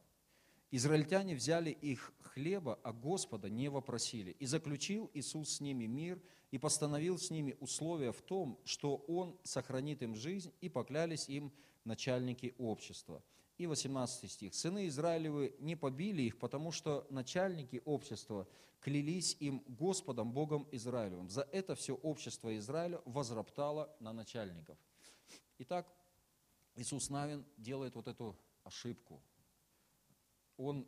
Израильтяне 0.72 1.36
взяли 1.36 1.70
их 1.70 2.12
хлеба, 2.22 2.76
а 2.82 2.92
Господа 2.92 3.48
не 3.48 3.68
вопросили. 3.68 4.32
И 4.40 4.46
заключил 4.46 5.08
Иисус 5.14 5.56
с 5.56 5.60
ними 5.60 5.86
мир 5.86 6.20
и 6.50 6.58
постановил 6.58 7.16
с 7.16 7.30
ними 7.30 7.56
условия 7.60 8.10
в 8.10 8.20
том, 8.20 8.58
что 8.64 8.96
Он 9.06 9.38
сохранит 9.44 10.02
им 10.02 10.16
жизнь, 10.16 10.52
и 10.60 10.68
поклялись 10.68 11.28
им 11.28 11.52
начальники 11.84 12.52
общества. 12.58 13.22
И 13.58 13.66
18 13.68 14.28
стих. 14.28 14.54
«Сыны 14.54 14.88
Израилевы 14.88 15.54
не 15.60 15.76
побили 15.76 16.22
их, 16.22 16.38
потому 16.40 16.72
что 16.72 17.06
начальники 17.10 17.82
общества 17.84 18.48
клялись 18.80 19.36
им 19.38 19.62
Господом, 19.68 20.32
Богом 20.32 20.66
Израилевым. 20.72 21.28
За 21.28 21.42
это 21.52 21.76
все 21.76 21.94
общество 21.94 22.56
Израиля 22.56 23.00
возроптало 23.04 23.94
на 24.00 24.12
начальников». 24.12 24.76
Итак, 25.58 25.86
Иисус 26.74 27.08
Навин 27.08 27.44
делает 27.56 27.94
вот 27.94 28.08
эту 28.08 28.36
ошибку. 28.70 29.20
Он 30.56 30.86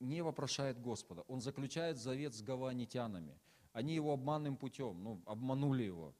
не 0.00 0.22
вопрошает 0.22 0.80
Господа, 0.80 1.22
он 1.28 1.40
заключает 1.40 1.96
завет 1.96 2.34
с 2.34 2.42
гаванитянами. 2.42 3.38
Они 3.72 3.94
его 3.94 4.12
обманным 4.12 4.56
путем, 4.56 5.02
ну, 5.02 5.22
обманули 5.26 5.84
его. 5.84 6.14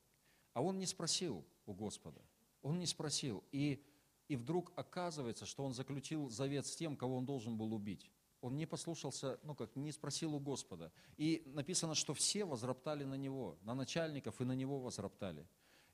А 0.53 0.63
он 0.63 0.79
не 0.79 0.87
спросил 0.87 1.45
у 1.67 1.75
Господа, 1.75 2.21
он 2.63 2.79
не 2.79 2.87
спросил. 2.87 3.43
И, 3.53 3.85
и 4.29 4.37
вдруг 4.37 4.73
оказывается, 4.77 5.47
что 5.47 5.65
он 5.65 5.75
заключил 5.75 6.29
завет 6.29 6.67
с 6.67 6.77
тем, 6.77 6.97
кого 6.97 7.17
он 7.17 7.27
должен 7.27 7.57
был 7.57 7.75
убить. 7.75 8.11
Он 8.41 8.57
не 8.57 8.67
послушался, 8.67 9.39
ну 9.43 9.55
как, 9.55 9.77
не 9.77 9.93
спросил 9.93 10.35
у 10.35 10.41
Господа. 10.41 10.93
И 11.17 11.43
написано, 11.47 11.95
что 11.95 12.15
все 12.15 12.45
возроптали 12.45 13.05
на 13.05 13.17
него, 13.17 13.59
на 13.63 13.75
начальников 13.75 14.41
и 14.41 14.45
на 14.45 14.55
него 14.55 14.79
возроптали. 14.79 15.47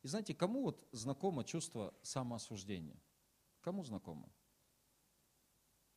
И 0.02 0.08
знаете, 0.08 0.34
кому 0.34 0.62
вот 0.62 0.86
знакомо 0.92 1.42
чувство 1.42 1.94
самоосуждения? 2.02 3.00
Кому 3.62 3.82
знакомо? 3.82 4.28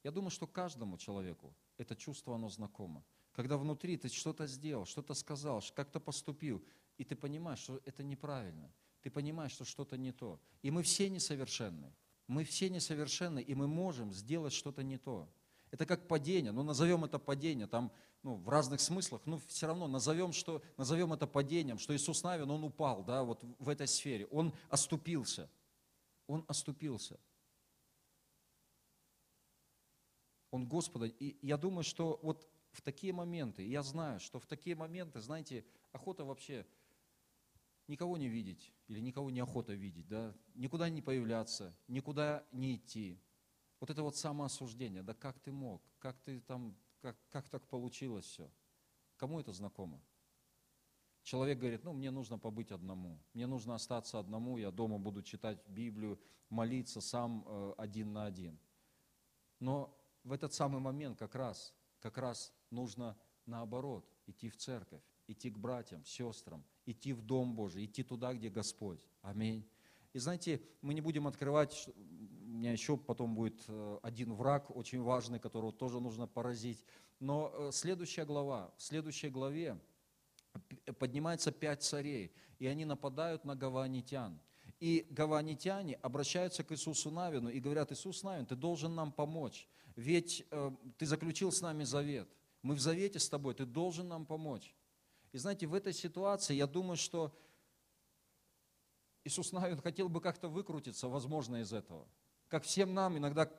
Я 0.03 0.11
думаю, 0.11 0.31
что 0.31 0.47
каждому 0.47 0.97
человеку 0.97 1.53
это 1.77 1.95
чувство, 1.95 2.35
оно 2.35 2.49
знакомо. 2.49 3.03
Когда 3.33 3.57
внутри 3.57 3.97
ты 3.97 4.09
что-то 4.09 4.47
сделал, 4.47 4.85
что-то 4.85 5.13
сказал, 5.13 5.63
как-то 5.73 5.99
поступил, 5.99 6.63
и 6.97 7.03
ты 7.03 7.15
понимаешь, 7.15 7.59
что 7.59 7.81
это 7.85 8.03
неправильно. 8.03 8.71
Ты 9.01 9.09
понимаешь, 9.09 9.51
что 9.51 9.65
что-то 9.65 9.97
не 9.97 10.11
то. 10.11 10.39
И 10.61 10.71
мы 10.71 10.83
все 10.83 11.09
несовершенны. 11.09 11.93
Мы 12.27 12.43
все 12.43 12.69
несовершенны, 12.69 13.41
и 13.41 13.55
мы 13.55 13.67
можем 13.67 14.11
сделать 14.11 14.53
что-то 14.53 14.83
не 14.83 14.97
то. 14.97 15.27
Это 15.71 15.85
как 15.85 16.07
падение, 16.07 16.51
ну 16.51 16.63
назовем 16.63 17.05
это 17.05 17.19
падение, 17.19 17.67
там 17.67 17.91
ну, 18.23 18.35
в 18.35 18.49
разных 18.49 18.81
смыслах, 18.81 19.21
но 19.25 19.39
все 19.47 19.67
равно 19.67 19.87
назовем, 19.87 20.33
что, 20.33 20.61
назовем 20.77 21.13
это 21.13 21.27
падением, 21.27 21.79
что 21.79 21.95
Иисус 21.95 22.23
Навин, 22.23 22.49
он 22.51 22.63
упал 22.63 23.03
да, 23.03 23.23
вот 23.23 23.43
в 23.59 23.69
этой 23.69 23.87
сфере, 23.87 24.25
он 24.27 24.53
оступился. 24.69 25.49
Он 26.27 26.43
оступился. 26.47 27.19
Он 30.51 30.67
Господа. 30.67 31.05
И 31.05 31.37
я 31.45 31.57
думаю, 31.57 31.83
что 31.83 32.19
вот 32.23 32.47
в 32.71 32.81
такие 32.81 33.13
моменты, 33.13 33.63
я 33.65 33.83
знаю, 33.83 34.19
что 34.19 34.39
в 34.39 34.45
такие 34.45 34.75
моменты, 34.75 35.21
знаете, 35.21 35.65
охота 35.91 36.25
вообще 36.25 36.65
никого 37.87 38.17
не 38.17 38.27
видеть 38.27 38.71
или 38.87 38.99
никого 38.99 39.29
не 39.29 39.39
охота 39.39 39.73
видеть, 39.73 40.07
да, 40.07 40.35
никуда 40.53 40.89
не 40.89 41.01
появляться, 41.01 41.75
никуда 41.87 42.45
не 42.51 42.75
идти. 42.75 43.19
Вот 43.79 43.89
это 43.89 44.03
вот 44.03 44.15
самоосуждение, 44.15 45.03
да 45.03 45.13
как 45.13 45.39
ты 45.39 45.51
мог, 45.51 45.81
как 45.99 46.19
ты 46.19 46.39
там, 46.41 46.75
как, 47.01 47.17
как 47.29 47.49
так 47.49 47.67
получилось 47.67 48.25
все. 48.25 48.51
Кому 49.17 49.39
это 49.39 49.51
знакомо? 49.51 50.01
Человек 51.23 51.59
говорит, 51.59 51.83
ну 51.83 51.93
мне 51.93 52.11
нужно 52.11 52.37
побыть 52.39 52.71
одному, 52.71 53.19
мне 53.33 53.47
нужно 53.47 53.75
остаться 53.75 54.19
одному, 54.19 54.57
я 54.57 54.71
дома 54.71 54.97
буду 54.97 55.21
читать 55.21 55.59
Библию, 55.67 56.19
молиться 56.49 57.01
сам 57.01 57.43
э, 57.45 57.73
один 57.77 58.13
на 58.13 58.25
один. 58.25 58.59
Но 59.59 59.98
в 60.29 60.31
этот 60.31 60.53
самый 60.53 60.79
момент 60.79 61.17
как 61.17 61.33
раз, 61.33 61.73
как 61.99 62.19
раз 62.19 62.53
нужно 62.69 63.17
наоборот 63.47 64.07
идти 64.27 64.47
в 64.47 64.57
церковь, 64.57 65.01
идти 65.25 65.49
к 65.49 65.57
братьям, 65.57 66.05
сестрам, 66.05 66.63
идти 66.85 67.13
в 67.13 67.23
Дом 67.23 67.55
Божий, 67.55 67.85
идти 67.85 68.03
туда, 68.03 68.33
где 68.33 68.49
Господь. 68.49 69.03
Аминь. 69.23 69.67
И 70.13 70.19
знаете, 70.19 70.61
мы 70.81 70.93
не 70.93 71.01
будем 71.01 71.25
открывать, 71.25 71.89
у 71.95 72.51
меня 72.51 72.71
еще 72.71 72.95
потом 72.95 73.33
будет 73.33 73.59
э, 73.67 73.99
один 74.03 74.33
враг 74.33 74.69
очень 74.75 75.01
важный, 75.01 75.39
которого 75.39 75.73
тоже 75.73 75.99
нужно 75.99 76.27
поразить. 76.27 76.85
Но 77.19 77.51
э, 77.51 77.69
следующая 77.73 78.25
глава, 78.25 78.71
в 78.77 78.83
следующей 78.83 79.29
главе 79.29 79.79
поднимается 80.99 81.51
пять 81.51 81.81
царей, 81.81 82.31
и 82.59 82.67
они 82.67 82.85
нападают 82.85 83.45
на 83.45 83.55
гаванитян. 83.55 84.39
И 84.79 85.07
гаванитяне 85.09 85.95
обращаются 85.95 86.63
к 86.63 86.71
Иисусу 86.71 87.09
Навину 87.09 87.49
и 87.49 87.59
говорят, 87.59 87.91
Иисус 87.91 88.21
Навин, 88.21 88.45
ты 88.45 88.55
должен 88.55 88.93
нам 88.93 89.11
помочь, 89.11 89.67
ведь 89.99 90.45
э, 90.49 90.71
ты 90.97 91.05
заключил 91.05 91.51
с 91.51 91.61
нами 91.61 91.83
завет. 91.83 92.29
Мы 92.61 92.75
в 92.75 92.79
завете 92.79 93.19
с 93.19 93.27
тобой, 93.27 93.53
ты 93.53 93.65
должен 93.65 94.07
нам 94.07 94.25
помочь. 94.25 94.73
И 95.33 95.37
знаете, 95.37 95.67
в 95.67 95.73
этой 95.73 95.93
ситуации 95.93 96.55
я 96.55 96.67
думаю, 96.67 96.95
что 96.95 97.37
Иисус 99.25 99.51
Навин 99.51 99.77
хотел 99.81 100.07
бы 100.07 100.21
как-то 100.21 100.47
выкрутиться, 100.47 101.09
возможно, 101.09 101.57
из 101.57 101.73
этого. 101.73 102.07
Как 102.47 102.63
всем 102.63 102.93
нам 102.93 103.17
иногда 103.17 103.51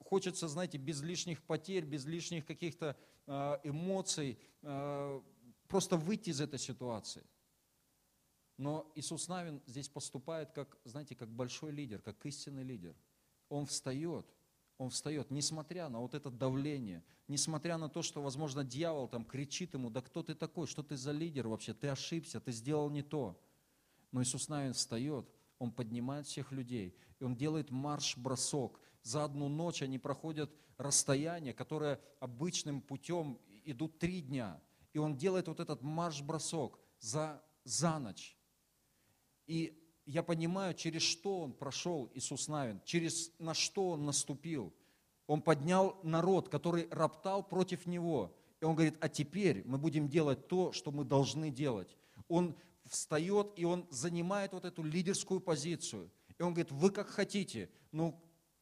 хочется, 0.00 0.48
знаете, 0.48 0.78
без 0.78 1.02
лишних 1.02 1.42
потерь, 1.42 1.84
без 1.84 2.06
лишних 2.06 2.46
каких-то 2.46 2.96
э, 3.26 3.58
эмоций, 3.62 4.38
э, 4.62 5.20
просто 5.68 5.98
выйти 5.98 6.30
из 6.30 6.40
этой 6.40 6.58
ситуации. 6.58 7.22
Но 8.56 8.90
Иисус 8.94 9.28
Навин 9.28 9.62
здесь 9.66 9.90
поступает 9.90 10.52
как, 10.52 10.78
знаете, 10.84 11.14
как 11.14 11.28
большой 11.28 11.70
лидер, 11.70 12.00
как 12.00 12.24
истинный 12.24 12.64
лидер. 12.64 12.96
Он 13.50 13.66
встает, 13.66 14.26
он 14.82 14.90
встает, 14.90 15.30
несмотря 15.30 15.88
на 15.88 16.00
вот 16.00 16.14
это 16.14 16.30
давление, 16.30 17.04
несмотря 17.28 17.78
на 17.78 17.88
то, 17.88 18.02
что, 18.02 18.20
возможно, 18.20 18.64
дьявол 18.64 19.08
там 19.08 19.24
кричит 19.24 19.74
ему, 19.74 19.90
да 19.90 20.00
кто 20.00 20.22
ты 20.22 20.34
такой, 20.34 20.66
что 20.66 20.82
ты 20.82 20.96
за 20.96 21.12
лидер 21.12 21.48
вообще, 21.48 21.72
ты 21.72 21.88
ошибся, 21.88 22.40
ты 22.40 22.52
сделал 22.52 22.90
не 22.90 23.02
то. 23.02 23.40
Но 24.10 24.22
Иисус 24.22 24.48
Навин 24.48 24.72
встает, 24.72 25.28
он 25.58 25.70
поднимает 25.70 26.26
всех 26.26 26.52
людей, 26.52 26.96
и 27.20 27.24
он 27.24 27.36
делает 27.36 27.70
марш-бросок. 27.70 28.80
За 29.02 29.24
одну 29.24 29.48
ночь 29.48 29.82
они 29.82 29.98
проходят 29.98 30.50
расстояние, 30.76 31.54
которое 31.54 32.00
обычным 32.20 32.80
путем 32.80 33.38
идут 33.64 33.98
три 33.98 34.20
дня. 34.20 34.60
И 34.92 34.98
он 34.98 35.16
делает 35.16 35.48
вот 35.48 35.60
этот 35.60 35.82
марш-бросок 35.82 36.78
за, 36.98 37.42
за 37.64 37.98
ночь. 37.98 38.36
И 39.46 39.81
я 40.06 40.22
понимаю, 40.22 40.74
через 40.74 41.02
что 41.02 41.40
он 41.40 41.52
прошел, 41.52 42.10
Иисус 42.14 42.48
Навин, 42.48 42.80
через 42.84 43.30
на 43.38 43.54
что 43.54 43.90
он 43.90 44.04
наступил. 44.04 44.72
Он 45.26 45.40
поднял 45.40 45.98
народ, 46.02 46.48
который 46.48 46.88
роптал 46.90 47.42
против 47.42 47.86
него. 47.86 48.34
И 48.60 48.64
он 48.64 48.74
говорит, 48.74 48.96
а 49.00 49.08
теперь 49.08 49.62
мы 49.64 49.78
будем 49.78 50.08
делать 50.08 50.48
то, 50.48 50.72
что 50.72 50.90
мы 50.90 51.04
должны 51.04 51.50
делать. 51.50 51.96
Он 52.28 52.56
встает, 52.84 53.52
и 53.56 53.64
он 53.64 53.86
занимает 53.90 54.52
вот 54.52 54.64
эту 54.64 54.82
лидерскую 54.82 55.40
позицию. 55.40 56.10
И 56.38 56.42
он 56.42 56.52
говорит, 56.54 56.72
вы 56.72 56.90
как 56.90 57.08
хотите, 57.08 57.70
но 57.92 58.20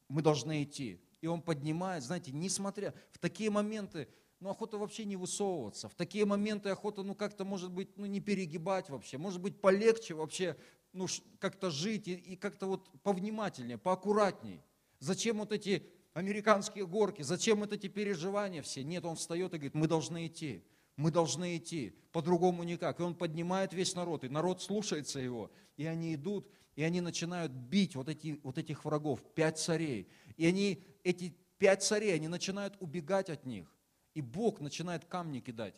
мы 0.09 0.23
должны 0.23 0.63
идти. 0.63 1.01
И 1.21 1.27
он 1.27 1.43
поднимает, 1.43 2.03
знаете, 2.03 2.33
несмотря 2.33 2.95
в 3.11 3.19
такие 3.19 3.51
моменты, 3.51 4.09
ну, 4.41 4.49
охота 4.49 4.79
вообще 4.79 5.05
не 5.05 5.17
высовываться. 5.17 5.89
В 5.89 5.95
такие 5.95 6.25
моменты 6.25 6.71
охота, 6.71 7.03
ну, 7.03 7.15
как-то, 7.15 7.45
может 7.45 7.71
быть, 7.71 7.97
ну, 7.97 8.07
не 8.07 8.21
перегибать 8.21 8.89
вообще. 8.89 9.19
Может 9.19 9.41
быть, 9.41 9.61
полегче 9.61 10.15
вообще, 10.15 10.57
ну, 10.93 11.07
как-то 11.39 11.71
жить 11.71 12.09
и, 12.09 12.15
и 12.15 12.37
как-то 12.37 12.67
вот 12.67 12.91
повнимательнее, 13.03 13.79
поаккуратней. 13.79 14.61
Зачем 14.99 15.39
вот 15.39 15.53
эти 15.53 15.87
американские 16.13 16.87
горки, 16.87 17.23
зачем 17.23 17.61
вот 17.61 17.73
эти 17.73 17.89
переживания 17.89 18.63
все? 18.63 18.83
Нет, 18.83 19.05
он 19.05 19.17
встает 19.17 19.55
и 19.55 19.57
говорит, 19.57 19.75
мы 19.75 19.87
должны 19.87 20.27
идти. 20.27 20.65
Мы 20.97 21.11
должны 21.11 21.57
идти, 21.57 21.95
по-другому 22.13 22.63
никак. 22.63 23.01
И 23.01 23.03
он 23.03 23.15
поднимает 23.15 23.73
весь 23.73 23.95
народ, 23.95 24.25
и 24.25 24.29
народ 24.29 24.61
слушается 24.61 25.19
его. 25.19 25.51
И 25.79 25.87
они 25.87 26.15
идут, 26.15 26.47
и 26.77 26.83
они 26.83 27.01
начинают 27.01 27.53
бить 27.53 27.97
вот, 27.97 28.11
эти, 28.11 28.39
вот 28.43 28.59
этих 28.59 28.85
врагов, 28.85 29.21
пять 29.35 29.59
царей. 29.59 30.09
И 30.37 30.47
они, 30.47 30.85
эти 31.03 31.35
пять 31.57 31.83
царей, 31.83 32.15
они 32.15 32.29
начинают 32.29 32.77
убегать 32.81 33.31
от 33.31 33.47
них. 33.47 33.75
И 34.13 34.21
Бог 34.21 34.61
начинает 34.61 35.07
камни 35.07 35.41
кидать, 35.41 35.75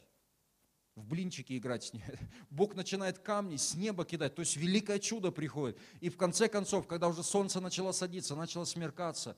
в 0.94 1.04
блинчики 1.04 1.56
играть 1.56 1.84
с 1.84 1.92
ними. 1.92 2.18
Бог 2.50 2.74
начинает 2.74 3.18
камни 3.18 3.56
с 3.56 3.74
неба 3.74 4.04
кидать, 4.04 4.34
то 4.34 4.40
есть 4.40 4.56
великое 4.56 4.98
чудо 4.98 5.30
приходит. 5.30 5.78
И 6.00 6.08
в 6.08 6.16
конце 6.16 6.48
концов, 6.48 6.86
когда 6.86 7.08
уже 7.08 7.22
солнце 7.22 7.60
начало 7.60 7.92
садиться, 7.92 8.36
начало 8.36 8.64
смеркаться, 8.64 9.36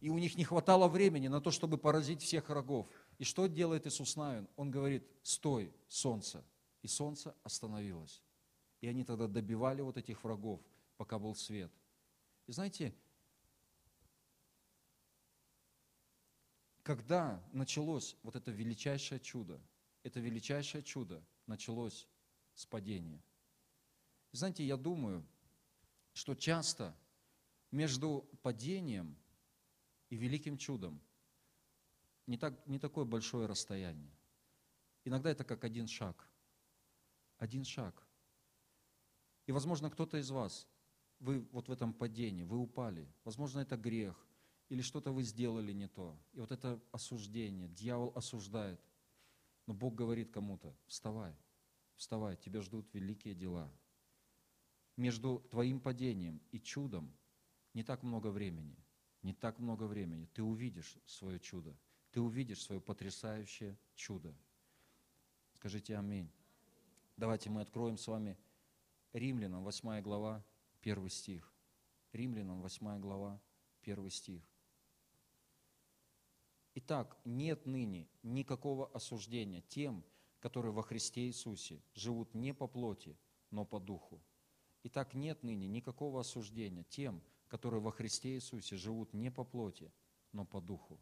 и 0.00 0.10
у 0.10 0.18
них 0.18 0.36
не 0.36 0.44
хватало 0.44 0.86
времени 0.88 1.28
на 1.28 1.40
то, 1.40 1.50
чтобы 1.50 1.78
поразить 1.78 2.22
всех 2.22 2.48
врагов. 2.48 2.88
И 3.18 3.24
что 3.24 3.46
делает 3.46 3.86
Иисус 3.86 4.16
Навин? 4.16 4.48
Он 4.56 4.70
говорит, 4.70 5.06
стой, 5.22 5.72
солнце. 5.88 6.44
И 6.82 6.88
солнце 6.88 7.34
остановилось. 7.42 8.22
И 8.82 8.86
они 8.86 9.02
тогда 9.04 9.26
добивали 9.26 9.80
вот 9.80 9.96
этих 9.96 10.22
врагов, 10.22 10.60
пока 10.98 11.18
был 11.18 11.34
свет. 11.34 11.72
И 12.46 12.52
знаете, 12.52 12.94
когда 16.82 17.42
началось 17.52 18.14
вот 18.22 18.36
это 18.36 18.50
величайшее 18.50 19.18
чудо, 19.18 19.58
это 20.04 20.20
величайшее 20.20 20.84
чудо 20.84 21.24
началось 21.46 22.08
с 22.54 22.64
падения. 22.66 23.20
И 24.30 24.36
знаете, 24.36 24.64
я 24.64 24.76
думаю, 24.76 25.26
что 26.12 26.34
часто 26.36 26.96
между 27.72 28.28
падением 28.42 29.16
и 30.10 30.16
великим 30.16 30.56
чудом 30.56 31.00
не, 32.26 32.36
так, 32.36 32.66
не 32.66 32.78
такое 32.78 33.04
большое 33.04 33.46
расстояние. 33.46 34.14
Иногда 35.04 35.30
это 35.30 35.42
как 35.44 35.64
один 35.64 35.88
шаг. 35.88 36.28
Один 37.38 37.64
шаг. 37.64 38.06
И, 39.46 39.52
возможно, 39.52 39.90
кто-то 39.90 40.18
из 40.18 40.30
вас, 40.30 40.66
вы 41.18 41.40
вот 41.52 41.68
в 41.68 41.72
этом 41.72 41.92
падении, 41.92 42.44
вы 42.44 42.58
упали. 42.58 43.12
Возможно, 43.24 43.60
это 43.60 43.76
грех, 43.76 44.16
или 44.68 44.82
что-то 44.82 45.12
вы 45.12 45.22
сделали 45.22 45.72
не 45.72 45.88
то. 45.88 46.18
И 46.32 46.40
вот 46.40 46.52
это 46.52 46.80
осуждение, 46.92 47.68
дьявол 47.68 48.12
осуждает. 48.14 48.80
Но 49.66 49.74
Бог 49.74 49.94
говорит 49.94 50.30
кому-то, 50.30 50.76
вставай, 50.86 51.34
вставай, 51.96 52.36
тебя 52.36 52.60
ждут 52.60 52.92
великие 52.92 53.34
дела. 53.34 53.72
Между 54.96 55.40
твоим 55.50 55.80
падением 55.80 56.40
и 56.52 56.60
чудом 56.60 57.12
не 57.72 57.82
так 57.82 58.02
много 58.02 58.28
времени, 58.28 58.76
не 59.22 59.32
так 59.32 59.58
много 59.58 59.84
времени. 59.84 60.26
Ты 60.34 60.42
увидишь 60.42 60.96
свое 61.06 61.40
чудо 61.40 61.76
ты 62.14 62.20
увидишь 62.20 62.62
свое 62.62 62.80
потрясающее 62.80 63.76
чудо. 63.96 64.32
Скажите 65.54 65.98
аминь. 65.98 66.30
Давайте 67.16 67.50
мы 67.50 67.60
откроем 67.60 67.98
с 67.98 68.06
вами 68.06 68.38
Римлянам 69.12 69.64
8 69.64 70.00
глава, 70.00 70.44
1 70.82 71.08
стих. 71.08 71.52
Римлянам 72.12 72.62
8 72.62 73.00
глава, 73.00 73.40
1 73.82 74.10
стих. 74.10 74.48
Итак, 76.74 77.16
нет 77.24 77.66
ныне 77.66 78.08
никакого 78.22 78.88
осуждения 78.88 79.62
тем, 79.68 80.04
которые 80.40 80.72
во 80.72 80.82
Христе 80.82 81.26
Иисусе 81.26 81.82
живут 81.94 82.34
не 82.34 82.52
по 82.52 82.66
плоти, 82.66 83.16
но 83.50 83.64
по 83.64 83.78
духу. 83.78 84.20
Итак, 84.82 85.14
нет 85.14 85.42
ныне 85.42 85.66
никакого 85.66 86.20
осуждения 86.20 86.84
тем, 86.84 87.22
которые 87.48 87.80
во 87.80 87.92
Христе 87.92 88.34
Иисусе 88.34 88.76
живут 88.76 89.14
не 89.14 89.30
по 89.30 89.44
плоти, 89.44 89.90
но 90.32 90.44
по 90.44 90.60
духу 90.60 91.00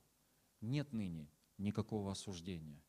нет 0.62 0.92
ныне 0.92 1.28
никакого 1.58 2.12
осуждения. 2.12 2.80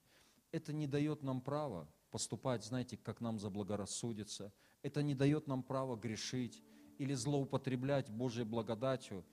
Это 0.51 0.71
не 0.71 0.87
дает 0.87 1.23
нам 1.23 1.41
права 1.41 1.91
поступать, 2.11 2.63
знаете, 2.63 2.95
как 2.95 3.21
нам 3.21 3.39
заблагорассудится. 3.39 4.53
Это 4.83 5.01
не 5.01 5.15
дает 5.15 5.47
нам 5.47 5.63
права 5.63 5.95
грешить 5.95 6.63
или 6.99 7.13
злоупотреблять 7.15 8.09
Божьей 8.09 8.45
благодатью. 8.45 9.25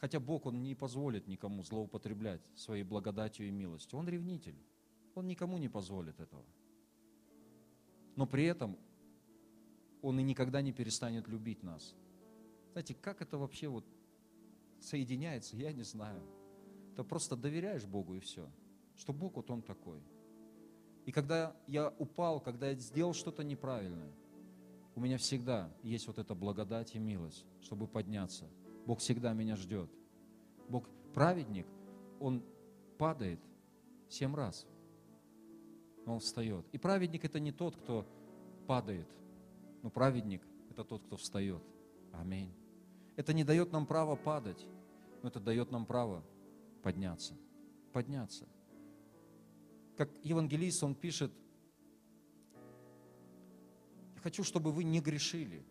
Хотя 0.00 0.18
Бог, 0.18 0.46
Он 0.46 0.62
не 0.62 0.74
позволит 0.74 1.28
никому 1.28 1.62
злоупотреблять 1.62 2.40
своей 2.54 2.82
благодатью 2.82 3.48
и 3.48 3.50
милостью. 3.50 3.98
Он 3.98 4.08
ревнитель. 4.08 4.56
Он 5.14 5.26
никому 5.26 5.58
не 5.58 5.68
позволит 5.68 6.18
этого. 6.20 6.44
Но 8.16 8.26
при 8.26 8.44
этом 8.44 8.78
Он 10.02 10.18
и 10.18 10.22
никогда 10.22 10.62
не 10.62 10.72
перестанет 10.72 11.28
любить 11.28 11.62
нас. 11.62 11.94
Знаете, 12.72 12.94
как 12.94 13.20
это 13.20 13.36
вообще 13.38 13.68
вот 13.68 13.84
соединяется, 14.80 15.56
я 15.56 15.72
не 15.72 15.82
знаю 15.82 16.22
то 17.00 17.04
просто 17.04 17.34
доверяешь 17.34 17.86
Богу 17.86 18.14
и 18.14 18.20
все. 18.20 18.46
Что 18.94 19.14
Бог 19.14 19.36
вот 19.36 19.50
Он 19.50 19.62
такой. 19.62 20.02
И 21.06 21.12
когда 21.12 21.56
я 21.66 21.88
упал, 21.98 22.40
когда 22.40 22.68
я 22.68 22.74
сделал 22.74 23.14
что-то 23.14 23.42
неправильное, 23.42 24.12
у 24.94 25.00
меня 25.00 25.16
всегда 25.16 25.72
есть 25.82 26.06
вот 26.06 26.18
эта 26.18 26.34
благодать 26.34 26.94
и 26.94 26.98
милость, 26.98 27.46
чтобы 27.62 27.86
подняться. 27.86 28.50
Бог 28.86 29.00
всегда 29.00 29.32
меня 29.32 29.56
ждет. 29.56 29.90
Бог 30.68 30.88
праведник, 31.12 31.66
он 32.18 32.42
падает 32.98 33.40
семь 34.08 34.34
раз, 34.34 34.66
он 36.06 36.20
встает. 36.20 36.66
И 36.72 36.78
праведник 36.78 37.24
это 37.24 37.40
не 37.40 37.52
тот, 37.52 37.76
кто 37.76 38.06
падает, 38.66 39.08
но 39.82 39.90
праведник 39.90 40.42
это 40.70 40.84
тот, 40.84 41.02
кто 41.04 41.16
встает. 41.16 41.62
Аминь. 42.12 42.52
Это 43.16 43.32
не 43.32 43.44
дает 43.44 43.72
нам 43.72 43.86
права 43.86 44.16
падать, 44.16 44.66
но 45.22 45.28
это 45.28 45.40
дает 45.40 45.70
нам 45.70 45.86
право 45.86 46.24
подняться. 46.82 47.36
Подняться. 47.92 48.46
Как 49.96 50.08
евангелист, 50.24 50.82
он 50.82 50.94
пишет, 50.94 51.32
хочу, 54.22 54.44
чтобы 54.44 54.72
вы 54.72 54.84
не 54.84 55.00
грешили. 55.00 55.64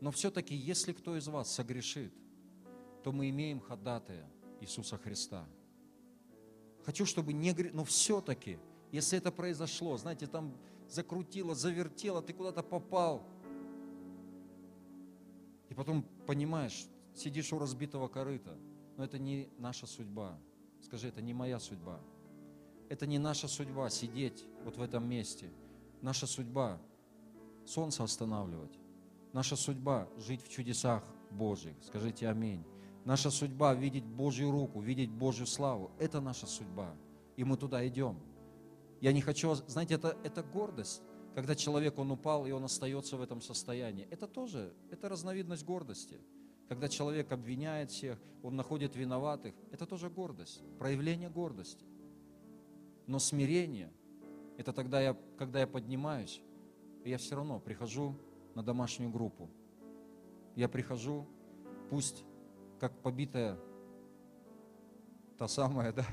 Но 0.00 0.10
все-таки, 0.10 0.54
если 0.54 0.92
кто 0.92 1.16
из 1.16 1.28
вас 1.28 1.52
согрешит, 1.52 2.12
то 3.02 3.12
мы 3.12 3.28
имеем 3.30 3.60
ходатая 3.60 4.30
Иисуса 4.60 4.96
Христа. 4.96 5.46
Хочу, 6.84 7.04
чтобы 7.04 7.32
не 7.32 7.52
грешили, 7.52 7.76
но 7.76 7.84
все-таки, 7.84 8.58
если 8.90 9.18
это 9.18 9.30
произошло, 9.30 9.96
знаете, 9.96 10.26
там 10.26 10.56
закрутило, 10.88 11.54
завертело, 11.54 12.22
ты 12.22 12.32
куда-то 12.32 12.62
попал, 12.62 13.22
И 15.68 15.74
потом 15.74 16.04
понимаешь, 16.26 16.88
сидишь 17.14 17.52
у 17.52 17.58
разбитого 17.58 18.08
корыта, 18.08 18.58
но 18.96 19.04
это 19.04 19.18
не 19.18 19.48
наша 19.56 19.86
судьба. 19.86 20.36
Скажи, 20.82 21.06
это 21.08 21.22
не 21.22 21.32
моя 21.32 21.60
судьба. 21.60 22.00
Это 22.88 23.06
не 23.06 23.18
наша 23.18 23.46
судьба 23.46 23.88
сидеть 23.88 24.44
вот 24.64 24.76
в 24.76 24.82
этом 24.82 25.08
месте. 25.08 25.48
Наша 26.02 26.26
судьба 26.26 26.80
солнце 27.64 28.02
останавливать. 28.02 28.80
Наша 29.32 29.56
судьба 29.56 30.08
жить 30.16 30.42
в 30.42 30.48
чудесах 30.48 31.04
Божьих. 31.30 31.76
Скажите 31.82 32.28
аминь. 32.28 32.64
Наша 33.04 33.30
судьба 33.30 33.74
видеть 33.74 34.04
Божью 34.04 34.50
руку, 34.50 34.80
видеть 34.80 35.10
Божью 35.10 35.46
славу. 35.46 35.90
Это 35.98 36.20
наша 36.20 36.46
судьба. 36.46 36.94
И 37.36 37.44
мы 37.44 37.56
туда 37.56 37.86
идем. 37.86 38.18
Я 39.00 39.12
не 39.12 39.20
хочу, 39.20 39.54
знаете, 39.54 39.94
это, 39.94 40.16
это 40.24 40.42
гордость, 40.42 41.02
когда 41.34 41.54
человек, 41.54 41.98
он 41.98 42.10
упал, 42.10 42.46
и 42.46 42.50
он 42.50 42.64
остается 42.64 43.16
в 43.16 43.22
этом 43.22 43.40
состоянии. 43.40 44.06
Это 44.10 44.26
тоже, 44.26 44.74
это 44.90 45.08
разновидность 45.08 45.64
гордости. 45.64 46.18
Когда 46.68 46.88
человек 46.88 47.32
обвиняет 47.32 47.90
всех, 47.90 48.18
он 48.42 48.56
находит 48.56 48.96
виноватых, 48.96 49.54
это 49.72 49.86
тоже 49.86 50.10
гордость, 50.10 50.62
проявление 50.78 51.30
гордости. 51.30 51.84
Но 53.06 53.18
смирение, 53.18 53.92
это 54.58 54.72
тогда, 54.72 55.00
я, 55.00 55.16
когда 55.38 55.60
я 55.60 55.66
поднимаюсь, 55.66 56.42
я 57.04 57.16
все 57.16 57.36
равно 57.36 57.58
прихожу 57.58 58.14
на 58.60 58.66
домашнюю 58.66 59.10
группу. 59.10 59.48
Я 60.54 60.68
прихожу, 60.68 61.26
пусть 61.88 62.24
как 62.78 62.92
побитая 63.00 63.58
та 65.38 65.48
самая, 65.48 65.92
да, 65.94 66.04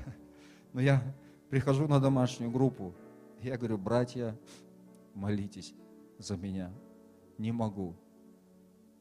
но 0.72 0.80
я 0.80 1.02
прихожу 1.50 1.86
на 1.86 2.00
домашнюю 2.00 2.50
группу, 2.50 2.94
я 3.42 3.58
говорю, 3.58 3.76
братья, 3.76 4.34
молитесь 5.12 5.74
за 6.18 6.38
меня. 6.38 6.72
Не 7.36 7.52
могу. 7.52 7.94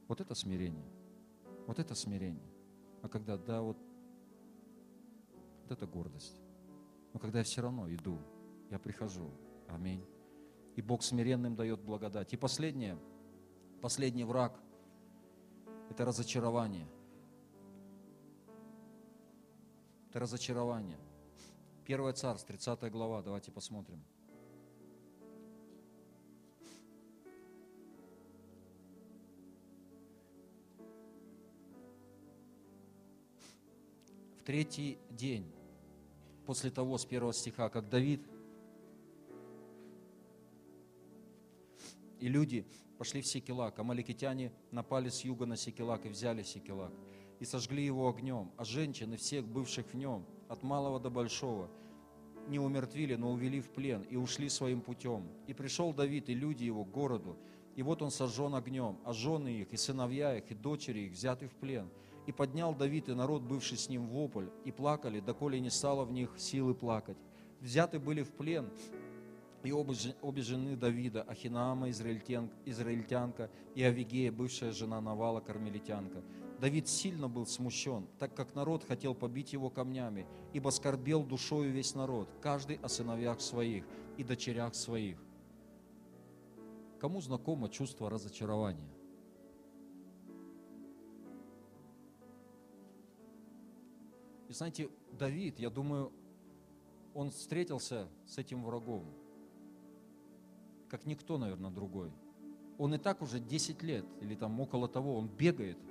Вот 0.09 0.19
это 0.19 0.35
смирение. 0.35 0.85
Вот 1.67 1.79
это 1.79 1.95
смирение. 1.95 2.51
А 3.01 3.07
когда, 3.07 3.37
да, 3.37 3.61
вот, 3.61 3.77
вот 5.63 5.71
это 5.71 5.87
гордость. 5.87 6.41
Но 7.13 7.19
когда 7.19 7.39
я 7.39 7.45
все 7.45 7.61
равно 7.61 7.89
иду, 7.89 8.19
я 8.69 8.77
прихожу. 8.77 9.31
Аминь. 9.69 10.03
И 10.75 10.81
Бог 10.81 11.01
смиренным 11.01 11.55
дает 11.55 11.79
благодать. 11.79 12.33
И 12.33 12.37
последнее, 12.37 12.97
последний 13.81 14.23
враг– 14.23 14.59
это 15.89 16.05
разочарование. 16.05 16.87
Это 20.09 20.19
разочарование. 20.19 20.97
Первое 21.85 22.13
царство, 22.13 22.47
30 22.47 22.91
глава, 22.91 23.21
давайте 23.21 23.51
посмотрим. 23.51 24.03
В 34.37 34.43
третий 34.43 34.97
день 35.09 35.51
после 36.45 36.71
того, 36.71 36.97
с 36.97 37.05
первого 37.05 37.33
стиха, 37.33 37.69
как 37.69 37.89
Давид 37.89 38.21
и 42.19 42.27
люди 42.27 42.65
пошли 42.97 43.21
в 43.21 43.27
Секелак. 43.27 43.77
Амаликитяне 43.79 44.51
напали 44.71 45.09
с 45.09 45.21
юга 45.21 45.45
на 45.45 45.57
Секелак 45.57 46.05
и 46.05 46.09
взяли 46.09 46.43
Секелак. 46.43 46.93
И 47.39 47.45
сожгли 47.45 47.85
его 47.85 48.09
огнем, 48.09 48.51
а 48.57 48.65
женщины 48.65 49.17
всех 49.17 49.45
бывших 49.47 49.87
в 49.87 49.93
нем– 49.95 50.25
от 50.47 50.63
малого 50.63 50.99
до 50.99 51.09
большого, 51.09 51.69
не 52.47 52.59
умертвили, 52.59 53.15
но 53.15 53.31
увели 53.31 53.59
в 53.59 53.69
плен 53.69 54.03
и 54.03 54.15
ушли 54.15 54.49
своим 54.49 54.81
путем. 54.81 55.27
И 55.47 55.53
пришел 55.53 55.93
Давид 55.93 56.29
и 56.29 56.33
люди 56.33 56.63
его 56.63 56.85
к 56.85 56.91
городу, 56.91 57.37
и 57.75 57.83
вот 57.83 58.01
он 58.01 58.09
сожжен 58.09 58.55
огнем, 58.55 58.97
а 59.03 59.13
жены 59.13 59.49
их, 59.49 59.73
и 59.73 59.77
сыновья 59.77 60.37
их, 60.37 60.49
и 60.49 60.55
дочери 60.55 61.01
их 61.01 61.11
взяты 61.11 61.47
в 61.47 61.55
плен. 61.55 61.89
И 62.25 62.31
поднял 62.31 62.73
Давид 62.73 63.09
и 63.09 63.13
народ, 63.13 63.41
бывший 63.43 63.77
с 63.77 63.89
ним, 63.89 64.07
вопль, 64.07 64.47
и 64.65 64.71
плакали, 64.71 65.19
доколе 65.19 65.59
не 65.59 65.69
стало 65.69 66.03
в 66.05 66.11
них 66.11 66.33
силы 66.37 66.73
плакать. 66.73 67.17
Взяты 67.61 67.99
были 67.99 68.23
в 68.23 68.31
плен 68.31 68.69
и 69.63 69.71
обе, 69.71 70.41
жены 70.41 70.75
Давида, 70.75 71.23
Ахинаама, 71.23 71.89
израильтянка, 71.89 73.49
и 73.75 73.83
Авигея, 73.83 74.31
бывшая 74.31 74.71
жена 74.71 75.01
Навала, 75.01 75.41
кармелитянка. 75.41 76.23
Давид 76.59 76.87
сильно 76.87 77.27
был 77.27 77.45
смущен, 77.45 78.07
так 78.17 78.33
как 78.35 78.55
народ 78.55 78.83
хотел 78.83 79.13
побить 79.13 79.53
его 79.53 79.69
камнями, 79.69 80.25
ибо 80.53 80.69
скорбел 80.69 81.23
душою 81.23 81.71
весь 81.71 81.93
народ, 81.93 82.29
каждый 82.41 82.77
о 82.77 82.89
сыновьях 82.89 83.41
своих 83.41 83.85
и 84.17 84.23
дочерях 84.23 84.73
своих. 84.73 85.17
Кому 86.99 87.21
знакомо 87.21 87.69
чувство 87.69 88.09
разочарования? 88.09 88.89
И 94.49 94.53
знаете, 94.53 94.89
Давид, 95.11 95.59
я 95.59 95.69
думаю, 95.69 96.11
он 97.13 97.29
встретился 97.29 98.07
с 98.25 98.37
этим 98.37 98.63
врагом, 98.63 99.05
как 100.89 101.05
никто, 101.05 101.37
наверное, 101.37 101.71
другой. 101.71 102.11
Он 102.77 102.93
и 102.93 102.97
так 102.97 103.21
уже 103.21 103.39
10 103.39 103.81
лет, 103.83 104.05
или 104.21 104.35
там 104.35 104.59
около 104.59 104.87
того, 104.87 105.17
он 105.17 105.27
бегает– 105.27 105.77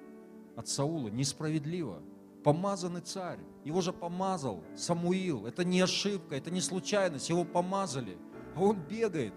от 0.56 0.68
Саула 0.68 1.08
несправедливо. 1.08 2.02
Помазанный 2.42 3.00
царь, 3.00 3.40
его 3.64 3.80
же 3.80 3.92
помазал 3.92 4.62
Самуил. 4.76 5.46
Это 5.46 5.64
не 5.64 5.80
ошибка, 5.80 6.36
это 6.36 6.50
не 6.50 6.60
случайность, 6.60 7.28
его 7.28 7.44
помазали. 7.44 8.16
А 8.54 8.62
он 8.62 8.78
бегает. 8.80 9.34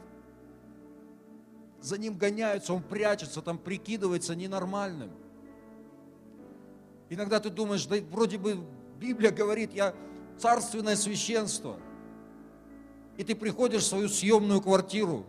За 1.81 1.97
ним 1.97 2.17
гоняются, 2.17 2.73
он 2.73 2.83
прячется, 2.83 3.41
там 3.41 3.57
прикидывается 3.57 4.35
ненормальным. 4.35 5.11
Иногда 7.09 7.39
ты 7.39 7.49
думаешь, 7.49 7.85
да 7.85 7.97
вроде 8.11 8.37
бы 8.37 8.59
Библия 8.99 9.31
говорит, 9.31 9.73
я 9.73 9.95
царственное 10.37 10.95
священство. 10.95 11.79
И 13.17 13.23
ты 13.23 13.35
приходишь 13.35 13.83
в 13.83 13.87
свою 13.87 14.07
съемную 14.07 14.61
квартиру. 14.61 15.25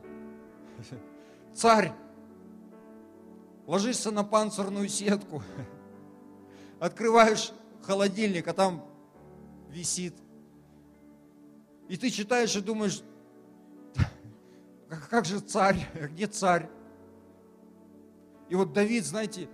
Царь, 1.55 1.93
ложишься 3.67 4.11
на 4.11 4.25
панцирную 4.25 4.89
сетку 4.89 5.43
открываешь 6.81 7.53
холодильник, 7.83 8.49
а 8.49 8.55
там 8.55 8.85
висит. 9.69 10.15
И 11.89 11.97
ты 11.97 12.11
читаешь 12.11 12.57
и 12.57 12.61
думаешь, 12.61 13.03
как 15.09 15.25
же 15.25 15.41
царь, 15.41 15.87
где 16.11 16.27
царь? 16.27 16.69
И 18.49 18.55
вот 18.57 18.73
Давид, 18.73 19.05
знаете, 19.05 19.49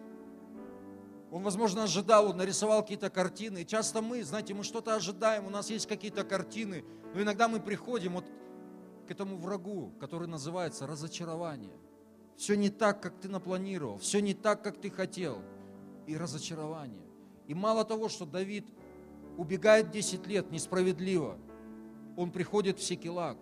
он, 1.31 1.43
возможно, 1.43 1.83
ожидал, 1.83 2.31
он 2.31 2.37
нарисовал 2.39 2.83
какие-то 2.83 3.11
картины. 3.11 3.63
И 3.63 3.67
часто 3.67 4.01
мы, 4.01 4.23
знаете, 4.23 4.55
мы 4.55 4.65
что-то 4.65 4.95
ожидаем, 4.95 5.47
у 5.47 5.51
нас 5.51 5.69
есть 5.69 5.87
какие-то 5.87 6.25
картины, 6.25 6.85
но 7.13 7.21
иногда 7.21 7.49
мы 7.49 7.61
приходим 7.61 8.15
вот 8.15 8.25
к 9.07 9.11
этому 9.11 9.37
врагу, 9.37 9.93
который 10.01 10.29
называется 10.29 10.87
разочарование. 10.87 11.77
Все 12.37 12.57
не 12.57 12.69
так, 12.69 13.01
как 13.01 13.19
ты 13.19 13.29
напланировал, 13.29 13.99
все 13.99 14.21
не 14.21 14.35
так, 14.35 14.63
как 14.63 14.81
ты 14.81 14.91
хотел. 14.91 15.43
И 16.07 16.17
разочарование. 16.17 17.07
И 17.47 17.55
мало 17.55 17.85
того, 17.85 18.09
что 18.09 18.27
Давид 18.27 18.67
убегает 19.37 19.91
10 19.91 20.27
лет 20.27 20.51
несправедливо, 20.51 21.39
он 22.17 22.31
приходит 22.31 22.79
в 22.79 22.83
Секелак. 22.83 23.39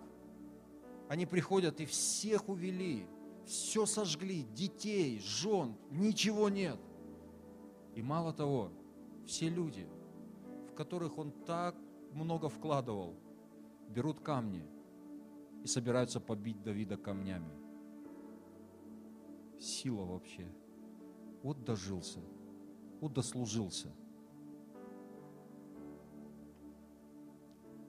Они 1.09 1.25
приходят 1.25 1.79
и 1.79 1.85
всех 1.85 2.49
увели, 2.49 3.05
все 3.45 3.85
сожгли, 3.85 4.43
детей, 4.43 5.19
жен, 5.19 5.75
ничего 5.91 6.49
нет. 6.49 6.79
И 7.93 8.01
мало 8.01 8.33
того, 8.33 8.71
все 9.27 9.49
люди, 9.49 9.87
в 10.71 10.73
которых 10.75 11.17
он 11.17 11.31
так 11.31 11.75
много 12.11 12.49
вкладывал, 12.49 13.15
берут 13.89 14.19
камни 14.19 14.67
и 15.65 15.67
собираются 15.67 16.21
побить 16.21 16.61
Давида 16.61 16.95
камнями. 16.95 17.51
Сила 19.59 20.05
вообще. 20.05 20.47
Вот 21.41 21.65
дожился– 21.65 22.21
удослужился. 23.01 23.89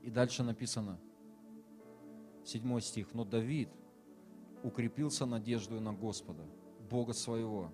И 0.03 0.11
дальше 0.11 0.43
написано, 0.43 0.99
седьмой 2.45 2.81
стих, 2.81 3.13
но 3.13 3.25
Давид 3.25 3.69
укрепился 4.63 5.27
надеждой 5.27 5.81
на 5.81 5.93
Господа, 5.93 6.45
Бога 6.89 7.13
своего. 7.13 7.71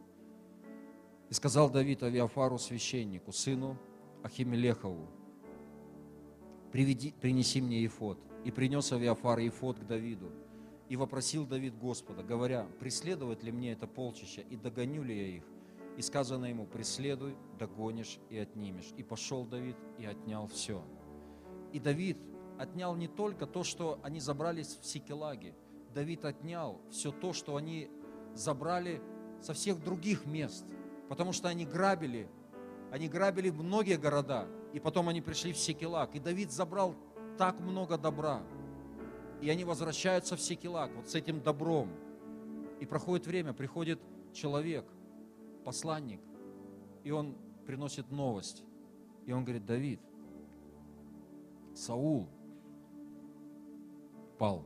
И 1.31 1.35
сказал 1.35 1.71
Давид 1.71 2.03
Авиафару 2.03 2.59
священнику, 2.59 3.33
сыну 3.33 3.79
Ахимелехову, 4.25 5.09
Приведи, 6.73 7.13
принеси 7.13 7.61
мне 7.61 7.83
Ефот. 7.83 8.19
И 8.45 8.51
принес 8.51 8.93
Авиафар 8.93 9.39
Ефот 9.39 9.79
к 9.79 9.87
Давиду. 9.87 10.31
И 10.89 10.97
вопросил 10.97 11.47
Давид 11.47 11.79
Господа, 11.79 12.23
говоря, 12.23 12.67
преследовать 12.79 13.43
ли 13.43 13.53
мне 13.53 13.73
это 13.73 13.87
полчища, 13.87 14.43
и 14.43 14.57
догоню 14.57 15.03
ли 15.03 15.17
я 15.17 15.37
их? 15.39 15.45
И 15.97 16.03
сказано 16.03 16.47
ему, 16.47 16.67
преследуй, 16.67 17.37
догонишь 17.59 18.19
и 18.31 18.39
отнимешь. 18.39 18.93
И 18.97 19.03
пошел 19.03 19.45
Давид 19.45 19.77
и 19.99 20.05
отнял 20.05 20.47
все. 20.49 20.83
И 21.73 21.79
Давид 21.79 22.19
отнял 22.59 22.95
не 22.97 23.09
только 23.09 23.47
то, 23.47 23.65
что 23.65 23.99
они 24.03 24.21
забрались 24.21 24.79
в 24.81 24.87
Сикелаге. 24.87 25.55
Давид 25.95 26.25
отнял 26.25 26.81
все 26.91 27.11
то, 27.11 27.33
что 27.33 27.57
они 27.57 27.91
забрали 28.35 29.01
со 29.41 29.53
всех 29.53 29.83
других 29.83 30.27
мест. 30.27 30.65
Потому 31.09 31.33
что 31.33 31.49
они 31.49 31.67
грабили, 31.67 32.29
они 32.91 33.09
грабили 33.09 33.51
многие 33.51 33.99
города, 33.99 34.47
и 34.73 34.81
потом 34.81 35.09
они 35.09 35.21
пришли 35.21 35.53
в 35.53 35.59
Секелак. 35.59 36.15
И 36.15 36.21
Давид 36.21 36.51
забрал 36.51 36.95
так 37.39 37.61
много 37.61 37.99
добра. 37.99 38.43
И 39.41 39.51
они 39.51 39.65
возвращаются 39.65 40.37
в 40.37 40.41
Секелак 40.41 40.95
вот 40.95 41.09
с 41.09 41.15
этим 41.15 41.41
добром. 41.41 41.91
И 42.81 42.87
проходит 42.87 43.27
время, 43.27 43.53
приходит 43.53 44.01
человек, 44.33 44.85
посланник, 45.65 46.21
и 47.05 47.11
он 47.11 47.37
приносит 47.67 48.11
новость. 48.11 48.63
И 49.27 49.33
он 49.33 49.45
говорит, 49.45 49.65
Давид, 49.65 50.01
Саул 51.75 52.29
пал. 54.39 54.65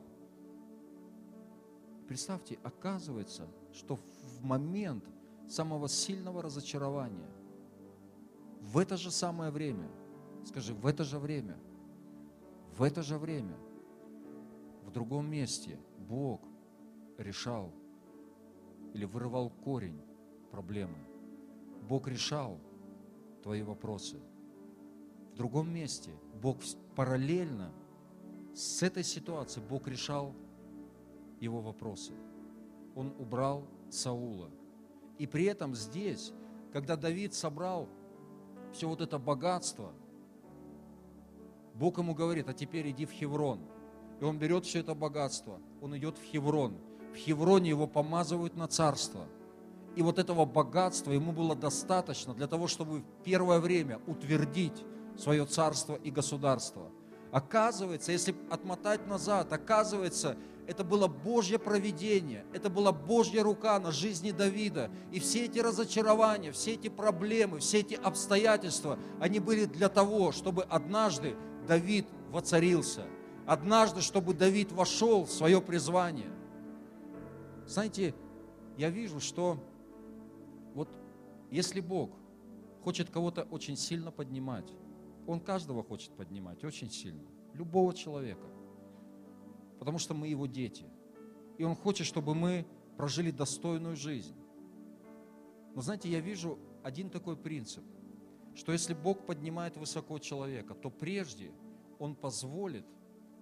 Представьте, 2.09 2.59
оказывается, 2.63 3.47
что 3.73 3.97
в 3.97 4.43
момент 4.43 5.05
самого 5.49 5.89
сильного 5.89 6.43
разочарования, 6.43 7.31
в 8.61 8.79
это 8.79 8.97
же 8.97 9.11
самое 9.11 9.51
время, 9.51 9.89
скажи, 10.45 10.73
в 10.73 10.87
это 10.87 11.05
же 11.05 11.19
время, 11.19 11.57
в 12.77 12.83
это 12.83 13.03
же 13.03 13.17
время, 13.17 13.57
в 14.85 14.91
другом 14.91 15.31
месте 15.31 15.79
Бог 15.99 16.43
решал 17.17 17.73
или 18.93 19.05
вырывал 19.07 19.51
корень 19.51 20.01
проблемы. 20.51 20.99
Бог 21.89 22.07
решал 22.07 22.59
твои 23.43 23.63
вопросы. 23.63 24.21
В 25.33 25.37
другом 25.37 25.73
месте 25.73 26.11
Бог 26.43 26.59
параллельно 26.95 27.73
с 28.55 28.83
этой 28.83 29.05
ситуацией 29.05 29.65
Бог 29.67 29.89
решал 29.89 30.35
его 31.41 31.61
вопросы. 31.61 32.13
Он 32.95 33.15
убрал 33.19 33.67
Саула. 33.91 34.51
И 35.19 35.27
при 35.27 35.45
этом 35.45 35.75
здесь, 35.75 36.33
когда 36.73 36.97
Давид 36.97 37.33
собрал 37.33 37.89
все 38.73 38.89
вот 38.89 39.01
это 39.01 39.19
богатство, 39.19 39.93
Бог 41.79 41.99
ему 41.99 42.15
говорит, 42.15 42.49
а 42.49 42.55
теперь 42.55 42.91
иди 42.91 43.05
в 43.05 43.11
Хеврон. 43.11 43.61
И 44.21 44.25
он 44.25 44.39
берет 44.39 44.65
все 44.65 44.81
это 44.81 44.95
богатство, 44.95 45.61
он 45.83 45.97
идет 45.97 46.17
в 46.17 46.23
Хеврон. 46.23 46.79
В 47.13 47.17
Хевроне 47.17 47.69
его 47.69 47.87
помазывают 47.87 48.57
на 48.57 48.67
царство. 48.67 49.27
И 49.95 50.03
вот 50.03 50.19
этого 50.19 50.47
богатства 50.47 51.13
ему 51.13 51.33
было 51.33 51.55
достаточно 51.55 52.35
для 52.35 52.47
того, 52.47 52.67
чтобы 52.67 53.01
в 53.01 53.05
первое 53.25 53.61
время 53.61 54.01
утвердить 54.07 54.85
свое 55.19 55.45
царство 55.45 55.95
и 55.97 56.11
государство. 56.11 56.91
Оказывается, 57.31 58.13
если 58.13 58.35
отмотать 58.51 59.07
назад, 59.07 59.53
оказывается, 59.53 60.37
это 60.67 60.83
было 60.83 61.07
Божье 61.07 61.59
провидение, 61.59 62.45
это 62.53 62.71
была 62.71 62.93
Божья 62.93 63.43
рука 63.43 63.79
на 63.79 63.93
жизни 63.93 64.31
Давида. 64.31 64.91
И 65.13 65.21
все 65.21 65.45
эти 65.45 65.59
разочарования, 65.59 66.53
все 66.53 66.73
эти 66.75 66.89
проблемы, 66.89 67.59
все 67.59 67.81
эти 67.81 67.95
обстоятельства, 67.95 68.99
они 69.21 69.41
были 69.41 69.67
для 69.67 69.89
того, 69.89 70.33
чтобы 70.33 70.63
однажды 70.65 71.37
Давид 71.67 72.07
воцарился. 72.31 73.05
Однажды, 73.47 74.01
чтобы 74.01 74.35
Давид 74.35 74.73
вошел 74.73 75.25
в 75.25 75.31
свое 75.31 75.61
призвание. 75.61 76.31
Знаете, 77.67 78.15
я 78.77 78.91
вижу, 78.91 79.21
что 79.21 79.59
вот 80.75 80.89
если 81.51 81.81
Бог 81.81 82.11
хочет 82.83 83.11
кого-то 83.11 83.45
очень 83.45 83.77
сильно 83.77 84.11
поднимать, 84.11 84.71
Он 85.27 85.41
каждого 85.41 85.83
хочет 85.83 86.13
поднимать 86.13 86.65
очень 86.65 86.91
сильно, 86.91 87.27
любого 87.55 87.95
человека 87.95 88.47
потому 89.79 89.99
что 89.99 90.15
мы 90.15 90.29
Его 90.29 90.47
дети. 90.47 90.85
И 91.59 91.65
Он 91.65 91.75
хочет, 91.75 92.07
чтобы 92.07 92.35
мы 92.35 92.67
прожили 92.97 93.31
достойную 93.31 93.97
жизнь. 93.97 94.35
Но 95.75 95.83
знаете, 95.83 96.09
я 96.09 96.21
вижу 96.21 96.59
один 96.83 97.11
такой 97.11 97.37
принцип, 97.37 97.85
что 98.57 98.73
если 98.73 98.95
Бог 98.95 99.27
поднимает 99.27 99.77
высоко 99.77 100.19
человека, 100.19 100.75
то 100.75 100.91
прежде 100.91 101.53
Он 101.99 102.15
позволит 102.17 102.87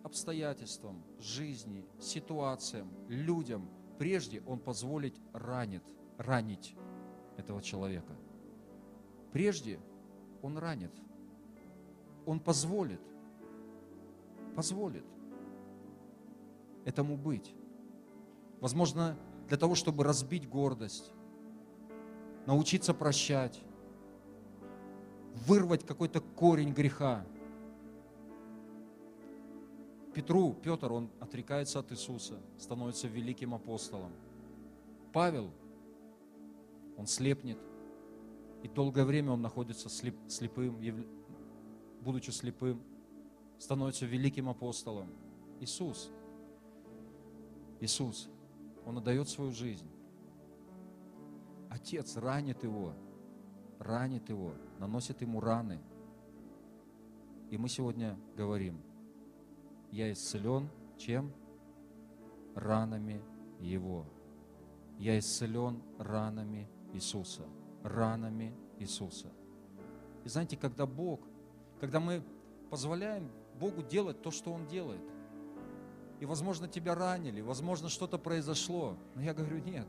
обстоятельствам, 0.02 1.04
жизни, 1.20 1.86
ситуациям, 2.00 2.92
людям, 3.08 3.70
прежде 3.96 4.42
Он 4.46 4.58
позволит 4.58 5.14
ранит, 5.32 5.84
ранить 6.18 6.74
этого 7.36 7.62
человека. 7.62 8.12
Прежде 9.32 9.80
Он 10.42 10.58
ранит. 10.58 10.92
Он 12.26 12.40
позволит. 12.40 13.00
Позволит 14.56 15.04
этому 16.84 17.16
быть. 17.16 17.54
Возможно, 18.60 19.16
для 19.46 19.56
того, 19.56 19.76
чтобы 19.76 20.02
разбить 20.02 20.48
гордость, 20.48 21.12
научиться 22.46 22.94
прощать, 22.94 23.62
вырвать 25.46 25.84
какой-то 25.84 26.20
корень 26.20 26.72
греха. 26.72 27.24
Петру, 30.14 30.54
Петр, 30.54 30.92
он 30.92 31.10
отрекается 31.20 31.80
от 31.80 31.90
Иисуса, 31.92 32.40
становится 32.58 33.08
великим 33.08 33.54
апостолом. 33.54 34.12
Павел, 35.12 35.50
он 36.96 37.06
слепнет, 37.06 37.58
и 38.62 38.68
долгое 38.68 39.04
время 39.04 39.32
он 39.32 39.42
находится 39.42 39.88
слеп, 39.88 40.16
слепым, 40.28 40.78
будучи 42.00 42.30
слепым, 42.30 42.80
становится 43.58 44.06
великим 44.06 44.48
апостолом. 44.48 45.08
Иисус– 45.60 46.10
Иисус, 47.84 48.30
Он 48.86 48.98
отдает 48.98 49.28
свою 49.28 49.52
жизнь. 49.52 49.86
Отец 51.68 52.16
ранит 52.16 52.62
его, 52.62 52.94
ранит 53.78 54.28
его, 54.28 54.54
наносит 54.84 55.22
ему 55.22 55.40
раны. 55.40 55.80
И 57.50 57.56
мы 57.56 57.70
сегодня 57.70 58.18
говорим, 58.36 58.82
я 59.90 60.12
исцелен 60.12 60.68
чем? 60.98 61.32
Ранами 62.54 63.22
Его. 63.60 64.04
Я 64.98 65.18
исцелен 65.18 65.82
ранами 65.98 66.68
Иисуса. 66.92 67.44
Ранами 67.82 68.54
Иисуса. 68.78 69.32
И 70.22 70.28
знаете, 70.28 70.58
когда 70.58 70.84
Бог, 70.84 71.20
когда 71.80 71.98
мы 71.98 72.22
позволяем 72.68 73.30
Богу 73.58 73.82
делать 73.82 74.20
то, 74.20 74.30
что 74.30 74.52
Он 74.52 74.66
делает, 74.66 75.02
и, 76.20 76.26
возможно, 76.26 76.68
тебя 76.68 76.94
ранили, 76.94 77.40
возможно, 77.40 77.88
что-то 77.88 78.18
произошло. 78.18 78.98
Но 79.14 79.22
я 79.22 79.32
говорю, 79.32 79.58
нет, 79.58 79.86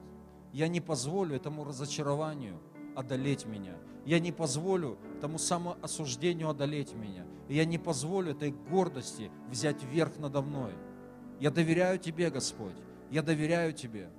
я 0.53 0.69
не 0.69 0.79
позволю 0.79 1.35
этому 1.35 1.65
разочарованию 1.65 2.57
одолеть 2.95 3.45
меня. 3.45 3.75
Я 4.06 4.20
не 4.20 4.32
позволю 4.32 4.97
тому 5.20 5.38
самоосуждению 5.39 6.49
одолеть 6.49 6.93
меня. 6.93 7.26
я 7.49 7.66
не 7.66 7.80
позволю 7.80 8.32
этой 8.32 8.51
гордости 8.51 9.32
взять 9.49 9.84
верх 9.84 10.18
надо 10.20 10.41
мной. 10.41 10.74
Я 11.39 11.49
доверяю 11.51 11.97
Тебе, 11.99 12.30
Господь. 12.30 12.76
Я 13.10 13.24
доверяю 13.24 13.74
Тебе. 13.74 14.10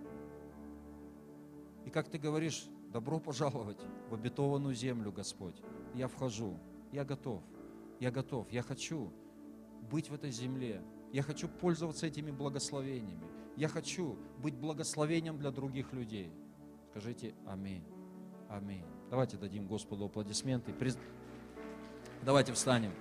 И 1.84 1.90
как 1.90 2.08
Ты 2.08 2.18
говоришь, 2.18 2.66
добро 2.92 3.20
пожаловать 3.20 3.78
в 4.10 4.14
обетованную 4.14 4.74
землю, 4.74 5.12
Господь. 5.12 5.62
Я 5.94 6.08
вхожу. 6.08 6.58
Я 6.92 7.04
готов. 7.04 7.42
Я 8.00 8.10
готов. 8.10 8.50
Я 8.50 8.62
хочу 8.62 9.12
быть 9.90 10.10
в 10.10 10.14
этой 10.14 10.32
земле. 10.32 10.82
Я 11.12 11.22
хочу 11.22 11.48
пользоваться 11.48 12.06
этими 12.06 12.32
благословениями. 12.32 13.24
Я 13.56 13.68
хочу 13.68 14.18
быть 14.38 14.54
благословением 14.54 15.38
для 15.38 15.50
других 15.50 15.92
людей. 15.92 16.32
Скажите 16.90 17.34
аминь. 17.46 17.84
Аминь. 18.48 18.95
Давайте 19.10 19.36
дадим 19.36 19.66
Господу 19.66 20.06
аплодисменты. 20.06 20.72
Давайте 22.22 22.52
встанем. 22.52 22.92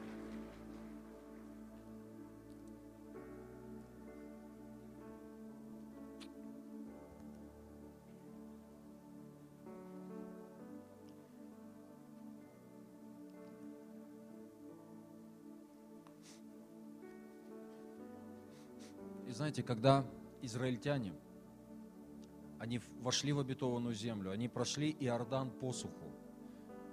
знаете, 19.36 19.64
когда 19.64 20.06
израильтяне, 20.41 21.12
они 22.60 22.80
вошли 23.01 23.34
в 23.34 23.39
обетованную 23.39 23.93
землю, 23.93 24.32
они 24.32 24.47
прошли 24.47 24.95
Иордан 24.99 25.51
посуху, 25.51 26.12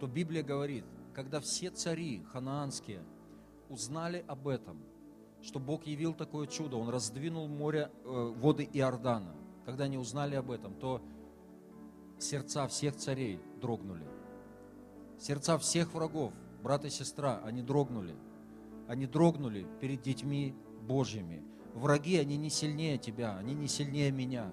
то 0.00 0.06
Библия 0.06 0.42
говорит, 0.42 0.84
когда 1.14 1.40
все 1.40 1.70
цари 1.70 2.24
ханаанские 2.32 3.02
узнали 3.68 4.24
об 4.26 4.48
этом, 4.48 4.82
что 5.42 5.58
Бог 5.58 5.86
явил 5.86 6.14
такое 6.14 6.46
чудо, 6.46 6.76
Он 6.76 6.88
раздвинул 6.88 7.48
море, 7.48 7.90
э, 8.04 8.32
воды 8.36 8.68
Иордана, 8.72 9.34
когда 9.64 9.84
они 9.84 9.98
узнали 9.98 10.34
об 10.34 10.50
этом, 10.50 10.74
то 10.74 11.02
сердца 12.18 12.66
всех 12.68 12.96
царей 12.96 13.40
дрогнули. 13.60 14.06
Сердца 15.18 15.58
всех 15.58 15.94
врагов, 15.94 16.32
брат 16.62 16.84
и 16.84 16.90
сестра, 16.90 17.40
они 17.44 17.62
дрогнули. 17.62 18.16
Они 18.88 19.06
дрогнули 19.06 19.66
перед 19.80 20.02
детьми 20.02 20.54
Божьими. 20.82 21.42
Враги, 21.74 22.18
они 22.18 22.36
не 22.36 22.50
сильнее 22.50 22.98
тебя, 22.98 23.36
они 23.36 23.54
не 23.54 23.68
сильнее 23.68 24.10
меня. 24.10 24.52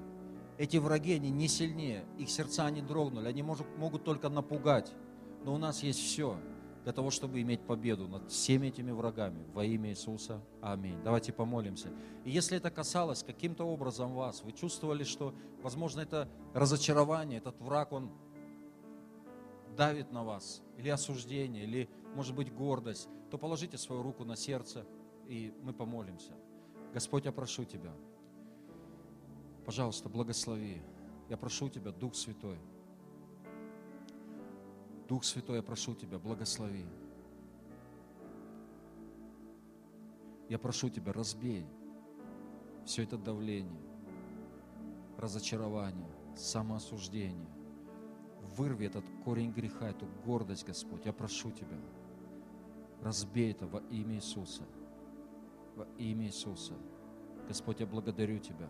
Эти 0.60 0.76
враги, 0.76 1.14
они 1.14 1.30
не 1.30 1.48
сильнее, 1.48 2.04
их 2.18 2.30
сердца 2.30 2.70
не 2.70 2.82
дрогнули, 2.82 3.30
они 3.30 3.42
может, 3.42 3.66
могут 3.78 4.04
только 4.04 4.28
напугать. 4.28 4.92
Но 5.46 5.56
у 5.56 5.58
нас 5.58 5.84
есть 5.84 6.00
все 6.00 6.38
для 6.84 6.92
того, 6.92 7.12
чтобы 7.12 7.42
иметь 7.42 7.62
победу 7.62 8.10
над 8.10 8.30
всеми 8.30 8.68
этими 8.68 8.92
врагами. 8.92 9.46
Во 9.54 9.64
имя 9.64 9.92
Иисуса. 9.92 10.42
Аминь. 10.62 10.98
Давайте 11.02 11.32
помолимся. 11.32 11.88
И 12.26 12.32
если 12.32 12.58
это 12.58 12.72
касалось 12.72 13.24
каким-то 13.24 13.64
образом 13.64 14.14
вас, 14.14 14.44
вы 14.44 14.52
чувствовали, 14.52 15.06
что, 15.06 15.34
возможно, 15.64 16.02
это 16.02 16.28
разочарование, 16.54 17.38
этот 17.38 17.58
враг, 17.62 17.94
он 17.94 18.12
давит 19.78 20.12
на 20.12 20.26
вас, 20.26 20.62
или 20.78 20.90
осуждение, 20.90 21.64
или, 21.64 21.90
может 22.16 22.36
быть, 22.36 22.54
гордость, 22.54 23.08
то 23.32 23.38
положите 23.38 23.78
свою 23.78 24.04
руку 24.04 24.26
на 24.26 24.36
сердце, 24.36 24.86
и 25.26 25.54
мы 25.64 25.72
помолимся. 25.72 26.34
Господь, 26.94 27.24
я 27.24 27.32
прошу 27.32 27.64
Тебя, 27.64 27.94
пожалуйста, 29.70 30.10
благослови. 30.10 30.82
Я 31.30 31.38
прошу 31.38 31.70
Тебя, 31.70 31.92
Дух 31.92 32.16
Святой, 32.16 32.58
Дух 35.08 35.24
Святой, 35.24 35.58
я 35.58 35.62
прошу 35.62 35.94
Тебя, 35.94 36.18
благослови. 36.18 36.88
Я 40.50 40.58
прошу 40.58 40.90
Тебя, 40.90 41.14
разбей 41.14 41.68
все 42.84 43.04
это 43.04 43.16
давление, 43.16 43.84
разочарование, 45.20 46.10
самоосуждение. 46.36 47.54
Вырви 48.58 48.88
этот 48.88 49.06
корень 49.24 49.52
греха, 49.52 49.90
эту 49.90 50.08
гордость, 50.26 50.66
Господь. 50.66 51.06
Я 51.06 51.14
прошу 51.14 51.52
Тебя, 51.52 51.78
разбей 53.04 53.52
это 53.52 53.68
во 53.68 53.82
имя 53.92 54.16
Иисуса. 54.16 54.64
Во 55.76 55.86
имя 56.00 56.26
Иисуса. 56.26 56.74
Господь, 57.48 57.82
я 57.82 57.86
благодарю 57.86 58.40
Тебя. 58.40 58.68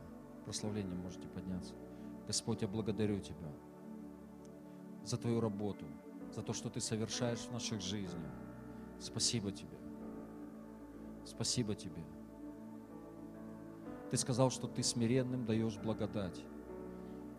Прославление 0.50 0.95
можете 0.95 1.28
подняться. 1.28 1.76
Господь, 2.26 2.64
я 2.64 2.68
благодарю 2.68 3.20
Тебя 3.20 3.52
за 5.04 5.16
Твою 5.16 5.41
работу, 5.41 5.86
за 6.34 6.41
то, 6.41 6.54
что 6.54 6.72
Ты 6.72 6.82
совершаешь 6.82 7.41
в 7.41 7.52
наших 7.52 7.82
жизнях. 7.82 8.34
Спасибо 9.00 9.52
Тебе. 9.52 9.78
Спасибо 11.24 11.76
Тебе. 11.76 12.04
Ты 14.10 14.18
сказал, 14.18 14.50
что 14.50 14.68
Ты 14.68 14.82
смиренным 14.82 15.45
даешь 15.45 15.78
благодать. 15.78 16.43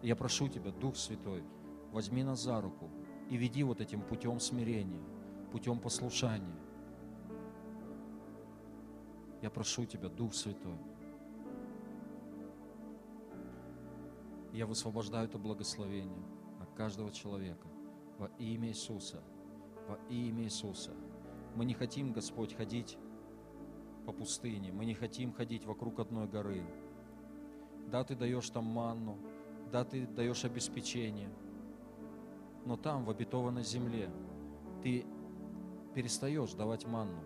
И 0.02 0.06
я 0.06 0.14
прошу 0.14 0.46
Тебя, 0.46 0.70
Дух 0.70 0.94
Святой, 0.94 1.42
возьми 1.90 2.22
нас 2.22 2.40
за 2.40 2.60
руку 2.60 2.88
и 3.28 3.36
веди 3.36 3.64
вот 3.64 3.80
этим 3.80 4.02
путем 4.02 4.38
смирения, 4.38 5.02
путем 5.50 5.80
послушания. 5.80 6.54
Я 9.42 9.50
прошу 9.50 9.84
Тебя, 9.84 10.08
Дух 10.08 10.32
Святой. 10.32 10.78
Я 14.52 14.66
высвобождаю 14.66 15.28
это 15.28 15.38
благословение 15.38 16.22
на 16.58 16.66
каждого 16.66 17.12
человека 17.12 17.68
во 18.18 18.26
имя 18.38 18.68
Иисуса, 18.68 19.22
во 19.88 19.96
имя 20.08 20.44
Иисуса. 20.44 20.92
Мы 21.54 21.64
не 21.64 21.74
хотим, 21.74 22.12
Господь, 22.12 22.54
ходить 22.54 22.98
по 24.06 24.12
пустыне, 24.12 24.72
мы 24.72 24.84
не 24.84 24.94
хотим 24.94 25.32
ходить 25.32 25.64
вокруг 25.64 26.00
одной 26.00 26.26
горы. 26.26 26.64
Да, 27.86 28.02
Ты 28.02 28.16
даешь 28.16 28.50
там 28.50 28.64
манну, 28.64 29.18
да, 29.70 29.84
Ты 29.84 30.06
даешь 30.06 30.44
обеспечение, 30.44 31.30
но 32.64 32.76
там, 32.76 33.04
в 33.04 33.10
обетованной 33.10 33.62
земле, 33.62 34.10
Ты 34.82 35.06
перестаешь 35.94 36.52
давать 36.54 36.86
манну, 36.86 37.22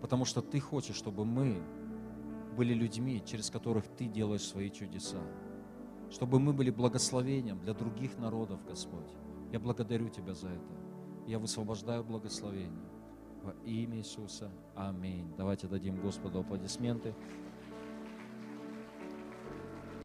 потому 0.00 0.24
что 0.24 0.42
Ты 0.42 0.60
хочешь, 0.60 0.96
чтобы 0.96 1.24
мы 1.24 1.60
были 2.56 2.74
людьми, 2.74 3.22
через 3.24 3.50
которых 3.50 3.84
Ты 3.96 4.06
делаешь 4.06 4.42
свои 4.42 4.70
чудеса 4.70 5.20
чтобы 6.10 6.38
мы 6.38 6.52
были 6.52 6.70
благословением 6.70 7.58
для 7.60 7.74
других 7.74 8.18
народов, 8.18 8.64
Господь. 8.66 9.10
Я 9.52 9.60
благодарю 9.60 10.08
Тебя 10.08 10.34
за 10.34 10.48
это. 10.48 10.74
Я 11.26 11.38
высвобождаю 11.38 12.04
благословение. 12.04 12.88
Во 13.42 13.54
имя 13.64 13.98
Иисуса. 13.98 14.50
Аминь. 14.74 15.32
Давайте 15.36 15.66
дадим 15.66 16.00
Господу 16.00 16.40
аплодисменты. 16.40 17.14